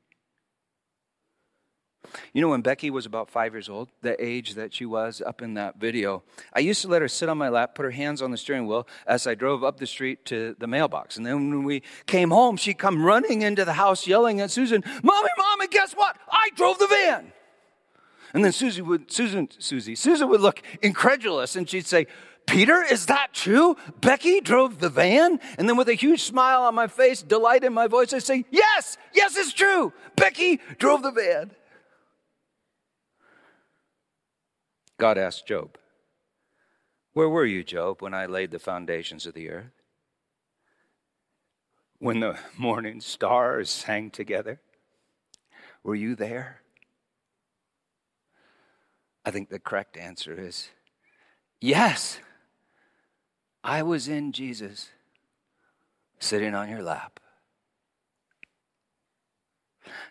You 2.33 2.41
know, 2.41 2.49
when 2.49 2.61
Becky 2.61 2.89
was 2.89 3.05
about 3.05 3.29
five 3.29 3.53
years 3.53 3.69
old, 3.69 3.89
the 4.01 4.23
age 4.23 4.55
that 4.55 4.73
she 4.73 4.85
was 4.85 5.21
up 5.21 5.41
in 5.41 5.55
that 5.55 5.79
video, 5.79 6.23
I 6.53 6.59
used 6.59 6.81
to 6.81 6.87
let 6.87 7.01
her 7.01 7.07
sit 7.07 7.29
on 7.29 7.37
my 7.37 7.49
lap, 7.49 7.75
put 7.75 7.85
her 7.85 7.91
hands 7.91 8.21
on 8.21 8.31
the 8.31 8.37
steering 8.37 8.67
wheel 8.67 8.87
as 9.05 9.27
I 9.27 9.35
drove 9.35 9.63
up 9.63 9.77
the 9.77 9.87
street 9.87 10.25
to 10.25 10.55
the 10.59 10.67
mailbox. 10.67 11.17
And 11.17 11.25
then 11.25 11.49
when 11.49 11.63
we 11.63 11.83
came 12.05 12.31
home, 12.31 12.57
she'd 12.57 12.77
come 12.77 13.03
running 13.03 13.41
into 13.41 13.65
the 13.65 13.73
house 13.73 14.07
yelling 14.07 14.41
at 14.41 14.51
Susan, 14.51 14.83
Mommy, 15.03 15.29
Mommy, 15.37 15.67
guess 15.67 15.93
what? 15.93 16.17
I 16.31 16.49
drove 16.55 16.79
the 16.79 16.87
van. 16.87 17.33
And 18.33 18.43
then 18.43 18.51
Susie 18.51 18.81
would, 18.81 19.11
Susan, 19.11 19.49
Susie, 19.57 19.95
Susan 19.95 20.29
would 20.29 20.41
look 20.41 20.61
incredulous 20.81 21.55
and 21.55 21.67
she'd 21.69 21.87
say, 21.87 22.07
Peter, 22.47 22.81
is 22.81 23.07
that 23.07 23.33
true? 23.33 23.75
Becky 23.99 24.39
drove 24.39 24.79
the 24.79 24.89
van? 24.89 25.39
And 25.57 25.67
then 25.67 25.75
with 25.75 25.89
a 25.89 25.93
huge 25.93 26.23
smile 26.23 26.63
on 26.63 26.73
my 26.73 26.87
face, 26.87 27.21
delight 27.21 27.63
in 27.63 27.73
my 27.73 27.87
voice, 27.87 28.13
I 28.13 28.19
say, 28.19 28.45
Yes, 28.49 28.97
yes, 29.13 29.35
it's 29.35 29.53
true. 29.53 29.93
Becky 30.15 30.61
drove 30.79 31.03
the 31.03 31.11
van. 31.11 31.51
God 34.97 35.17
asked 35.17 35.47
Job, 35.47 35.77
Where 37.13 37.29
were 37.29 37.45
you, 37.45 37.63
Job, 37.63 38.01
when 38.01 38.13
I 38.13 38.25
laid 38.25 38.51
the 38.51 38.59
foundations 38.59 39.25
of 39.25 39.33
the 39.33 39.49
earth? 39.49 39.81
When 41.99 42.19
the 42.19 42.37
morning 42.57 43.01
stars 43.01 43.69
sang 43.69 44.09
together? 44.09 44.59
Were 45.83 45.95
you 45.95 46.15
there? 46.15 46.61
I 49.23 49.31
think 49.31 49.49
the 49.49 49.59
correct 49.59 49.97
answer 49.97 50.33
is 50.33 50.69
yes. 51.61 52.19
I 53.63 53.83
was 53.83 54.07
in 54.07 54.31
Jesus 54.31 54.89
sitting 56.19 56.55
on 56.55 56.69
your 56.69 56.81
lap. 56.81 57.19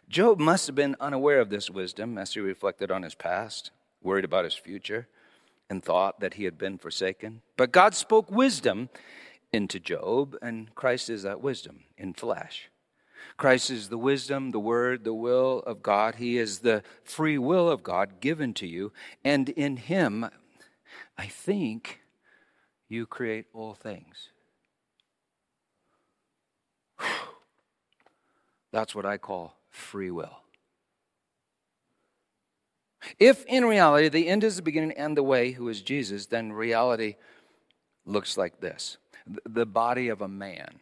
Job 0.09 0.39
must 0.39 0.66
have 0.66 0.76
been 0.76 0.97
unaware 1.01 1.41
of 1.41 1.51
this 1.51 1.70
wisdom 1.70 2.16
as 2.18 2.34
he 2.34 2.41
reflected 2.41 2.91
on 2.91 3.03
his 3.03 3.14
past 3.14 3.70
worried 4.07 4.24
about 4.24 4.44
his 4.44 4.54
future, 4.54 5.09
and 5.68 5.82
thought 5.82 6.20
that 6.20 6.34
he 6.34 6.44
had 6.44 6.57
been 6.57 6.78
forsaken. 6.78 7.42
But 7.57 7.72
God 7.72 7.94
spoke 7.94 8.30
wisdom 8.30 8.88
into 9.52 9.80
Job, 9.80 10.36
and 10.40 10.74
Christ 10.74 11.11
is 11.11 11.24
that 11.24 11.40
wisdom 11.40 11.80
in 11.98 12.14
flesh. 12.14 12.70
Christ 13.36 13.70
is 13.70 13.88
the 13.88 13.98
wisdom, 13.98 14.52
the 14.52 14.61
word, 14.61 15.04
the 15.04 15.12
will 15.12 15.59
of 15.66 15.82
God. 15.82 16.14
He 16.16 16.38
is 16.38 16.61
the 16.61 16.82
free 17.04 17.36
will 17.36 17.68
of 17.68 17.82
God 17.82 18.20
given 18.20 18.54
to 18.54 18.66
you. 18.66 18.92
And 19.24 19.48
in 19.50 19.76
Him, 19.76 20.30
I 21.18 21.26
think 21.26 22.00
you 22.88 23.07
create 23.07 23.46
all 23.52 23.74
things. 23.74 24.28
That's 28.72 28.94
what 28.94 29.04
I 29.04 29.18
call 29.18 29.57
free 29.70 30.11
will. 30.11 30.45
If 33.18 33.44
in 33.46 33.64
reality 33.64 34.09
the 34.09 34.28
end 34.28 34.44
is 34.44 34.57
the 34.57 34.62
beginning 34.62 34.92
and 34.92 35.16
the 35.16 35.22
way, 35.22 35.52
who 35.52 35.68
is 35.68 35.82
Jesus, 35.82 36.26
then 36.26 36.52
reality 36.52 37.16
looks 38.04 38.36
like 38.36 38.61
this 38.61 38.98
the 39.44 39.66
body 39.66 40.09
of 40.09 40.22
a 40.22 40.28
man. 40.28 40.80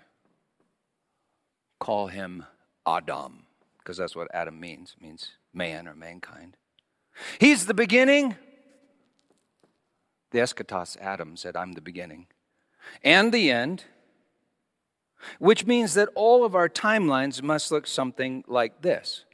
Call 1.81 2.09
him 2.09 2.45
Adam, 2.87 3.47
because 3.79 3.97
that's 3.97 4.15
what 4.15 4.29
Adam 4.35 4.61
means, 4.61 4.95
it 4.97 5.03
means 5.03 5.31
man 5.53 5.89
or 5.89 5.95
mankind. 5.95 6.57
He's 7.39 7.67
the 7.67 7.75
beginning. 7.75 8.37
The 10.31 10.41
eschatos, 10.41 10.99
Adam, 11.01 11.37
said, 11.37 11.57
I'm 11.57 11.73
the 11.73 11.81
beginning. 11.81 12.27
And 13.03 13.33
the 13.33 13.51
end, 13.51 13.85
which 15.39 15.65
means 15.65 15.95
that 15.95 16.09
all 16.15 16.45
of 16.45 16.55
our 16.55 16.69
timelines 16.69 17.43
must 17.43 17.71
look 17.71 17.87
something 17.87 18.45
like 18.47 18.83
this 18.83 19.25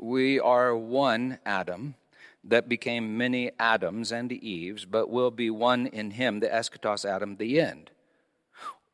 we 0.00 0.40
are 0.40 0.76
one 0.76 1.38
Adam 1.44 1.94
that 2.42 2.68
became 2.68 3.18
many 3.18 3.50
Adams 3.58 4.10
and 4.12 4.32
Eves, 4.32 4.86
but 4.86 5.10
will 5.10 5.30
be 5.30 5.50
one 5.50 5.86
in 5.86 6.12
him, 6.12 6.40
the 6.40 6.48
eschatos 6.48 7.04
Adam, 7.04 7.36
the 7.36 7.60
end. 7.60 7.90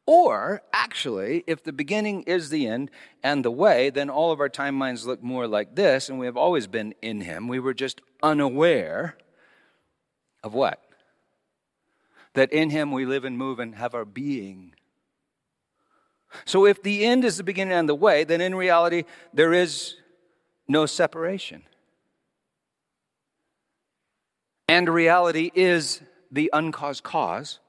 Or, 0.04 0.62
actually, 0.72 1.42
if 1.46 1.62
the 1.62 1.72
beginning 1.72 2.22
is 2.22 2.50
the 2.50 2.66
end 2.66 2.90
and 3.22 3.44
the 3.44 3.50
way, 3.50 3.90
then 3.90 4.08
all 4.08 4.30
of 4.30 4.40
our 4.40 4.48
timelines 4.48 5.04
look 5.04 5.22
more 5.22 5.48
like 5.48 5.74
this, 5.74 6.08
and 6.08 6.18
we 6.18 6.26
have 6.26 6.36
always 6.36 6.66
been 6.66 6.94
in 7.02 7.22
him. 7.22 7.48
We 7.48 7.58
were 7.58 7.74
just 7.74 8.00
unaware 8.22 9.16
of 10.44 10.54
what? 10.54 10.80
That 12.34 12.52
in 12.52 12.70
him 12.70 12.92
we 12.92 13.04
live 13.04 13.24
and 13.24 13.36
move 13.36 13.58
and 13.58 13.74
have 13.76 13.94
our 13.94 14.04
being. 14.04 14.74
So, 16.44 16.66
if 16.66 16.82
the 16.82 17.04
end 17.04 17.24
is 17.24 17.36
the 17.36 17.44
beginning 17.44 17.74
and 17.74 17.88
the 17.88 17.94
way, 17.94 18.22
then 18.24 18.40
in 18.40 18.54
reality, 18.54 19.04
there 19.32 19.52
is 19.52 19.96
no 20.68 20.86
separation. 20.86 21.62
And 24.68 24.88
reality 24.88 25.50
is 25.54 26.00
the 26.30 26.50
uncaused 26.52 27.02
cause. 27.04 27.60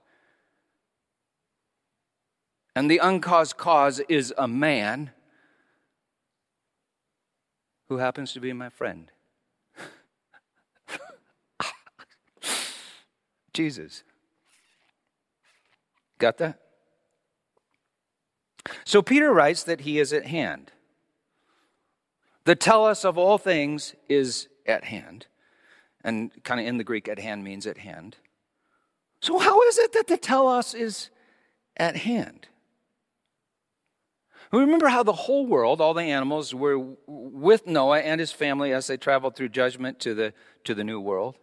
And 2.76 2.90
the 2.90 3.00
uncaused 3.00 3.58
cause 3.58 4.00
is 4.08 4.34
a 4.38 4.48
man 4.48 5.12
who 7.90 7.98
happens 7.98 8.34
to 8.34 8.40
be 8.40 8.54
my 8.54 8.70
friend. 8.70 9.12
Jesus. 13.54 14.04
Got 16.20 16.38
that? 16.38 16.60
So 18.86 19.02
Peter 19.02 19.32
writes 19.34 19.64
that 19.64 19.82
he 19.82 20.00
is 20.00 20.12
at 20.14 20.26
hand. 20.26 20.72
The 22.48 22.56
telos 22.56 23.04
of 23.04 23.18
all 23.18 23.38
things 23.38 23.94
is 24.08 24.48
at 24.66 24.86
hand. 24.86 25.28
And 26.02 26.32
kind 26.46 26.62
of 26.62 26.66
in 26.66 26.78
the 26.78 26.86
Greek, 26.86 27.10
at 27.10 27.20
hand 27.20 27.44
means 27.44 27.68
at 27.68 27.80
hand. 27.80 28.16
So, 29.22 29.38
how 29.38 29.62
is 29.64 29.78
it 29.78 29.92
that 29.92 30.08
the 30.08 30.16
telos 30.16 30.74
is 30.74 31.10
at 31.76 31.98
hand? 31.98 32.48
Remember 34.54 34.88
how 34.88 35.04
the 35.04 35.12
whole 35.12 35.46
world, 35.46 35.82
all 35.82 35.94
the 35.94 36.04
animals, 36.04 36.56
were 36.56 36.80
with 37.06 37.68
Noah 37.68 38.00
and 38.00 38.22
his 38.22 38.32
family 38.32 38.72
as 38.72 38.88
they 38.88 38.96
traveled 38.96 39.36
through 39.36 39.50
judgment 39.50 40.00
to 40.00 40.14
the, 40.14 40.34
to 40.64 40.74
the 40.74 40.86
new 40.86 41.02
world? 41.02 41.36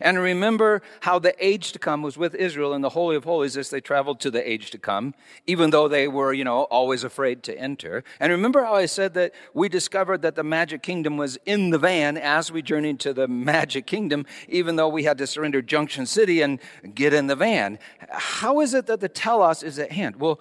And 0.00 0.18
remember 0.18 0.82
how 1.00 1.18
the 1.18 1.34
age 1.44 1.72
to 1.72 1.78
come 1.78 2.02
was 2.02 2.16
with 2.16 2.34
Israel 2.34 2.74
in 2.74 2.82
the 2.82 2.90
Holy 2.90 3.16
of 3.16 3.24
Holies 3.24 3.56
as 3.56 3.70
they 3.70 3.80
traveled 3.80 4.20
to 4.20 4.30
the 4.30 4.48
age 4.48 4.70
to 4.70 4.78
come, 4.78 5.14
even 5.46 5.70
though 5.70 5.88
they 5.88 6.08
were, 6.08 6.32
you 6.32 6.44
know, 6.44 6.62
always 6.64 7.04
afraid 7.04 7.42
to 7.44 7.58
enter. 7.58 8.04
And 8.20 8.30
remember 8.30 8.64
how 8.64 8.74
I 8.74 8.86
said 8.86 9.14
that 9.14 9.32
we 9.54 9.68
discovered 9.68 10.22
that 10.22 10.34
the 10.34 10.44
magic 10.44 10.82
kingdom 10.82 11.16
was 11.16 11.38
in 11.46 11.70
the 11.70 11.78
van 11.78 12.16
as 12.16 12.52
we 12.52 12.62
journeyed 12.62 13.00
to 13.00 13.12
the 13.12 13.28
magic 13.28 13.86
kingdom, 13.86 14.26
even 14.48 14.76
though 14.76 14.88
we 14.88 15.04
had 15.04 15.18
to 15.18 15.26
surrender 15.26 15.62
Junction 15.62 16.06
City 16.06 16.42
and 16.42 16.60
get 16.94 17.12
in 17.12 17.26
the 17.26 17.36
van. 17.36 17.78
How 18.10 18.60
is 18.60 18.74
it 18.74 18.86
that 18.86 19.00
the 19.00 19.08
telos 19.08 19.62
is 19.62 19.78
at 19.78 19.92
hand? 19.92 20.16
Well, 20.16 20.40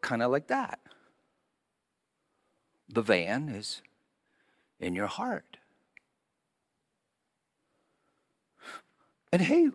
kind 0.00 0.22
of 0.22 0.30
like 0.30 0.48
that. 0.48 0.80
The 2.88 3.02
van 3.02 3.48
is 3.48 3.82
in 4.80 4.94
your 4.94 5.06
heart. 5.06 5.49
And 9.32 9.42
hey, 9.42 9.70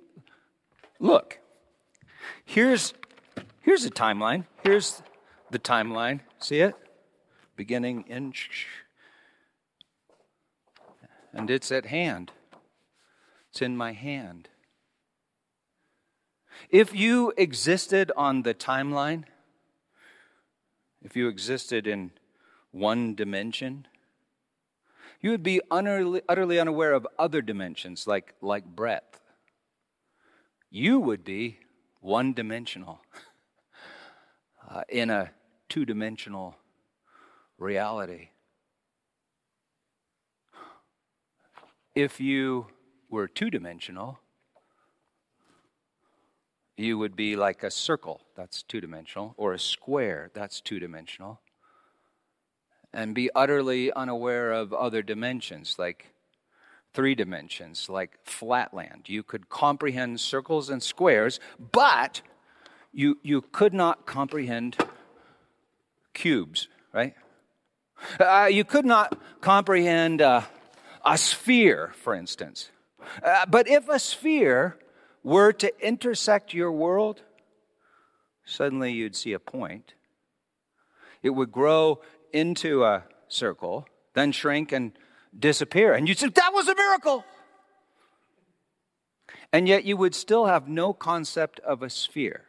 look, 0.99 1.39
here's, 2.43 2.93
here's 3.61 3.85
a 3.85 3.89
timeline. 3.89 4.45
Here's 4.63 5.01
the 5.49 5.59
timeline. 5.59 6.19
See 6.39 6.59
it? 6.59 6.75
Beginning 7.55 8.03
in. 8.07 8.33
And 11.33 11.49
it's 11.49 11.71
at 11.71 11.85
hand. 11.85 12.31
It's 13.51 13.61
in 13.61 13.77
my 13.77 13.93
hand. 13.93 14.49
If 16.69 16.93
you 16.93 17.31
existed 17.37 18.11
on 18.17 18.41
the 18.41 18.53
timeline, 18.53 19.23
if 21.01 21.15
you 21.15 21.29
existed 21.29 21.87
in 21.87 22.11
one 22.71 23.15
dimension, 23.15 23.87
you 25.21 25.31
would 25.31 25.43
be 25.43 25.61
utterly, 25.71 26.21
utterly 26.27 26.59
unaware 26.59 26.93
of 26.93 27.07
other 27.17 27.41
dimensions 27.41 28.07
like, 28.07 28.33
like 28.41 28.65
breadth 28.65 29.21
you 30.75 30.99
would 30.99 31.23
be 31.23 31.57
one 32.01 32.33
dimensional 32.33 32.99
uh, 34.69 34.81
in 34.89 35.09
a 35.09 35.31
two 35.69 35.85
dimensional 35.85 36.57
reality. 37.57 38.27
If 41.95 42.19
you 42.19 42.67
were 43.09 43.29
two 43.29 43.49
dimensional, 43.49 44.19
you 46.75 46.97
would 46.97 47.15
be 47.15 47.37
like 47.37 47.63
a 47.63 47.71
circle, 47.71 48.23
that's 48.35 48.61
two 48.61 48.81
dimensional, 48.81 49.33
or 49.37 49.53
a 49.53 49.59
square, 49.59 50.29
that's 50.33 50.59
two 50.59 50.79
dimensional, 50.81 51.39
and 52.91 53.15
be 53.15 53.29
utterly 53.33 53.93
unaware 53.93 54.51
of 54.51 54.73
other 54.73 55.01
dimensions 55.01 55.79
like 55.79 56.14
three 56.95 57.13
dimensions, 57.13 57.89
like 57.89 58.17
flatland. 58.23 59.03
You 59.07 59.21
could 59.21 59.49
comprehend 59.49 60.19
circles 60.19 60.69
and 60.69 60.81
squares, 60.81 61.39
but 61.71 62.21
you, 62.93 63.19
you 63.21 63.41
could 63.41 63.73
not 63.73 64.05
comprehend 64.05 64.77
cubes, 66.13 66.69
right? 66.93 67.13
Uh, 68.19 68.49
you 68.49 68.63
could 68.63 68.85
not 68.85 69.19
comprehend 69.41 70.21
uh, 70.21 70.41
a 71.05 71.17
sphere, 71.17 71.91
for 72.01 72.15
instance. 72.15 72.71
Uh, 73.21 73.45
but 73.45 73.67
if 73.67 73.89
a 73.89 73.99
sphere 73.99 74.77
were 75.21 75.51
to 75.51 75.85
intersect 75.85 76.53
your 76.53 76.71
world, 76.71 77.21
suddenly 78.45 78.93
you'd 78.93 79.15
see 79.15 79.33
a 79.33 79.39
point. 79.39 79.93
It 81.21 81.31
would 81.31 81.51
grow 81.51 82.01
into 82.31 82.85
a 82.85 83.03
circle, 83.27 83.85
then 84.13 84.31
shrink 84.31 84.71
and 84.71 84.93
disappear. 85.37 85.93
And 85.93 86.07
you'd 86.07 86.19
say, 86.19 86.29
that 86.29 86.53
was 86.53 86.67
a 86.67 86.75
miracle. 86.75 87.23
And 89.51 89.67
yet 89.67 89.85
you 89.85 89.97
would 89.97 90.15
still 90.15 90.45
have 90.45 90.67
no 90.67 90.93
concept 90.93 91.59
of 91.61 91.81
a 91.81 91.89
sphere. 91.89 92.45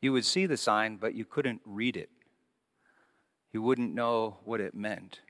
You 0.00 0.12
would 0.12 0.24
see 0.24 0.46
the 0.46 0.56
sign, 0.56 0.96
but 0.96 1.14
you 1.14 1.24
couldn't 1.24 1.60
read 1.64 1.96
it. 1.96 2.10
You 3.52 3.62
wouldn't 3.62 3.94
know 3.94 4.38
what 4.44 4.60
it 4.60 4.74
meant. 4.74 5.20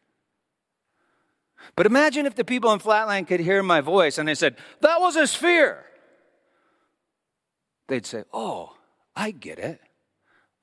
But 1.74 1.86
imagine 1.86 2.26
if 2.26 2.34
the 2.34 2.44
people 2.44 2.72
in 2.72 2.78
Flatland 2.78 3.26
could 3.26 3.40
hear 3.40 3.62
my 3.62 3.80
voice 3.80 4.18
and 4.18 4.28
they 4.28 4.34
said, 4.34 4.56
That 4.80 5.00
was 5.00 5.16
a 5.16 5.26
sphere. 5.26 5.84
They'd 7.88 8.06
say, 8.06 8.24
Oh, 8.32 8.76
I 9.16 9.30
get 9.30 9.58
it. 9.58 9.80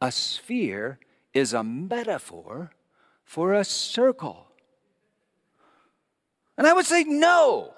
A 0.01 0.11
sphere 0.11 0.99
is 1.33 1.53
a 1.53 1.63
metaphor 1.63 2.71
for 3.25 3.53
a 3.53 3.65
circle. 3.65 4.47
And 6.57 6.65
I 6.65 6.73
would 6.73 6.85
say, 6.85 7.03
no. 7.03 7.73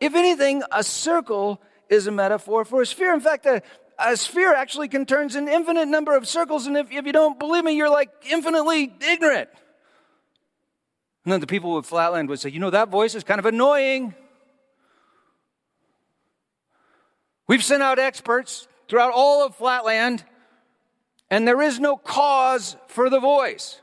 If 0.00 0.14
anything, 0.14 0.62
a 0.72 0.82
circle 0.82 1.62
is 1.88 2.06
a 2.06 2.10
metaphor 2.10 2.64
for 2.64 2.82
a 2.82 2.86
sphere. 2.86 3.14
In 3.14 3.20
fact, 3.20 3.46
a, 3.46 3.62
a 3.98 4.16
sphere 4.16 4.52
actually 4.52 4.88
contains 4.88 5.36
an 5.36 5.48
infinite 5.48 5.86
number 5.86 6.16
of 6.16 6.26
circles, 6.26 6.66
and 6.66 6.76
if, 6.76 6.90
if 6.90 7.06
you 7.06 7.12
don't 7.12 7.38
believe 7.38 7.64
me, 7.64 7.76
you're 7.76 7.90
like 7.90 8.10
infinitely 8.28 8.92
ignorant. 9.00 9.48
And 11.24 11.32
then 11.32 11.40
the 11.40 11.46
people 11.46 11.74
with 11.74 11.86
Flatland 11.86 12.28
would 12.28 12.40
say, 12.40 12.50
you 12.50 12.60
know, 12.60 12.70
that 12.70 12.88
voice 12.88 13.14
is 13.14 13.24
kind 13.24 13.38
of 13.38 13.46
annoying. 13.46 14.14
We've 17.48 17.62
sent 17.62 17.82
out 17.82 17.98
experts 17.98 18.66
throughout 18.88 19.12
all 19.14 19.46
of 19.46 19.54
Flatland, 19.54 20.24
and 21.30 21.46
there 21.46 21.62
is 21.62 21.78
no 21.78 21.96
cause 21.96 22.76
for 22.88 23.08
the 23.08 23.20
voice. 23.20 23.80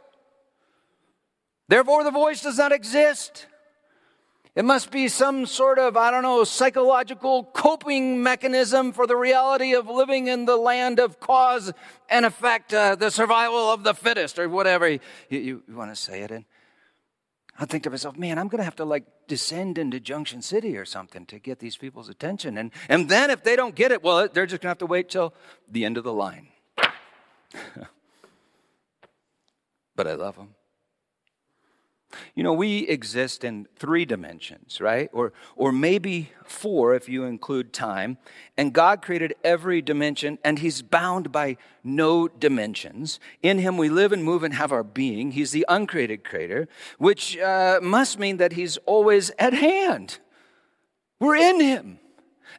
Therefore, 1.67 2.03
the 2.03 2.11
voice 2.11 2.41
does 2.41 2.57
not 2.57 2.71
exist. 2.71 3.47
It 4.55 4.65
must 4.65 4.91
be 4.91 5.07
some 5.07 5.47
sort 5.47 5.79
of, 5.79 5.97
I 5.97 6.11
don't 6.11 6.21
know, 6.21 6.43
psychological 6.43 7.43
coping 7.43 8.21
mechanism 8.21 8.91
for 8.91 9.07
the 9.07 9.15
reality 9.15 9.73
of 9.73 9.87
living 9.87 10.27
in 10.27 10.45
the 10.45 10.57
land 10.57 10.99
of 10.99 11.19
cause 11.19 11.73
and 12.07 12.23
effect, 12.23 12.71
uh, 12.71 12.95
the 12.95 13.09
survival 13.09 13.71
of 13.71 13.83
the 13.83 13.95
fittest, 13.95 14.37
or 14.37 14.47
whatever 14.47 14.87
you, 14.87 14.99
you, 15.29 15.63
you 15.67 15.75
want 15.75 15.89
to 15.89 15.95
say 15.95 16.21
it 16.21 16.29
in. 16.29 16.45
I 17.57 17.65
think 17.65 17.83
to 17.83 17.89
myself, 17.89 18.15
man, 18.17 18.37
I'm 18.37 18.47
going 18.47 18.59
to 18.59 18.65
have 18.65 18.75
to 18.77 18.85
like 18.85 19.05
descend 19.27 19.79
into 19.79 19.99
Junction 19.99 20.43
City 20.43 20.77
or 20.77 20.85
something 20.85 21.25
to 21.27 21.39
get 21.39 21.57
these 21.57 21.77
people's 21.77 22.09
attention. 22.09 22.57
And, 22.57 22.71
and 22.89 23.09
then 23.09 23.31
if 23.31 23.43
they 23.43 23.55
don't 23.55 23.73
get 23.73 23.91
it, 23.91 24.03
well, 24.03 24.27
they're 24.27 24.45
just 24.45 24.61
going 24.61 24.67
to 24.67 24.71
have 24.71 24.77
to 24.79 24.85
wait 24.85 25.09
till 25.09 25.33
the 25.69 25.85
end 25.85 25.97
of 25.97 26.03
the 26.03 26.13
line. 26.13 26.47
but 29.95 30.07
I 30.07 30.13
love 30.13 30.35
them. 30.35 30.55
You 32.35 32.41
know, 32.41 32.53
we 32.53 32.79
exist 32.87 33.43
in 33.43 33.67
three 33.75 34.05
dimensions, 34.05 34.81
right? 34.81 35.07
Or, 35.13 35.33
or 35.55 35.71
maybe 35.71 36.31
four 36.45 36.95
if 36.95 37.07
you 37.07 37.25
include 37.25 37.73
time. 37.73 38.17
And 38.57 38.73
God 38.73 39.03
created 39.03 39.35
every 39.43 39.83
dimension, 39.83 40.39
and 40.43 40.57
He's 40.57 40.81
bound 40.81 41.31
by 41.31 41.57
no 41.83 42.27
dimensions. 42.27 43.19
In 43.43 43.59
Him 43.59 43.77
we 43.77 43.87
live 43.87 44.11
and 44.11 44.23
move 44.23 44.41
and 44.41 44.55
have 44.55 44.71
our 44.71 44.83
being. 44.83 45.31
He's 45.31 45.51
the 45.51 45.65
uncreated 45.69 46.23
creator, 46.23 46.67
which 46.97 47.37
uh, 47.37 47.79
must 47.83 48.17
mean 48.17 48.37
that 48.37 48.53
He's 48.53 48.77
always 48.77 49.29
at 49.37 49.53
hand. 49.53 50.17
We're 51.19 51.35
in 51.35 51.59
Him. 51.59 51.99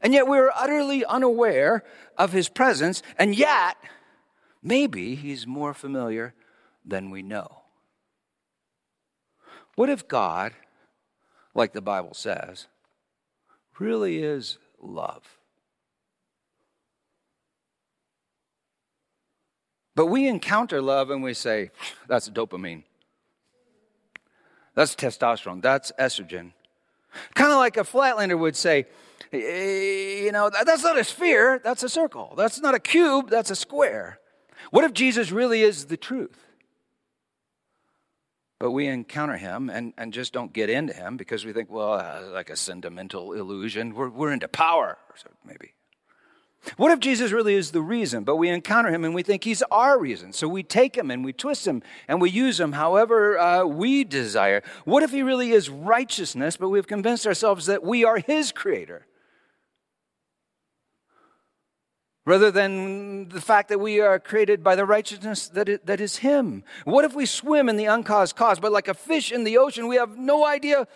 And 0.02 0.12
yet 0.12 0.28
we're 0.28 0.50
utterly 0.54 1.04
unaware 1.04 1.82
of 2.16 2.32
His 2.32 2.48
presence, 2.48 3.02
and 3.18 3.34
yet 3.34 3.76
maybe 4.62 5.16
He's 5.16 5.48
more 5.48 5.74
familiar 5.74 6.32
than 6.84 7.10
we 7.10 7.22
know. 7.22 7.63
What 9.76 9.90
if 9.90 10.06
God, 10.06 10.52
like 11.54 11.72
the 11.72 11.80
Bible 11.80 12.14
says, 12.14 12.66
really 13.78 14.22
is 14.22 14.58
love? 14.80 15.22
But 19.96 20.06
we 20.06 20.26
encounter 20.26 20.82
love 20.82 21.10
and 21.10 21.22
we 21.22 21.34
say, 21.34 21.70
that's 22.08 22.28
dopamine. 22.28 22.82
That's 24.74 24.96
testosterone. 24.96 25.62
That's 25.62 25.92
estrogen. 25.98 26.52
Kind 27.34 27.52
of 27.52 27.58
like 27.58 27.76
a 27.76 27.84
flatlander 27.84 28.38
would 28.38 28.56
say, 28.56 28.86
you 29.32 30.32
know, 30.32 30.50
that's 30.50 30.82
not 30.82 30.98
a 30.98 31.04
sphere, 31.04 31.60
that's 31.62 31.84
a 31.84 31.88
circle. 31.88 32.34
That's 32.36 32.60
not 32.60 32.74
a 32.74 32.80
cube, 32.80 33.30
that's 33.30 33.50
a 33.50 33.56
square. 33.56 34.18
What 34.70 34.84
if 34.84 34.92
Jesus 34.92 35.30
really 35.30 35.62
is 35.62 35.86
the 35.86 35.96
truth? 35.96 36.43
But 38.64 38.70
we 38.70 38.86
encounter 38.86 39.36
him 39.36 39.68
and, 39.68 39.92
and 39.98 40.10
just 40.10 40.32
don't 40.32 40.54
get 40.54 40.70
into 40.70 40.94
him 40.94 41.18
because 41.18 41.44
we 41.44 41.52
think, 41.52 41.70
well, 41.70 41.92
uh, 41.92 42.22
like 42.32 42.48
a 42.48 42.56
sentimental 42.56 43.34
illusion. 43.34 43.94
We're, 43.94 44.08
we're 44.08 44.32
into 44.32 44.48
power, 44.48 44.96
so 45.16 45.28
maybe. 45.44 45.74
What 46.78 46.90
if 46.90 46.98
Jesus 46.98 47.30
really 47.30 47.56
is 47.56 47.72
the 47.72 47.82
reason, 47.82 48.24
but 48.24 48.36
we 48.36 48.48
encounter 48.48 48.88
him 48.88 49.04
and 49.04 49.14
we 49.14 49.22
think 49.22 49.44
he's 49.44 49.62
our 49.70 49.98
reason? 49.98 50.32
So 50.32 50.48
we 50.48 50.62
take 50.62 50.96
him 50.96 51.10
and 51.10 51.22
we 51.22 51.34
twist 51.34 51.66
him 51.66 51.82
and 52.08 52.22
we 52.22 52.30
use 52.30 52.58
him 52.58 52.72
however 52.72 53.38
uh, 53.38 53.66
we 53.66 54.02
desire. 54.02 54.62
What 54.86 55.02
if 55.02 55.10
he 55.10 55.22
really 55.22 55.50
is 55.50 55.68
righteousness, 55.68 56.56
but 56.56 56.70
we've 56.70 56.86
convinced 56.86 57.26
ourselves 57.26 57.66
that 57.66 57.82
we 57.82 58.02
are 58.02 58.16
his 58.16 58.50
creator? 58.50 59.04
Rather 62.26 62.50
than 62.50 63.28
the 63.28 63.40
fact 63.40 63.68
that 63.68 63.78
we 63.78 64.00
are 64.00 64.18
created 64.18 64.62
by 64.62 64.74
the 64.74 64.84
righteousness 64.84 65.48
that 65.48 65.68
is, 65.68 65.78
that 65.84 66.00
is 66.00 66.16
Him? 66.16 66.64
What 66.84 67.04
if 67.04 67.14
we 67.14 67.26
swim 67.26 67.68
in 67.68 67.76
the 67.76 67.86
uncaused 67.86 68.36
cause, 68.36 68.58
but 68.58 68.72
like 68.72 68.88
a 68.88 68.94
fish 68.94 69.32
in 69.32 69.44
the 69.44 69.58
ocean, 69.58 69.88
we 69.88 69.96
have 69.96 70.16
no 70.16 70.46
idea 70.46 70.88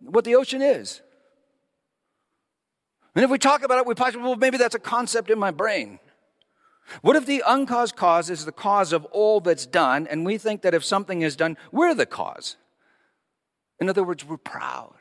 what 0.00 0.24
the 0.24 0.34
ocean 0.34 0.62
is? 0.62 1.02
And 3.14 3.24
if 3.24 3.30
we 3.30 3.38
talk 3.38 3.62
about 3.62 3.78
it, 3.78 3.86
we 3.86 3.94
possibly, 3.94 4.26
well, 4.26 4.36
maybe 4.36 4.56
that's 4.56 4.74
a 4.74 4.80
concept 4.80 5.30
in 5.30 5.38
my 5.38 5.50
brain. 5.50 5.98
What 7.02 7.16
if 7.16 7.26
the 7.26 7.42
uncaused 7.46 7.96
cause 7.96 8.30
is 8.30 8.44
the 8.44 8.52
cause 8.52 8.92
of 8.92 9.04
all 9.06 9.40
that's 9.40 9.66
done, 9.66 10.06
and 10.08 10.24
we 10.24 10.38
think 10.38 10.62
that 10.62 10.74
if 10.74 10.84
something 10.84 11.22
is 11.22 11.36
done, 11.36 11.56
we're 11.70 11.94
the 11.94 12.06
cause? 12.06 12.56
In 13.78 13.88
other 13.88 14.02
words, 14.02 14.24
we're 14.24 14.36
proud. 14.36 14.94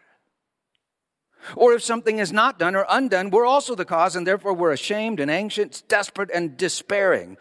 Or 1.56 1.74
if 1.74 1.84
something 1.84 2.20
is 2.20 2.32
not 2.32 2.60
done 2.60 2.76
or 2.76 2.86
undone, 2.90 3.30
we're 3.30 3.46
also 3.46 3.76
the 3.76 3.86
cause, 3.86 4.16
and 4.16 4.26
therefore 4.26 4.54
we're 4.54 4.72
ashamed 4.72 5.20
and 5.20 5.30
anxious, 5.32 5.82
desperate 5.82 6.30
and 6.34 6.58
despairing. 6.58 7.38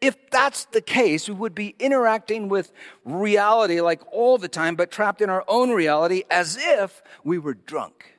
If 0.00 0.30
that's 0.30 0.66
the 0.66 0.82
case, 0.82 1.28
we 1.28 1.34
would 1.34 1.54
be 1.54 1.74
interacting 1.78 2.48
with 2.48 2.72
reality 3.04 3.80
like 3.80 4.02
all 4.12 4.36
the 4.36 4.48
time, 4.48 4.76
but 4.76 4.90
trapped 4.90 5.22
in 5.22 5.30
our 5.30 5.44
own 5.48 5.70
reality 5.70 6.24
as 6.30 6.58
if 6.60 7.02
we 7.24 7.38
were 7.38 7.54
drunk. 7.54 8.14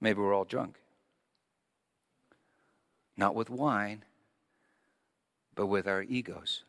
Maybe 0.00 0.20
we're 0.20 0.34
all 0.34 0.44
drunk. 0.44 0.76
Not 3.16 3.34
with 3.34 3.50
wine, 3.50 4.04
but 5.54 5.66
with 5.66 5.88
our 5.88 6.02
egos. 6.02 6.62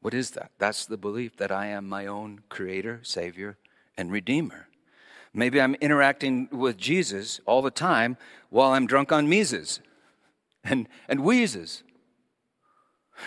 What 0.00 0.14
is 0.14 0.30
that? 0.32 0.50
That's 0.58 0.86
the 0.86 0.96
belief 0.96 1.36
that 1.36 1.52
I 1.52 1.66
am 1.66 1.88
my 1.88 2.06
own 2.06 2.40
creator, 2.48 3.00
savior, 3.02 3.58
and 3.96 4.10
redeemer. 4.10 4.68
Maybe 5.32 5.60
I'm 5.60 5.74
interacting 5.76 6.48
with 6.50 6.76
Jesus 6.76 7.40
all 7.46 7.62
the 7.62 7.70
time 7.70 8.16
while 8.48 8.72
I'm 8.72 8.86
drunk 8.86 9.12
on 9.12 9.28
Mises 9.28 9.80
and, 10.64 10.88
and 11.08 11.20
wheezes. 11.20 11.82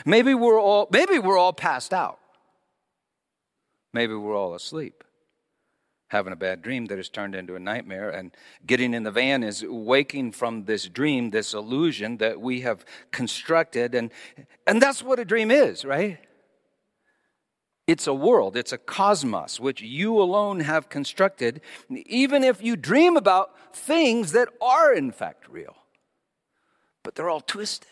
Maybe 0.05 0.33
we're 0.33 0.59
all 0.59 0.87
maybe 0.91 1.19
we're 1.19 1.37
all 1.37 1.53
passed 1.53 1.93
out. 1.93 2.19
Maybe 3.93 4.15
we're 4.15 4.35
all 4.35 4.55
asleep 4.55 5.03
having 6.13 6.31
a 6.31 6.35
bad 6.35 6.61
dream 6.61 6.85
that 6.85 6.97
has 6.97 7.09
turned 7.09 7.33
into 7.33 7.55
a 7.55 7.59
nightmare, 7.59 8.11
and 8.11 8.31
getting 8.67 8.93
in 8.93 9.01
the 9.01 9.09
van 9.09 9.41
is 9.41 9.65
waking 9.67 10.31
from 10.31 10.65
this 10.65 10.85
dream, 10.85 11.31
this 11.31 11.55
illusion 11.55 12.17
that 12.17 12.39
we 12.39 12.61
have 12.61 12.85
constructed. 13.09 13.95
And, 13.95 14.11
and 14.67 14.79
that's 14.79 15.01
what 15.01 15.17
a 15.17 15.25
dream 15.25 15.49
is, 15.49 15.83
right? 15.83 16.19
It's 17.85 18.07
a 18.07 18.13
world, 18.13 18.55
it's 18.55 18.71
a 18.71 18.77
cosmos 18.77 19.59
which 19.59 19.81
you 19.81 20.21
alone 20.21 20.61
have 20.61 20.87
constructed, 20.87 21.59
even 21.89 22.43
if 22.43 22.63
you 22.63 22.77
dream 22.77 23.17
about 23.17 23.75
things 23.75 24.31
that 24.31 24.47
are 24.61 24.93
in 24.93 25.11
fact 25.11 25.49
real. 25.49 25.75
But 27.03 27.15
they're 27.15 27.29
all 27.29 27.41
twisted. 27.41 27.89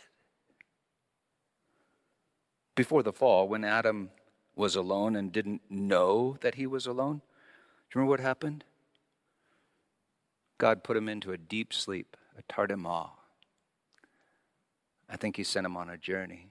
Before 2.76 3.04
the 3.04 3.12
fall, 3.12 3.50
when 3.50 3.66
Adam 3.66 4.12
was 4.56 4.78
alone 4.78 5.18
and 5.18 5.32
didn't 5.32 5.62
know 5.70 6.38
that 6.40 6.56
he 6.56 6.66
was 6.66 6.86
alone, 6.86 7.18
do 7.18 7.20
you 7.20 8.00
remember 8.00 8.12
what 8.12 8.20
happened? 8.22 8.64
God 10.58 10.84
put 10.84 10.96
him 10.96 11.10
into 11.10 11.34
a 11.34 11.38
deep 11.38 11.74
sleep, 11.74 12.16
a 12.38 12.54
tardema. 12.54 13.10
I 15.10 15.18
think 15.18 15.36
he 15.36 15.44
sent 15.44 15.66
him 15.66 15.76
on 15.76 15.90
a 15.90 15.98
journey. 15.98 16.51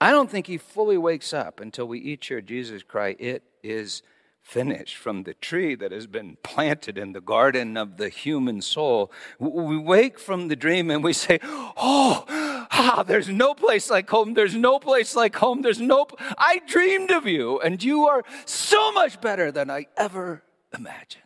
I 0.00 0.10
don't 0.10 0.30
think 0.30 0.46
he 0.46 0.58
fully 0.58 0.98
wakes 0.98 1.32
up 1.32 1.60
until 1.60 1.86
we 1.86 1.98
each 1.98 2.26
hear 2.26 2.40
Jesus 2.40 2.82
cry, 2.82 3.16
It 3.18 3.44
is 3.62 4.02
finished 4.42 4.96
from 4.96 5.24
the 5.24 5.34
tree 5.34 5.74
that 5.74 5.90
has 5.90 6.06
been 6.06 6.36
planted 6.42 6.96
in 6.96 7.12
the 7.12 7.20
garden 7.20 7.76
of 7.76 7.96
the 7.96 8.08
human 8.08 8.60
soul. 8.60 9.10
We 9.40 9.76
wake 9.76 10.18
from 10.18 10.48
the 10.48 10.54
dream 10.54 10.90
and 10.90 11.02
we 11.02 11.14
say, 11.14 11.40
Oh, 11.42 12.24
ah, 12.28 13.04
there's 13.06 13.28
no 13.28 13.54
place 13.54 13.90
like 13.90 14.08
home. 14.08 14.34
There's 14.34 14.54
no 14.54 14.78
place 14.78 15.16
like 15.16 15.34
home. 15.34 15.62
There's 15.62 15.80
no, 15.80 16.06
I 16.38 16.60
dreamed 16.66 17.10
of 17.10 17.26
you 17.26 17.58
and 17.60 17.82
you 17.82 18.06
are 18.06 18.22
so 18.44 18.92
much 18.92 19.20
better 19.20 19.50
than 19.50 19.70
I 19.70 19.86
ever 19.96 20.42
imagined. 20.76 21.22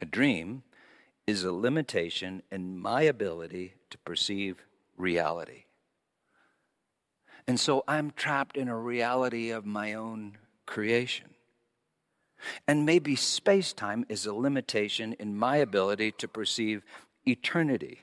A 0.00 0.06
dream 0.06 0.62
is 1.26 1.44
a 1.44 1.52
limitation 1.52 2.42
in 2.50 2.78
my 2.78 3.02
ability 3.02 3.74
to 3.90 3.98
perceive 3.98 4.64
reality. 4.98 5.64
And 7.46 7.58
so 7.58 7.82
I'm 7.88 8.10
trapped 8.10 8.56
in 8.56 8.68
a 8.68 8.76
reality 8.76 9.50
of 9.50 9.64
my 9.64 9.94
own 9.94 10.36
creation. 10.66 11.30
And 12.66 12.84
maybe 12.84 13.16
space 13.16 13.72
time 13.72 14.04
is 14.08 14.26
a 14.26 14.34
limitation 14.34 15.14
in 15.14 15.36
my 15.36 15.56
ability 15.56 16.12
to 16.18 16.28
perceive 16.28 16.82
eternity. 17.26 18.00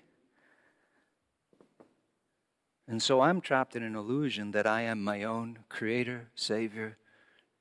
And 2.88 3.02
so 3.02 3.22
I'm 3.22 3.42
trapped 3.42 3.76
in 3.76 3.84
an 3.84 3.96
illusion 3.96 4.52
that 4.52 4.68
I 4.68 4.82
am 4.82 5.04
my 5.04 5.24
own 5.24 5.60
creator, 5.70 6.30
savior, 6.36 6.98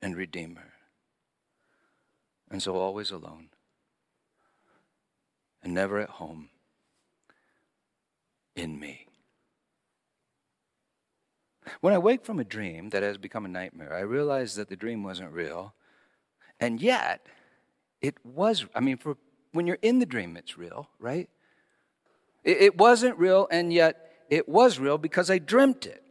and 0.02 0.16
redeemer. 0.16 0.72
And 2.50 2.62
so 2.62 2.76
always 2.76 3.10
alone 3.10 3.48
and 5.62 5.72
never 5.72 5.98
at 5.98 6.10
home 6.10 6.50
in 8.54 8.78
me. 8.78 9.06
When 11.80 11.94
I 11.94 11.98
wake 11.98 12.24
from 12.24 12.38
a 12.38 12.44
dream 12.44 12.90
that 12.90 13.02
has 13.02 13.18
become 13.18 13.44
a 13.44 13.48
nightmare, 13.48 13.94
I 13.94 14.00
realize 14.00 14.54
that 14.56 14.68
the 14.68 14.76
dream 14.76 15.02
wasn't 15.02 15.32
real. 15.32 15.74
And 16.60 16.80
yet, 16.80 17.26
it 18.00 18.16
was, 18.24 18.66
I 18.74 18.80
mean, 18.80 18.96
for 18.96 19.16
when 19.52 19.66
you're 19.66 19.78
in 19.82 19.98
the 19.98 20.06
dream, 20.06 20.36
it's 20.36 20.58
real, 20.58 20.88
right? 20.98 21.28
It, 22.42 22.58
it 22.60 22.78
wasn't 22.78 23.18
real, 23.18 23.48
and 23.50 23.72
yet 23.72 24.12
it 24.28 24.48
was 24.48 24.78
real 24.78 24.98
because 24.98 25.30
I 25.30 25.38
dreamt 25.38 25.86
it. 25.86 26.02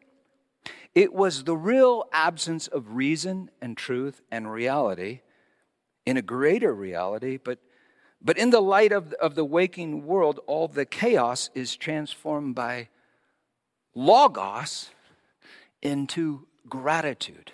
It 0.95 1.14
was 1.14 1.43
the 1.43 1.58
real 1.58 2.06
absence 2.12 2.68
of 2.68 2.95
reason 2.95 3.49
and 3.62 3.76
truth 3.76 4.22
and 4.32 4.51
reality 4.51 5.22
in 6.06 6.18
a 6.18 6.22
greater 6.22 6.74
reality, 6.74 7.38
but, 7.38 7.60
but 8.22 8.38
in 8.38 8.49
the 8.49 8.62
light 8.62 8.91
of, 8.91 9.14
of 9.14 9.36
the 9.36 9.45
waking 9.45 10.06
world, 10.06 10.39
all 10.45 10.68
the 10.68 10.86
chaos 10.86 11.49
is 11.56 11.76
transformed 11.76 12.56
by 12.56 12.89
logos 13.95 14.89
into 15.84 16.47
gratitude. 16.67 17.51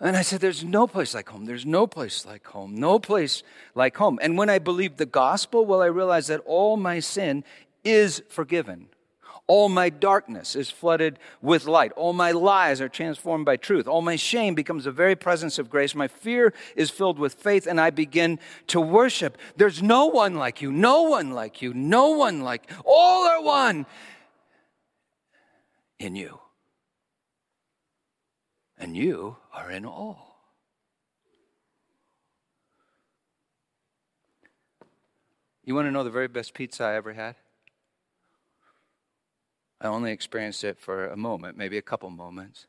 And 0.00 0.16
I 0.16 0.22
said, 0.22 0.40
There's 0.40 0.62
no 0.62 0.86
place 0.86 1.14
like 1.14 1.28
home. 1.28 1.46
There's 1.46 1.66
no 1.66 1.88
place 1.88 2.24
like 2.24 2.46
home. 2.46 2.76
No 2.76 3.00
place 3.00 3.42
like 3.74 3.96
home. 3.96 4.20
And 4.22 4.38
when 4.38 4.48
I 4.48 4.60
believed 4.60 4.98
the 4.98 5.06
gospel, 5.06 5.66
well, 5.66 5.82
I 5.82 5.86
realized 5.86 6.28
that 6.28 6.42
all 6.46 6.76
my 6.76 7.00
sin 7.00 7.42
is 7.82 8.22
forgiven. 8.28 8.88
All 9.48 9.70
my 9.70 9.88
darkness 9.88 10.54
is 10.54 10.70
flooded 10.70 11.18
with 11.40 11.64
light. 11.64 11.92
All 11.92 12.12
my 12.12 12.32
lies 12.32 12.82
are 12.82 12.88
transformed 12.88 13.46
by 13.46 13.56
truth. 13.56 13.88
All 13.88 14.02
my 14.02 14.16
shame 14.16 14.54
becomes 14.54 14.84
the 14.84 14.92
very 14.92 15.16
presence 15.16 15.58
of 15.58 15.70
grace. 15.70 15.94
My 15.94 16.06
fear 16.06 16.52
is 16.76 16.90
filled 16.90 17.18
with 17.18 17.32
faith, 17.32 17.66
and 17.66 17.80
I 17.80 17.88
begin 17.88 18.40
to 18.66 18.78
worship. 18.78 19.38
There's 19.56 19.82
no 19.82 20.04
one 20.04 20.34
like 20.34 20.60
you, 20.60 20.70
no 20.70 21.04
one 21.04 21.30
like 21.30 21.62
you, 21.62 21.72
no 21.72 22.10
one 22.10 22.42
like 22.42 22.70
all 22.84 23.26
are 23.26 23.42
one 23.42 23.86
in 25.98 26.16
you. 26.16 26.38
And 28.76 28.96
you 28.96 29.36
are 29.52 29.70
in 29.70 29.84
all. 29.84 30.36
You 35.64 35.74
want 35.74 35.86
to 35.86 35.90
know 35.90 36.04
the 36.04 36.10
very 36.10 36.28
best 36.28 36.54
pizza 36.54 36.84
I 36.84 36.94
ever 36.94 37.12
had? 37.12 37.34
I 39.80 39.88
only 39.88 40.12
experienced 40.12 40.64
it 40.64 40.78
for 40.78 41.08
a 41.08 41.16
moment, 41.16 41.56
maybe 41.56 41.76
a 41.76 41.82
couple 41.82 42.10
moments. 42.10 42.66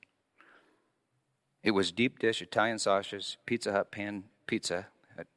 It 1.63 1.71
was 1.71 1.91
deep 1.91 2.19
dish 2.19 2.41
Italian 2.41 2.80
sausage, 2.80 3.38
Pizza 3.45 3.71
Hut 3.71 3.91
pan 3.91 4.25
pizza 4.47 4.88
at, 5.17 5.27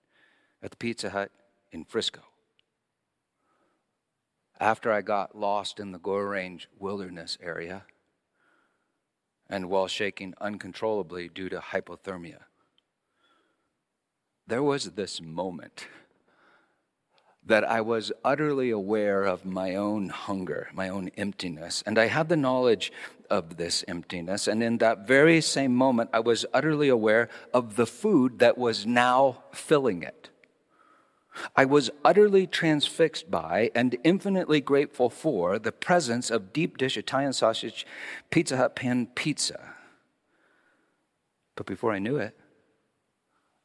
at 0.62 0.70
the 0.70 0.76
Pizza 0.76 1.10
Hut 1.10 1.30
in 1.70 1.84
Frisco. 1.84 2.20
After 4.62 4.92
I 4.92 5.02
got 5.02 5.36
lost 5.36 5.80
in 5.80 5.90
the 5.90 5.98
Gore 5.98 6.28
Range 6.28 6.68
wilderness 6.78 7.36
area 7.42 7.82
and 9.50 9.68
while 9.68 9.88
shaking 9.88 10.34
uncontrollably 10.40 11.28
due 11.28 11.48
to 11.48 11.58
hypothermia, 11.58 12.42
there 14.46 14.62
was 14.62 14.92
this 14.92 15.20
moment 15.20 15.88
that 17.44 17.64
I 17.64 17.80
was 17.80 18.12
utterly 18.24 18.70
aware 18.70 19.24
of 19.24 19.44
my 19.44 19.74
own 19.74 20.10
hunger, 20.10 20.68
my 20.72 20.88
own 20.88 21.10
emptiness. 21.16 21.82
And 21.84 21.98
I 21.98 22.06
had 22.06 22.28
the 22.28 22.36
knowledge 22.36 22.92
of 23.28 23.56
this 23.56 23.84
emptiness. 23.88 24.46
And 24.46 24.62
in 24.62 24.78
that 24.78 25.08
very 25.08 25.40
same 25.40 25.74
moment, 25.74 26.10
I 26.12 26.20
was 26.20 26.46
utterly 26.54 26.88
aware 26.88 27.28
of 27.52 27.74
the 27.74 27.86
food 27.86 28.38
that 28.38 28.56
was 28.56 28.86
now 28.86 29.42
filling 29.50 30.04
it. 30.04 30.30
I 31.56 31.64
was 31.64 31.90
utterly 32.04 32.46
transfixed 32.46 33.30
by 33.30 33.70
and 33.74 33.96
infinitely 34.04 34.60
grateful 34.60 35.08
for 35.08 35.58
the 35.58 35.72
presence 35.72 36.30
of 36.30 36.52
deep 36.52 36.76
dish 36.76 36.96
Italian 36.96 37.32
sausage 37.32 37.86
Pizza 38.30 38.56
Hut 38.56 38.76
pan 38.76 39.06
pizza. 39.14 39.74
But 41.56 41.66
before 41.66 41.92
I 41.92 41.98
knew 41.98 42.16
it, 42.16 42.36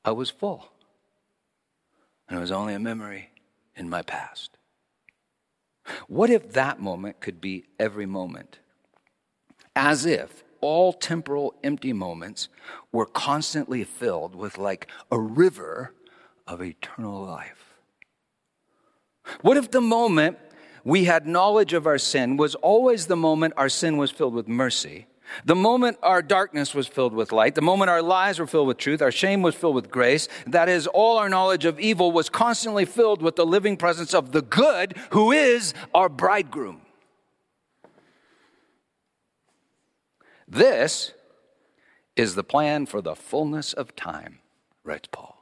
I 0.03 0.11
was 0.11 0.29
full. 0.29 0.71
And 2.27 2.37
it 2.37 2.41
was 2.41 2.51
only 2.51 2.73
a 2.73 2.79
memory 2.79 3.29
in 3.75 3.89
my 3.89 4.01
past. 4.01 4.57
What 6.07 6.29
if 6.29 6.51
that 6.53 6.79
moment 6.79 7.21
could 7.21 7.39
be 7.39 7.65
every 7.79 8.05
moment? 8.05 8.59
As 9.75 10.05
if 10.05 10.43
all 10.59 10.91
temporal 10.91 11.53
empty 11.63 11.93
moments 11.93 12.49
were 12.91 13.05
constantly 13.05 13.83
filled 13.83 14.35
with 14.35 14.57
like 14.57 14.87
a 15.11 15.19
river 15.19 15.93
of 16.47 16.61
eternal 16.61 17.23
life. 17.23 17.75
What 19.41 19.57
if 19.57 19.71
the 19.71 19.81
moment 19.81 20.37
we 20.83 21.03
had 21.03 21.27
knowledge 21.27 21.73
of 21.73 21.85
our 21.85 21.97
sin 21.97 22.37
was 22.37 22.55
always 22.55 23.07
the 23.07 23.17
moment 23.17 23.53
our 23.57 23.69
sin 23.69 23.97
was 23.97 24.09
filled 24.09 24.33
with 24.33 24.47
mercy? 24.47 25.07
The 25.43 25.55
moment 25.55 25.97
our 26.01 26.21
darkness 26.21 26.73
was 26.73 26.87
filled 26.87 27.13
with 27.13 27.33
light, 27.33 27.55
the 27.55 27.61
moment 27.61 27.89
our 27.89 28.01
lies 28.01 28.39
were 28.39 28.47
filled 28.47 28.67
with 28.67 28.77
truth, 28.77 29.01
our 29.01 29.11
shame 29.11 29.41
was 29.41 29.55
filled 29.55 29.75
with 29.75 29.91
grace, 29.91 30.29
that 30.47 30.69
is, 30.69 30.87
all 30.87 31.17
our 31.17 31.27
knowledge 31.27 31.65
of 31.65 31.79
evil 31.79 32.13
was 32.13 32.29
constantly 32.29 32.85
filled 32.85 33.21
with 33.21 33.35
the 33.35 33.45
living 33.45 33.75
presence 33.75 34.13
of 34.13 34.31
the 34.31 34.41
good 34.41 34.95
who 35.11 35.33
is 35.33 35.73
our 35.93 36.07
bridegroom. 36.07 36.81
This 40.47 41.11
is 42.15 42.35
the 42.35 42.43
plan 42.43 42.85
for 42.85 43.01
the 43.01 43.15
fullness 43.15 43.73
of 43.73 43.97
time, 43.97 44.39
writes 44.85 45.09
Paul. 45.11 45.36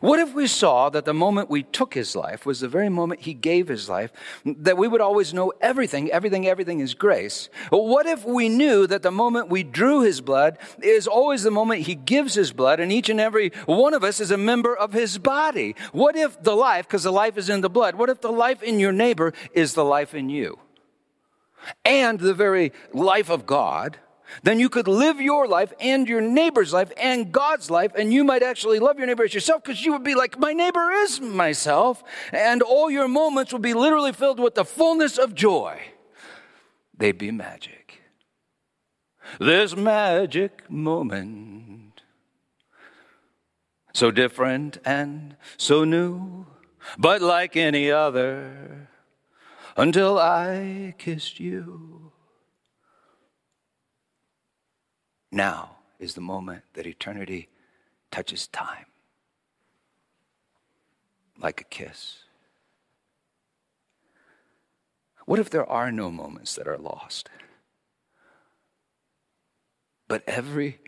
What 0.00 0.20
if 0.20 0.32
we 0.32 0.46
saw 0.46 0.90
that 0.90 1.04
the 1.04 1.14
moment 1.14 1.50
we 1.50 1.64
took 1.64 1.94
his 1.94 2.14
life 2.14 2.46
was 2.46 2.60
the 2.60 2.68
very 2.68 2.88
moment 2.88 3.22
he 3.22 3.34
gave 3.34 3.66
his 3.66 3.88
life, 3.88 4.12
that 4.44 4.78
we 4.78 4.86
would 4.86 5.00
always 5.00 5.34
know 5.34 5.52
everything, 5.60 6.10
everything, 6.10 6.46
everything 6.46 6.78
is 6.78 6.94
grace? 6.94 7.48
What 7.70 8.06
if 8.06 8.24
we 8.24 8.48
knew 8.48 8.86
that 8.86 9.02
the 9.02 9.10
moment 9.10 9.48
we 9.48 9.64
drew 9.64 10.02
his 10.02 10.20
blood 10.20 10.58
is 10.80 11.08
always 11.08 11.42
the 11.42 11.50
moment 11.50 11.82
he 11.82 11.96
gives 11.96 12.34
his 12.34 12.52
blood, 12.52 12.78
and 12.78 12.92
each 12.92 13.08
and 13.08 13.20
every 13.20 13.50
one 13.66 13.92
of 13.92 14.04
us 14.04 14.20
is 14.20 14.30
a 14.30 14.38
member 14.38 14.76
of 14.76 14.92
his 14.92 15.18
body? 15.18 15.74
What 15.90 16.14
if 16.14 16.40
the 16.40 16.54
life, 16.54 16.86
because 16.86 17.02
the 17.02 17.12
life 17.12 17.36
is 17.36 17.48
in 17.48 17.60
the 17.60 17.70
blood, 17.70 17.96
what 17.96 18.08
if 18.08 18.20
the 18.20 18.32
life 18.32 18.62
in 18.62 18.78
your 18.78 18.92
neighbor 18.92 19.32
is 19.52 19.74
the 19.74 19.84
life 19.84 20.14
in 20.14 20.28
you? 20.28 20.60
And 21.84 22.20
the 22.20 22.34
very 22.34 22.72
life 22.92 23.30
of 23.30 23.46
God 23.46 23.98
then 24.42 24.58
you 24.58 24.68
could 24.68 24.88
live 24.88 25.20
your 25.20 25.46
life 25.46 25.72
and 25.80 26.08
your 26.08 26.20
neighbor's 26.20 26.72
life 26.72 26.92
and 26.96 27.32
God's 27.32 27.70
life, 27.70 27.92
and 27.96 28.12
you 28.12 28.24
might 28.24 28.42
actually 28.42 28.78
love 28.78 28.98
your 28.98 29.06
neighbor 29.06 29.24
as 29.24 29.34
yourself 29.34 29.62
because 29.62 29.84
you 29.84 29.92
would 29.92 30.04
be 30.04 30.14
like, 30.14 30.38
My 30.38 30.52
neighbor 30.52 30.90
is 30.90 31.20
myself. 31.20 32.02
And 32.32 32.62
all 32.62 32.90
your 32.90 33.08
moments 33.08 33.52
would 33.52 33.62
be 33.62 33.74
literally 33.74 34.12
filled 34.12 34.40
with 34.40 34.54
the 34.54 34.64
fullness 34.64 35.18
of 35.18 35.34
joy. 35.34 35.80
They'd 36.96 37.18
be 37.18 37.30
magic. 37.30 38.02
This 39.38 39.76
magic 39.76 40.70
moment. 40.70 42.02
So 43.94 44.10
different 44.10 44.78
and 44.84 45.36
so 45.56 45.84
new, 45.84 46.46
but 46.98 47.20
like 47.20 47.56
any 47.56 47.90
other, 47.90 48.88
until 49.76 50.18
I 50.18 50.94
kissed 50.98 51.40
you. 51.40 52.01
Now 55.32 55.76
is 55.98 56.14
the 56.14 56.20
moment 56.20 56.62
that 56.74 56.86
eternity 56.86 57.48
touches 58.10 58.46
time 58.46 58.86
like 61.40 61.60
a 61.60 61.64
kiss. 61.64 62.18
What 65.24 65.38
if 65.38 65.50
there 65.50 65.68
are 65.68 65.90
no 65.90 66.10
moments 66.10 66.54
that 66.56 66.68
are 66.68 66.78
lost? 66.78 67.30
But 70.06 70.22
every 70.26 70.78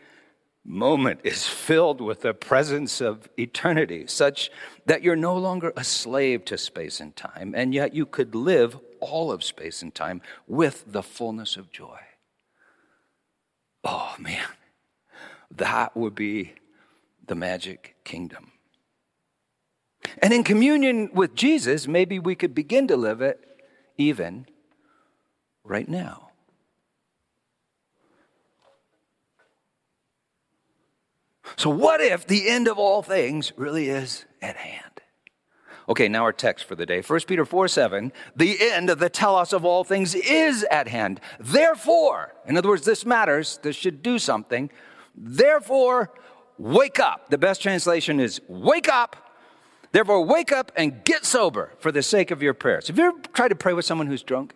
moment 0.63 1.21
is 1.23 1.47
filled 1.47 2.01
with 2.01 2.21
the 2.21 2.33
presence 2.33 3.01
of 3.01 3.27
eternity, 3.37 4.05
such 4.07 4.51
that 4.85 5.01
you're 5.01 5.15
no 5.15 5.35
longer 5.37 5.73
a 5.75 5.83
slave 5.83 6.45
to 6.45 6.57
space 6.57 6.99
and 6.99 7.15
time, 7.15 7.53
and 7.55 7.73
yet 7.73 7.93
you 7.93 8.05
could 8.05 8.35
live 8.35 8.77
all 8.99 9.31
of 9.31 9.43
space 9.43 9.81
and 9.81 9.93
time 9.93 10.21
with 10.47 10.83
the 10.87 11.03
fullness 11.03 11.57
of 11.57 11.71
joy. 11.71 11.99
Oh, 13.85 14.15
man, 14.17 14.47
that 15.51 15.95
would 15.95 16.15
be 16.15 16.55
the 17.27 17.35
magic 17.35 17.95
kingdom. 18.03 18.51
And 20.17 20.33
in 20.33 20.43
communion 20.43 21.11
with 21.13 21.35
Jesus, 21.35 21.87
maybe 21.87 22.17
we 22.17 22.35
could 22.35 22.55
begin 22.55 22.87
to 22.87 22.97
live 22.97 23.21
it 23.21 23.39
even 23.97 24.47
right 25.63 25.87
now. 25.87 26.29
So, 31.57 31.69
what 31.69 32.01
if 32.01 32.25
the 32.25 32.49
end 32.49 32.67
of 32.67 32.79
all 32.79 33.03
things 33.03 33.53
really 33.55 33.87
is 33.89 34.25
at 34.41 34.57
hand? 34.57 35.01
Okay, 35.87 36.07
now 36.07 36.23
our 36.23 36.33
text 36.33 36.65
for 36.65 36.75
the 36.75 36.85
day. 36.85 37.01
1 37.01 37.19
Peter 37.27 37.45
4 37.45 37.67
7, 37.67 38.11
the 38.35 38.57
end 38.71 38.89
of 38.89 38.99
the 38.99 39.09
telos 39.09 39.53
of 39.53 39.63
all 39.63 39.83
things 39.83 40.15
is 40.15 40.63
at 40.71 40.87
hand. 40.87 41.19
Therefore, 41.39 42.33
in 42.47 42.57
other 42.57 42.69
words, 42.69 42.85
this 42.85 43.05
matters, 43.05 43.59
this 43.61 43.75
should 43.75 44.01
do 44.01 44.17
something. 44.17 44.71
Therefore, 45.15 46.11
wake 46.57 46.99
up. 46.99 47.29
The 47.29 47.37
best 47.37 47.61
translation 47.61 48.19
is 48.19 48.41
wake 48.47 48.89
up. 48.89 49.15
Therefore, 49.91 50.25
wake 50.25 50.51
up 50.51 50.71
and 50.75 51.03
get 51.05 51.23
sober 51.23 51.71
for 51.79 51.91
the 51.91 52.03
sake 52.03 52.31
of 52.31 52.41
your 52.41 52.53
prayers. 52.53 52.87
Have 52.87 52.97
you 52.97 53.05
ever 53.05 53.19
tried 53.33 53.49
to 53.49 53.55
pray 53.55 53.73
with 53.73 53.85
someone 53.85 54.07
who's 54.07 54.23
drunk? 54.23 54.53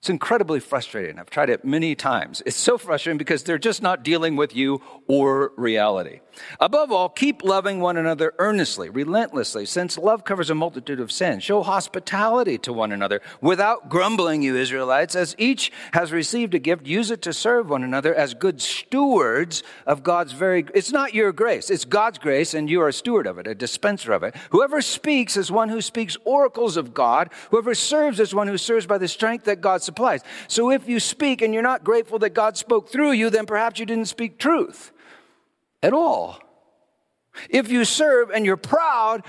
It's 0.00 0.08
incredibly 0.08 0.60
frustrating. 0.60 1.18
I've 1.18 1.28
tried 1.28 1.50
it 1.50 1.64
many 1.64 1.96
times. 1.96 2.40
It's 2.46 2.56
so 2.56 2.78
frustrating 2.78 3.18
because 3.18 3.42
they're 3.42 3.58
just 3.58 3.82
not 3.82 4.04
dealing 4.04 4.36
with 4.36 4.54
you 4.54 4.80
or 5.08 5.50
reality. 5.56 6.20
Above 6.60 6.92
all, 6.92 7.08
keep 7.08 7.42
loving 7.42 7.80
one 7.80 7.96
another 7.96 8.32
earnestly, 8.38 8.90
relentlessly, 8.90 9.66
since 9.66 9.98
love 9.98 10.24
covers 10.24 10.50
a 10.50 10.54
multitude 10.54 11.00
of 11.00 11.10
sins. 11.10 11.42
Show 11.42 11.64
hospitality 11.64 12.58
to 12.58 12.72
one 12.72 12.92
another 12.92 13.20
without 13.40 13.88
grumbling, 13.88 14.42
you 14.42 14.54
Israelites. 14.54 15.16
As 15.16 15.34
each 15.36 15.72
has 15.92 16.12
received 16.12 16.54
a 16.54 16.60
gift, 16.60 16.86
use 16.86 17.10
it 17.10 17.20
to 17.22 17.32
serve 17.32 17.68
one 17.68 17.82
another 17.82 18.14
as 18.14 18.34
good 18.34 18.62
stewards 18.62 19.64
of 19.84 20.04
God's 20.04 20.32
very 20.32 20.64
It's 20.74 20.92
not 20.92 21.12
your 21.12 21.32
grace, 21.32 21.70
it's 21.70 21.84
God's 21.84 22.18
grace, 22.18 22.54
and 22.54 22.70
you 22.70 22.80
are 22.82 22.88
a 22.88 22.92
steward 22.92 23.26
of 23.26 23.38
it, 23.38 23.48
a 23.48 23.54
dispenser 23.54 24.12
of 24.12 24.22
it. 24.22 24.36
Whoever 24.50 24.80
speaks 24.80 25.36
is 25.36 25.50
one 25.50 25.70
who 25.70 25.80
speaks 25.80 26.16
oracles 26.24 26.76
of 26.76 26.94
God. 26.94 27.30
Whoever 27.50 27.74
serves 27.74 28.20
is 28.20 28.32
one 28.32 28.46
who 28.46 28.58
serves 28.58 28.86
by 28.86 28.98
the 28.98 29.08
strength 29.08 29.46
that 29.46 29.60
God 29.60 29.82
supplies. 29.88 30.22
So 30.48 30.70
if 30.70 30.86
you 30.88 31.00
speak 31.00 31.40
and 31.40 31.54
you're 31.54 31.62
not 31.62 31.82
grateful 31.82 32.18
that 32.18 32.34
God 32.34 32.56
spoke 32.56 32.90
through 32.90 33.12
you, 33.12 33.30
then 33.30 33.46
perhaps 33.46 33.80
you 33.80 33.86
didn't 33.86 34.06
speak 34.06 34.38
truth 34.38 34.92
at 35.82 35.94
all. 35.94 36.38
If 37.48 37.70
you 37.70 37.84
serve 37.84 38.30
and 38.30 38.44
you're 38.44 38.56
proud 38.56 39.24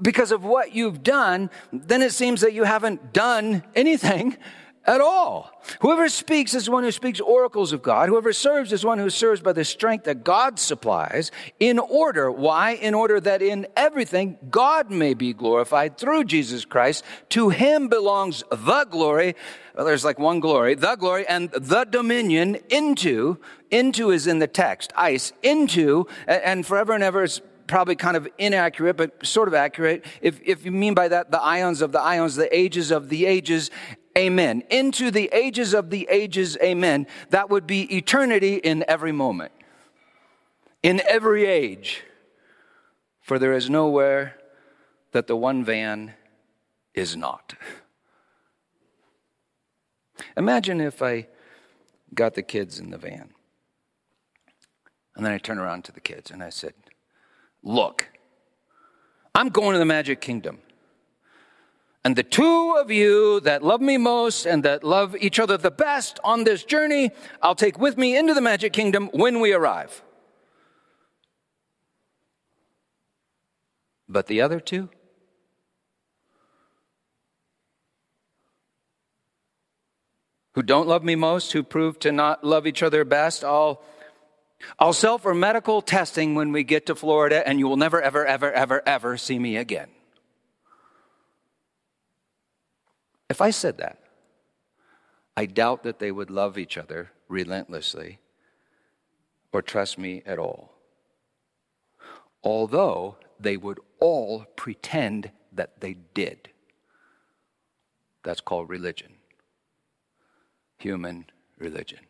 because 0.00 0.32
of 0.32 0.44
what 0.44 0.74
you've 0.74 1.02
done, 1.02 1.48
then 1.72 2.02
it 2.02 2.12
seems 2.12 2.42
that 2.42 2.52
you 2.52 2.64
haven't 2.64 3.12
done 3.12 3.62
anything 3.74 4.36
at 4.84 5.00
all. 5.00 5.62
Whoever 5.80 6.08
speaks 6.08 6.54
is 6.54 6.68
one 6.68 6.82
who 6.82 6.90
speaks 6.90 7.20
oracles 7.20 7.72
of 7.72 7.82
God. 7.82 8.08
Whoever 8.08 8.32
serves 8.32 8.72
is 8.72 8.84
one 8.84 8.98
who 8.98 9.10
serves 9.10 9.40
by 9.40 9.52
the 9.52 9.64
strength 9.64 10.04
that 10.04 10.24
God 10.24 10.58
supplies 10.58 11.30
in 11.60 11.78
order. 11.78 12.30
Why? 12.30 12.72
In 12.72 12.94
order 12.94 13.20
that 13.20 13.42
in 13.42 13.66
everything 13.76 14.38
God 14.50 14.90
may 14.90 15.14
be 15.14 15.32
glorified 15.32 15.98
through 15.98 16.24
Jesus 16.24 16.64
Christ. 16.64 17.04
To 17.30 17.50
him 17.50 17.88
belongs 17.88 18.42
the 18.50 18.84
glory. 18.90 19.36
Well, 19.76 19.86
there's 19.86 20.04
like 20.04 20.18
one 20.18 20.40
glory, 20.40 20.74
the 20.74 20.96
glory 20.96 21.26
and 21.26 21.50
the 21.50 21.84
dominion 21.84 22.58
into, 22.68 23.38
into 23.70 24.10
is 24.10 24.26
in 24.26 24.38
the 24.38 24.46
text, 24.46 24.92
eis, 24.96 25.32
into, 25.42 26.06
and 26.26 26.66
forever 26.66 26.92
and 26.92 27.02
ever 27.02 27.22
is 27.22 27.40
probably 27.66 27.96
kind 27.96 28.18
of 28.18 28.28
inaccurate, 28.36 28.98
but 28.98 29.24
sort 29.24 29.48
of 29.48 29.54
accurate. 29.54 30.04
If, 30.20 30.40
if 30.44 30.64
you 30.66 30.70
mean 30.70 30.92
by 30.92 31.08
that 31.08 31.30
the 31.30 31.40
ions 31.40 31.80
of 31.80 31.90
the 31.92 32.00
ions, 32.00 32.36
the 32.36 32.54
ages 32.54 32.90
of 32.90 33.08
the 33.08 33.24
ages, 33.24 33.70
amen. 34.16 34.62
Into 34.70 35.10
the 35.10 35.28
ages 35.32 35.74
of 35.74 35.90
the 35.90 36.06
ages, 36.10 36.56
amen. 36.62 37.06
That 37.30 37.50
would 37.50 37.66
be 37.66 37.82
eternity 37.96 38.56
in 38.56 38.84
every 38.88 39.12
moment, 39.12 39.52
in 40.82 41.00
every 41.08 41.46
age. 41.46 42.02
For 43.20 43.38
there 43.38 43.52
is 43.52 43.70
nowhere 43.70 44.38
that 45.12 45.26
the 45.26 45.36
one 45.36 45.64
van 45.64 46.14
is 46.94 47.16
not. 47.16 47.54
Imagine 50.36 50.80
if 50.80 51.02
I 51.02 51.28
got 52.14 52.34
the 52.34 52.42
kids 52.42 52.78
in 52.78 52.90
the 52.90 52.98
van. 52.98 53.30
And 55.14 55.24
then 55.24 55.32
I 55.32 55.38
turn 55.38 55.58
around 55.58 55.84
to 55.84 55.92
the 55.92 56.00
kids 56.00 56.30
and 56.30 56.42
I 56.42 56.50
said, 56.50 56.74
Look, 57.62 58.08
I'm 59.34 59.48
going 59.48 59.72
to 59.72 59.78
the 59.78 59.84
magic 59.84 60.20
kingdom. 60.20 60.58
And 62.04 62.16
the 62.16 62.22
two 62.24 62.76
of 62.78 62.90
you 62.90 63.40
that 63.40 63.62
love 63.62 63.80
me 63.80 63.96
most 63.96 64.44
and 64.44 64.64
that 64.64 64.82
love 64.82 65.16
each 65.16 65.38
other 65.38 65.56
the 65.56 65.70
best 65.70 66.18
on 66.24 66.44
this 66.44 66.64
journey, 66.64 67.10
I'll 67.40 67.54
take 67.54 67.78
with 67.78 67.96
me 67.96 68.16
into 68.16 68.34
the 68.34 68.40
magic 68.40 68.72
kingdom 68.72 69.08
when 69.12 69.38
we 69.38 69.52
arrive. 69.52 70.02
But 74.08 74.26
the 74.26 74.40
other 74.40 74.58
two? 74.58 74.88
who 80.54 80.62
don't 80.62 80.86
love 80.86 81.02
me 81.02 81.14
most, 81.14 81.52
who 81.52 81.62
prove 81.62 81.98
to 82.00 82.12
not 82.12 82.44
love 82.44 82.66
each 82.66 82.82
other 82.82 83.04
best, 83.04 83.42
I'll, 83.42 83.82
I'll 84.78 84.92
sell 84.92 85.18
for 85.18 85.34
medical 85.34 85.80
testing 85.80 86.34
when 86.34 86.52
we 86.52 86.62
get 86.62 86.86
to 86.86 86.94
Florida, 86.94 87.46
and 87.46 87.58
you 87.58 87.68
will 87.68 87.76
never, 87.76 88.00
ever, 88.00 88.24
ever, 88.24 88.52
ever, 88.52 88.82
ever 88.86 89.16
see 89.16 89.38
me 89.38 89.56
again. 89.56 89.88
If 93.32 93.40
I 93.40 93.48
said 93.48 93.78
that, 93.78 93.98
I 95.38 95.46
doubt 95.46 95.84
that 95.84 95.98
they 95.98 96.12
would 96.12 96.28
love 96.28 96.58
each 96.58 96.76
other 96.76 97.12
relentlessly 97.28 98.18
or 99.54 99.62
trust 99.62 99.96
me 99.96 100.22
at 100.26 100.38
all. 100.38 100.74
Although 102.44 103.16
they 103.40 103.56
would 103.56 103.80
all 104.00 104.44
pretend 104.54 105.30
that 105.50 105.80
they 105.80 105.94
did. 106.12 106.50
That's 108.22 108.42
called 108.42 108.68
religion, 108.68 109.14
human 110.76 111.24
religion. 111.56 112.00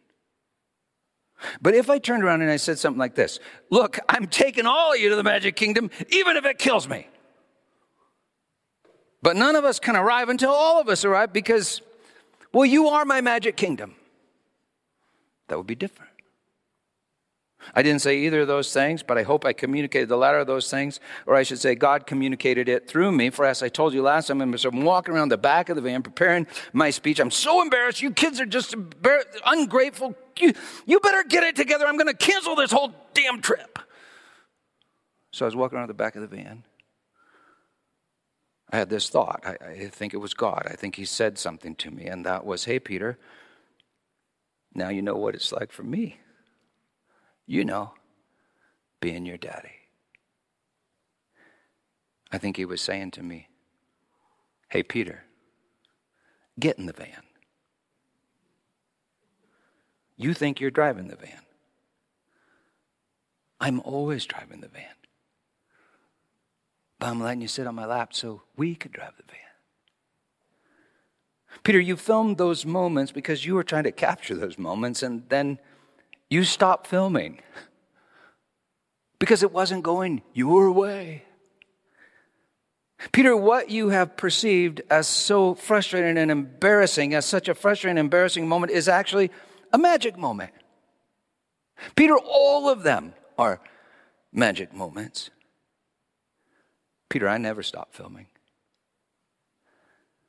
But 1.60 1.76
if 1.76 1.88
I 1.88 2.00
turned 2.00 2.24
around 2.24 2.42
and 2.42 2.50
I 2.50 2.56
said 2.56 2.80
something 2.80 2.98
like 2.98 3.14
this 3.14 3.38
Look, 3.70 4.00
I'm 4.08 4.26
taking 4.26 4.66
all 4.66 4.92
of 4.92 4.98
you 4.98 5.10
to 5.10 5.14
the 5.14 5.22
magic 5.22 5.54
kingdom, 5.54 5.88
even 6.08 6.36
if 6.36 6.44
it 6.44 6.58
kills 6.58 6.88
me. 6.88 7.06
But 9.22 9.36
none 9.36 9.54
of 9.54 9.64
us 9.64 9.78
can 9.78 9.96
arrive 9.96 10.28
until 10.28 10.50
all 10.50 10.80
of 10.80 10.88
us 10.88 11.04
arrive 11.04 11.32
because, 11.32 11.80
well, 12.52 12.66
you 12.66 12.88
are 12.88 13.04
my 13.04 13.20
magic 13.20 13.56
kingdom. 13.56 13.94
That 15.48 15.56
would 15.58 15.66
be 15.66 15.76
different. 15.76 16.10
I 17.74 17.82
didn't 17.82 18.02
say 18.02 18.18
either 18.18 18.40
of 18.40 18.48
those 18.48 18.72
things, 18.72 19.04
but 19.04 19.16
I 19.16 19.22
hope 19.22 19.44
I 19.44 19.52
communicated 19.52 20.08
the 20.08 20.16
latter 20.16 20.38
of 20.38 20.48
those 20.48 20.68
things, 20.68 20.98
or 21.26 21.36
I 21.36 21.44
should 21.44 21.60
say, 21.60 21.76
God 21.76 22.06
communicated 22.06 22.68
it 22.68 22.88
through 22.88 23.12
me. 23.12 23.30
For 23.30 23.44
as 23.44 23.62
I 23.62 23.68
told 23.68 23.94
you 23.94 24.02
last 24.02 24.26
time, 24.26 24.40
I'm 24.40 24.82
walking 24.82 25.14
around 25.14 25.28
the 25.28 25.38
back 25.38 25.68
of 25.68 25.76
the 25.76 25.82
van 25.82 26.02
preparing 26.02 26.48
my 26.72 26.90
speech. 26.90 27.20
I'm 27.20 27.30
so 27.30 27.62
embarrassed. 27.62 28.02
You 28.02 28.10
kids 28.10 28.40
are 28.40 28.46
just 28.46 28.74
ungrateful. 29.46 30.16
You, 30.38 30.54
you 30.86 30.98
better 30.98 31.22
get 31.22 31.44
it 31.44 31.54
together. 31.54 31.86
I'm 31.86 31.96
going 31.96 32.08
to 32.08 32.14
cancel 32.14 32.56
this 32.56 32.72
whole 32.72 32.92
damn 33.14 33.40
trip. 33.40 33.78
So 35.30 35.44
I 35.44 35.46
was 35.46 35.54
walking 35.54 35.78
around 35.78 35.88
the 35.88 35.94
back 35.94 36.16
of 36.16 36.22
the 36.22 36.36
van. 36.36 36.64
I 38.72 38.78
had 38.78 38.88
this 38.88 39.10
thought. 39.10 39.42
I, 39.44 39.56
I 39.64 39.88
think 39.88 40.14
it 40.14 40.18
was 40.18 40.34
God. 40.34 40.66
I 40.66 40.74
think 40.74 40.96
He 40.96 41.04
said 41.04 41.38
something 41.38 41.74
to 41.76 41.90
me, 41.90 42.06
and 42.06 42.24
that 42.26 42.44
was, 42.46 42.64
Hey, 42.64 42.78
Peter, 42.80 43.18
now 44.74 44.88
you 44.88 45.02
know 45.02 45.16
what 45.16 45.34
it's 45.34 45.52
like 45.52 45.70
for 45.72 45.82
me 45.82 46.18
you 47.46 47.64
know, 47.64 47.92
being 49.00 49.26
your 49.26 49.36
daddy. 49.36 49.72
I 52.30 52.38
think 52.38 52.56
he 52.56 52.64
was 52.64 52.80
saying 52.80 53.10
to 53.12 53.22
me, 53.22 53.48
Hey, 54.70 54.82
Peter, 54.82 55.24
get 56.58 56.78
in 56.78 56.86
the 56.86 56.94
van. 56.94 57.24
You 60.16 60.32
think 60.32 60.60
you're 60.60 60.70
driving 60.70 61.08
the 61.08 61.16
van. 61.16 61.42
I'm 63.60 63.80
always 63.80 64.24
driving 64.24 64.60
the 64.62 64.68
van. 64.68 64.84
But 67.02 67.08
I'm 67.08 67.20
letting 67.20 67.40
you 67.40 67.48
sit 67.48 67.66
on 67.66 67.74
my 67.74 67.84
lap 67.84 68.14
so 68.14 68.42
we 68.56 68.76
could 68.76 68.92
drive 68.92 69.16
the 69.16 69.24
van. 69.24 69.38
Peter, 71.64 71.80
you 71.80 71.96
filmed 71.96 72.38
those 72.38 72.64
moments 72.64 73.10
because 73.10 73.44
you 73.44 73.56
were 73.56 73.64
trying 73.64 73.82
to 73.82 73.90
capture 73.90 74.36
those 74.36 74.56
moments, 74.56 75.02
and 75.02 75.28
then 75.28 75.58
you 76.30 76.44
stopped 76.44 76.86
filming 76.86 77.42
because 79.18 79.42
it 79.42 79.50
wasn't 79.50 79.82
going 79.82 80.22
your 80.32 80.70
way. 80.70 81.24
Peter, 83.10 83.36
what 83.36 83.68
you 83.68 83.88
have 83.88 84.16
perceived 84.16 84.82
as 84.88 85.08
so 85.08 85.56
frustrating 85.56 86.16
and 86.16 86.30
embarrassing, 86.30 87.14
as 87.14 87.26
such 87.26 87.48
a 87.48 87.54
frustrating 87.56 87.98
and 87.98 88.06
embarrassing 88.06 88.46
moment, 88.46 88.70
is 88.70 88.86
actually 88.86 89.28
a 89.72 89.78
magic 89.78 90.16
moment. 90.16 90.52
Peter, 91.96 92.16
all 92.16 92.68
of 92.68 92.84
them 92.84 93.12
are 93.36 93.60
magic 94.32 94.72
moments. 94.72 95.31
Peter, 97.12 97.28
I 97.28 97.36
never 97.36 97.62
stop 97.62 97.92
filming. 97.92 98.24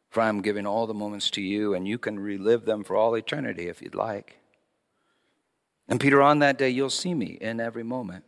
For 0.10 0.20
I'm 0.20 0.42
giving 0.42 0.68
all 0.68 0.86
the 0.86 0.94
moments 0.94 1.32
to 1.32 1.42
you, 1.42 1.74
and 1.74 1.88
you 1.88 1.98
can 1.98 2.20
relive 2.20 2.66
them 2.66 2.84
for 2.84 2.98
all 2.98 3.16
eternity 3.16 3.70
if 3.70 3.82
you'd 3.82 3.96
like. 3.96 4.40
And 5.88 5.98
Peter, 5.98 6.22
on 6.22 6.40
that 6.40 6.58
day, 6.58 6.70
you'll 6.70 6.90
see 6.90 7.14
me 7.14 7.38
in 7.40 7.62
every 7.62 7.84
moment. 7.84 8.26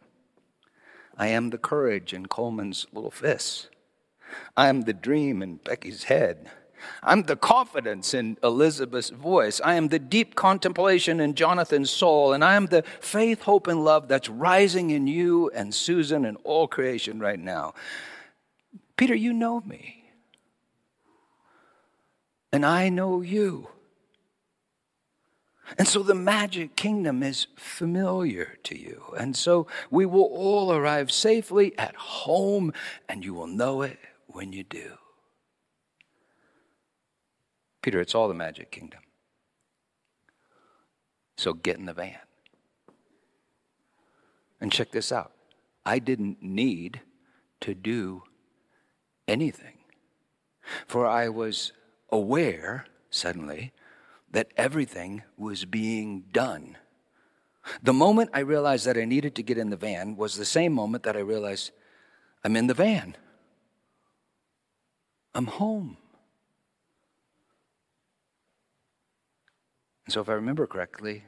I 1.18 1.28
am 1.28 1.50
the 1.50 1.58
courage 1.58 2.14
in 2.14 2.28
Coleman's 2.28 2.88
little 2.94 3.12
fists. 3.12 3.68
I 4.56 4.70
am 4.70 4.84
the 4.84 4.94
dream 4.94 5.42
in 5.42 5.58
Becky's 5.58 6.04
head. 6.04 6.50
I'm 7.04 7.24
the 7.24 7.36
confidence 7.36 8.14
in 8.14 8.38
Elizabeth's 8.42 9.10
voice. 9.10 9.60
I 9.66 9.76
am 9.76 9.90
the 9.90 10.00
deep 10.00 10.36
contemplation 10.36 11.20
in 11.20 11.36
Jonathan's 11.36 11.90
soul. 11.90 12.32
And 12.32 12.42
I 12.42 12.56
am 12.56 12.68
the 12.68 12.84
faith, 13.02 13.42
hope, 13.42 13.68
and 13.68 13.84
love 13.84 14.08
that's 14.08 14.30
rising 14.30 14.92
in 14.92 15.08
you 15.08 15.50
and 15.54 15.76
Susan 15.76 16.24
and 16.24 16.38
all 16.46 16.70
creation 16.70 17.20
right 17.20 17.40
now. 17.40 17.74
Peter, 18.98 19.16
you 19.16 19.34
know 19.34 19.62
me. 19.62 20.12
And 22.52 22.66
I 22.66 22.90
know 22.90 23.22
you. 23.22 23.70
And 25.78 25.88
so 25.88 26.04
the 26.04 26.16
magic 26.16 26.76
kingdom 26.76 27.24
is 27.24 27.48
familiar 27.56 28.58
to 28.64 28.78
you. 28.78 29.04
And 29.18 29.36
so 29.36 29.68
we 29.90 30.06
will 30.06 30.30
all 30.32 30.72
arrive 30.72 31.12
safely 31.12 31.78
at 31.78 31.96
home, 31.96 32.72
and 33.10 33.26
you 33.26 33.34
will 33.34 33.48
know 33.48 33.82
it 33.82 33.98
when 34.28 34.54
you 34.54 34.64
do. 34.64 34.94
Peter, 37.82 38.00
it's 38.00 38.16
all 38.16 38.28
the 38.28 38.34
magic 38.34 38.72
kingdom. 38.72 39.02
So 41.38 41.54
get 41.54 41.78
in 41.78 41.86
the 41.86 41.94
van. 41.94 42.16
And 44.62 44.72
check 44.72 44.92
this 44.92 45.12
out 45.12 45.34
I 45.86 46.00
didn't 46.00 46.42
need 46.42 47.02
to 47.62 47.74
do 47.74 48.24
anything, 49.28 49.78
for 50.88 51.06
I 51.06 51.30
was 51.30 51.72
aware 52.10 52.86
suddenly 53.10 53.72
that 54.32 54.52
everything 54.58 55.24
was 55.38 55.66
being 55.66 56.26
done. 56.32 56.78
The 57.82 57.94
moment 57.94 58.30
I 58.34 58.40
realized 58.40 58.86
that 58.86 58.98
I 58.98 59.06
needed 59.06 59.36
to 59.36 59.44
get 59.44 59.58
in 59.58 59.70
the 59.70 59.78
van 59.78 60.16
was 60.16 60.36
the 60.36 60.46
same 60.46 60.74
moment 60.74 61.04
that 61.04 61.16
I 61.16 61.22
realized 61.22 61.72
I'm 62.44 62.56
in 62.56 62.68
the 62.68 62.74
van. 62.74 63.16
I'm 65.34 65.48
home. 65.48 65.98
And 70.06 70.14
so, 70.14 70.22
if 70.22 70.30
I 70.30 70.34
remember 70.34 70.68
correctly, 70.68 71.24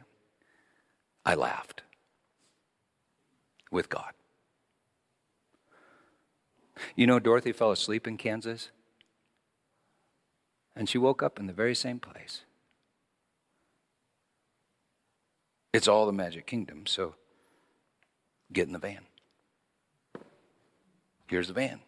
I 1.25 1.33
laughed 1.33 1.81
with 3.71 3.89
God. 3.89 4.13
You 6.95 7.07
know, 7.07 7.19
Dorothy 7.19 7.51
fell 7.51 7.71
asleep 7.71 8.07
in 8.07 8.17
Kansas, 8.17 8.69
and 10.75 10.87
she 10.87 10.97
woke 10.97 11.23
up 11.23 11.39
in 11.39 11.47
the 11.47 11.53
very 11.53 11.75
same 11.75 11.99
place. 11.99 12.41
It's 15.73 15.87
all 15.87 16.05
the 16.05 16.11
magic 16.11 16.47
kingdom. 16.47 16.85
So 16.87 17.15
get 18.51 18.67
in 18.67 18.73
the 18.73 18.79
van. 18.79 19.01
Here's 21.27 21.47
the 21.49 21.53
van. 21.53 21.81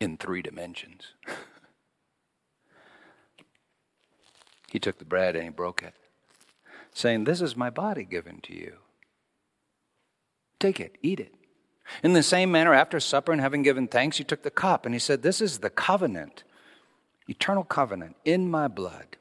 In 0.00 0.16
three 0.16 0.42
dimensions. 0.42 1.14
he 4.70 4.78
took 4.78 4.98
the 4.98 5.04
bread 5.04 5.36
and 5.36 5.44
he 5.44 5.50
broke 5.50 5.82
it, 5.82 5.94
saying, 6.92 7.24
This 7.24 7.40
is 7.40 7.56
my 7.56 7.70
body 7.70 8.04
given 8.04 8.40
to 8.42 8.54
you. 8.54 8.78
Take 10.60 10.78
it, 10.78 10.96
eat 11.02 11.18
it. 11.18 11.34
In 12.04 12.12
the 12.12 12.22
same 12.22 12.52
manner, 12.52 12.72
after 12.72 13.00
supper 13.00 13.32
and 13.32 13.40
having 13.40 13.62
given 13.62 13.88
thanks, 13.88 14.18
he 14.18 14.24
took 14.24 14.44
the 14.44 14.50
cup 14.50 14.86
and 14.86 14.94
he 14.94 15.00
said, 15.00 15.22
This 15.22 15.40
is 15.40 15.58
the 15.58 15.70
covenant, 15.70 16.44
eternal 17.26 17.64
covenant 17.64 18.14
in 18.24 18.48
my 18.48 18.68
blood 18.68 19.16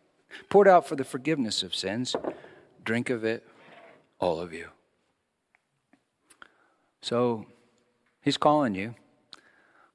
poured 0.49 0.67
out 0.67 0.87
for 0.87 0.95
the 0.95 1.03
forgiveness 1.03 1.63
of 1.63 1.75
sins. 1.75 2.15
Drink 2.83 3.09
of 3.09 3.23
it, 3.23 3.45
all 4.19 4.39
of 4.39 4.53
you. 4.53 4.67
So 7.01 7.45
he's 8.21 8.37
calling 8.37 8.75
you. 8.75 8.95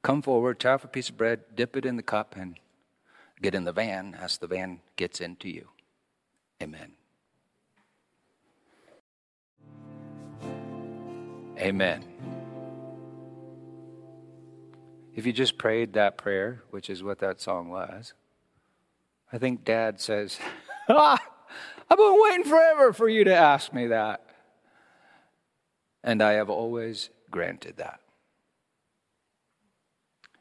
Come 0.03 0.23
forward, 0.23 0.61
tear 0.61 0.73
off 0.73 0.85
a 0.85 0.89
piece 0.89 1.09
of 1.09 1.17
bread, 1.17 1.41
dip 1.55 1.77
it 1.77 1.87
in 1.87 1.97
the 1.97 2.03
cup, 2.03 2.35
and 2.37 2.59
get 3.41 3.55
in 3.55 3.65
the 3.65 3.73
van 3.73 4.17
as 4.21 4.39
the 4.39 4.47
van 4.47 4.81
gets 4.97 5.21
into 5.21 5.49
you. 5.49 5.69
Amen. 6.63 6.93
Amen. 11.59 12.05
If 15.15 15.27
you 15.27 15.33
just 15.33 15.59
prayed 15.59 15.93
that 15.93 16.19
prayer, 16.19 16.63
which 16.71 16.91
is 16.91 17.03
what 17.03 17.21
that 17.21 17.41
song 17.41 17.69
was, 17.69 18.15
I 19.33 19.39
think 19.39 19.65
dad 19.65 20.01
says, 20.01 20.39
ah, 20.89 21.19
I've 21.91 21.99
been 21.99 22.23
waiting 22.23 22.45
forever 22.45 22.93
for 22.93 23.09
you 23.09 23.25
to 23.25 23.35
ask 23.35 23.73
me 23.73 23.89
that. 23.89 24.25
And 26.03 26.23
I 26.23 26.33
have 26.33 26.51
always 26.51 27.11
granted 27.31 27.77
that. 27.77 28.01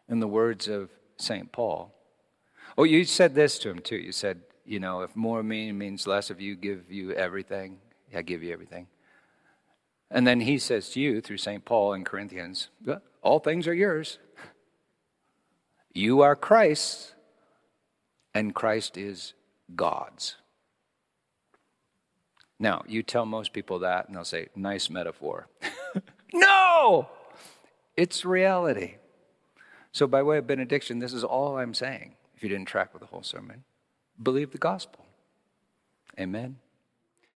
In 0.09 0.19
the 0.19 0.27
words 0.27 0.67
of 0.67 0.89
St. 1.17 1.51
Paul, 1.51 1.93
Oh, 2.77 2.83
you 2.83 3.05
said 3.05 3.35
this 3.35 3.59
to 3.59 3.69
him 3.69 3.79
too. 3.79 3.97
You 3.97 4.11
said, 4.11 4.41
you 4.65 4.79
know, 4.79 5.01
if 5.01 5.15
more 5.15 5.43
mean 5.43 5.77
means 5.77 6.07
less 6.07 6.29
of 6.29 6.41
you, 6.41 6.55
give 6.55 6.91
you 6.91 7.11
everything. 7.11 7.77
I 8.15 8.21
give 8.21 8.43
you 8.43 8.51
everything. 8.51 8.87
And 10.13 10.27
then 10.27 10.41
he 10.41 10.59
says 10.59 10.89
to 10.91 11.01
you 11.01 11.21
through 11.21 11.37
St. 11.37 11.65
Paul 11.65 11.93
in 11.93 12.03
Corinthians, 12.03 12.69
all 13.23 13.39
things 13.39 13.67
are 13.67 13.73
yours. 13.73 14.19
You 15.91 16.21
are 16.21 16.35
Christ's, 16.35 17.13
and 18.33 18.53
Christ 18.53 18.95
is 18.95 19.33
God's. 19.75 20.35
Now, 22.59 22.83
you 22.87 23.01
tell 23.01 23.25
most 23.25 23.53
people 23.53 23.79
that, 23.79 24.07
and 24.07 24.15
they'll 24.15 24.23
say, 24.23 24.49
nice 24.55 24.87
metaphor. 24.87 25.47
no! 26.33 27.09
It's 27.97 28.23
reality. 28.23 28.95
So, 29.91 30.05
by 30.05 30.21
way 30.21 30.37
of 30.37 30.47
benediction, 30.47 30.99
this 30.99 31.13
is 31.13 31.23
all 31.23 31.57
I'm 31.57 31.73
saying, 31.73 32.15
if 32.35 32.43
you 32.43 32.49
didn't 32.49 32.67
track 32.67 32.93
with 32.93 33.01
the 33.01 33.07
whole 33.07 33.23
sermon. 33.23 33.63
Believe 34.21 34.51
the 34.51 34.59
gospel. 34.59 35.05
Amen. 36.19 36.57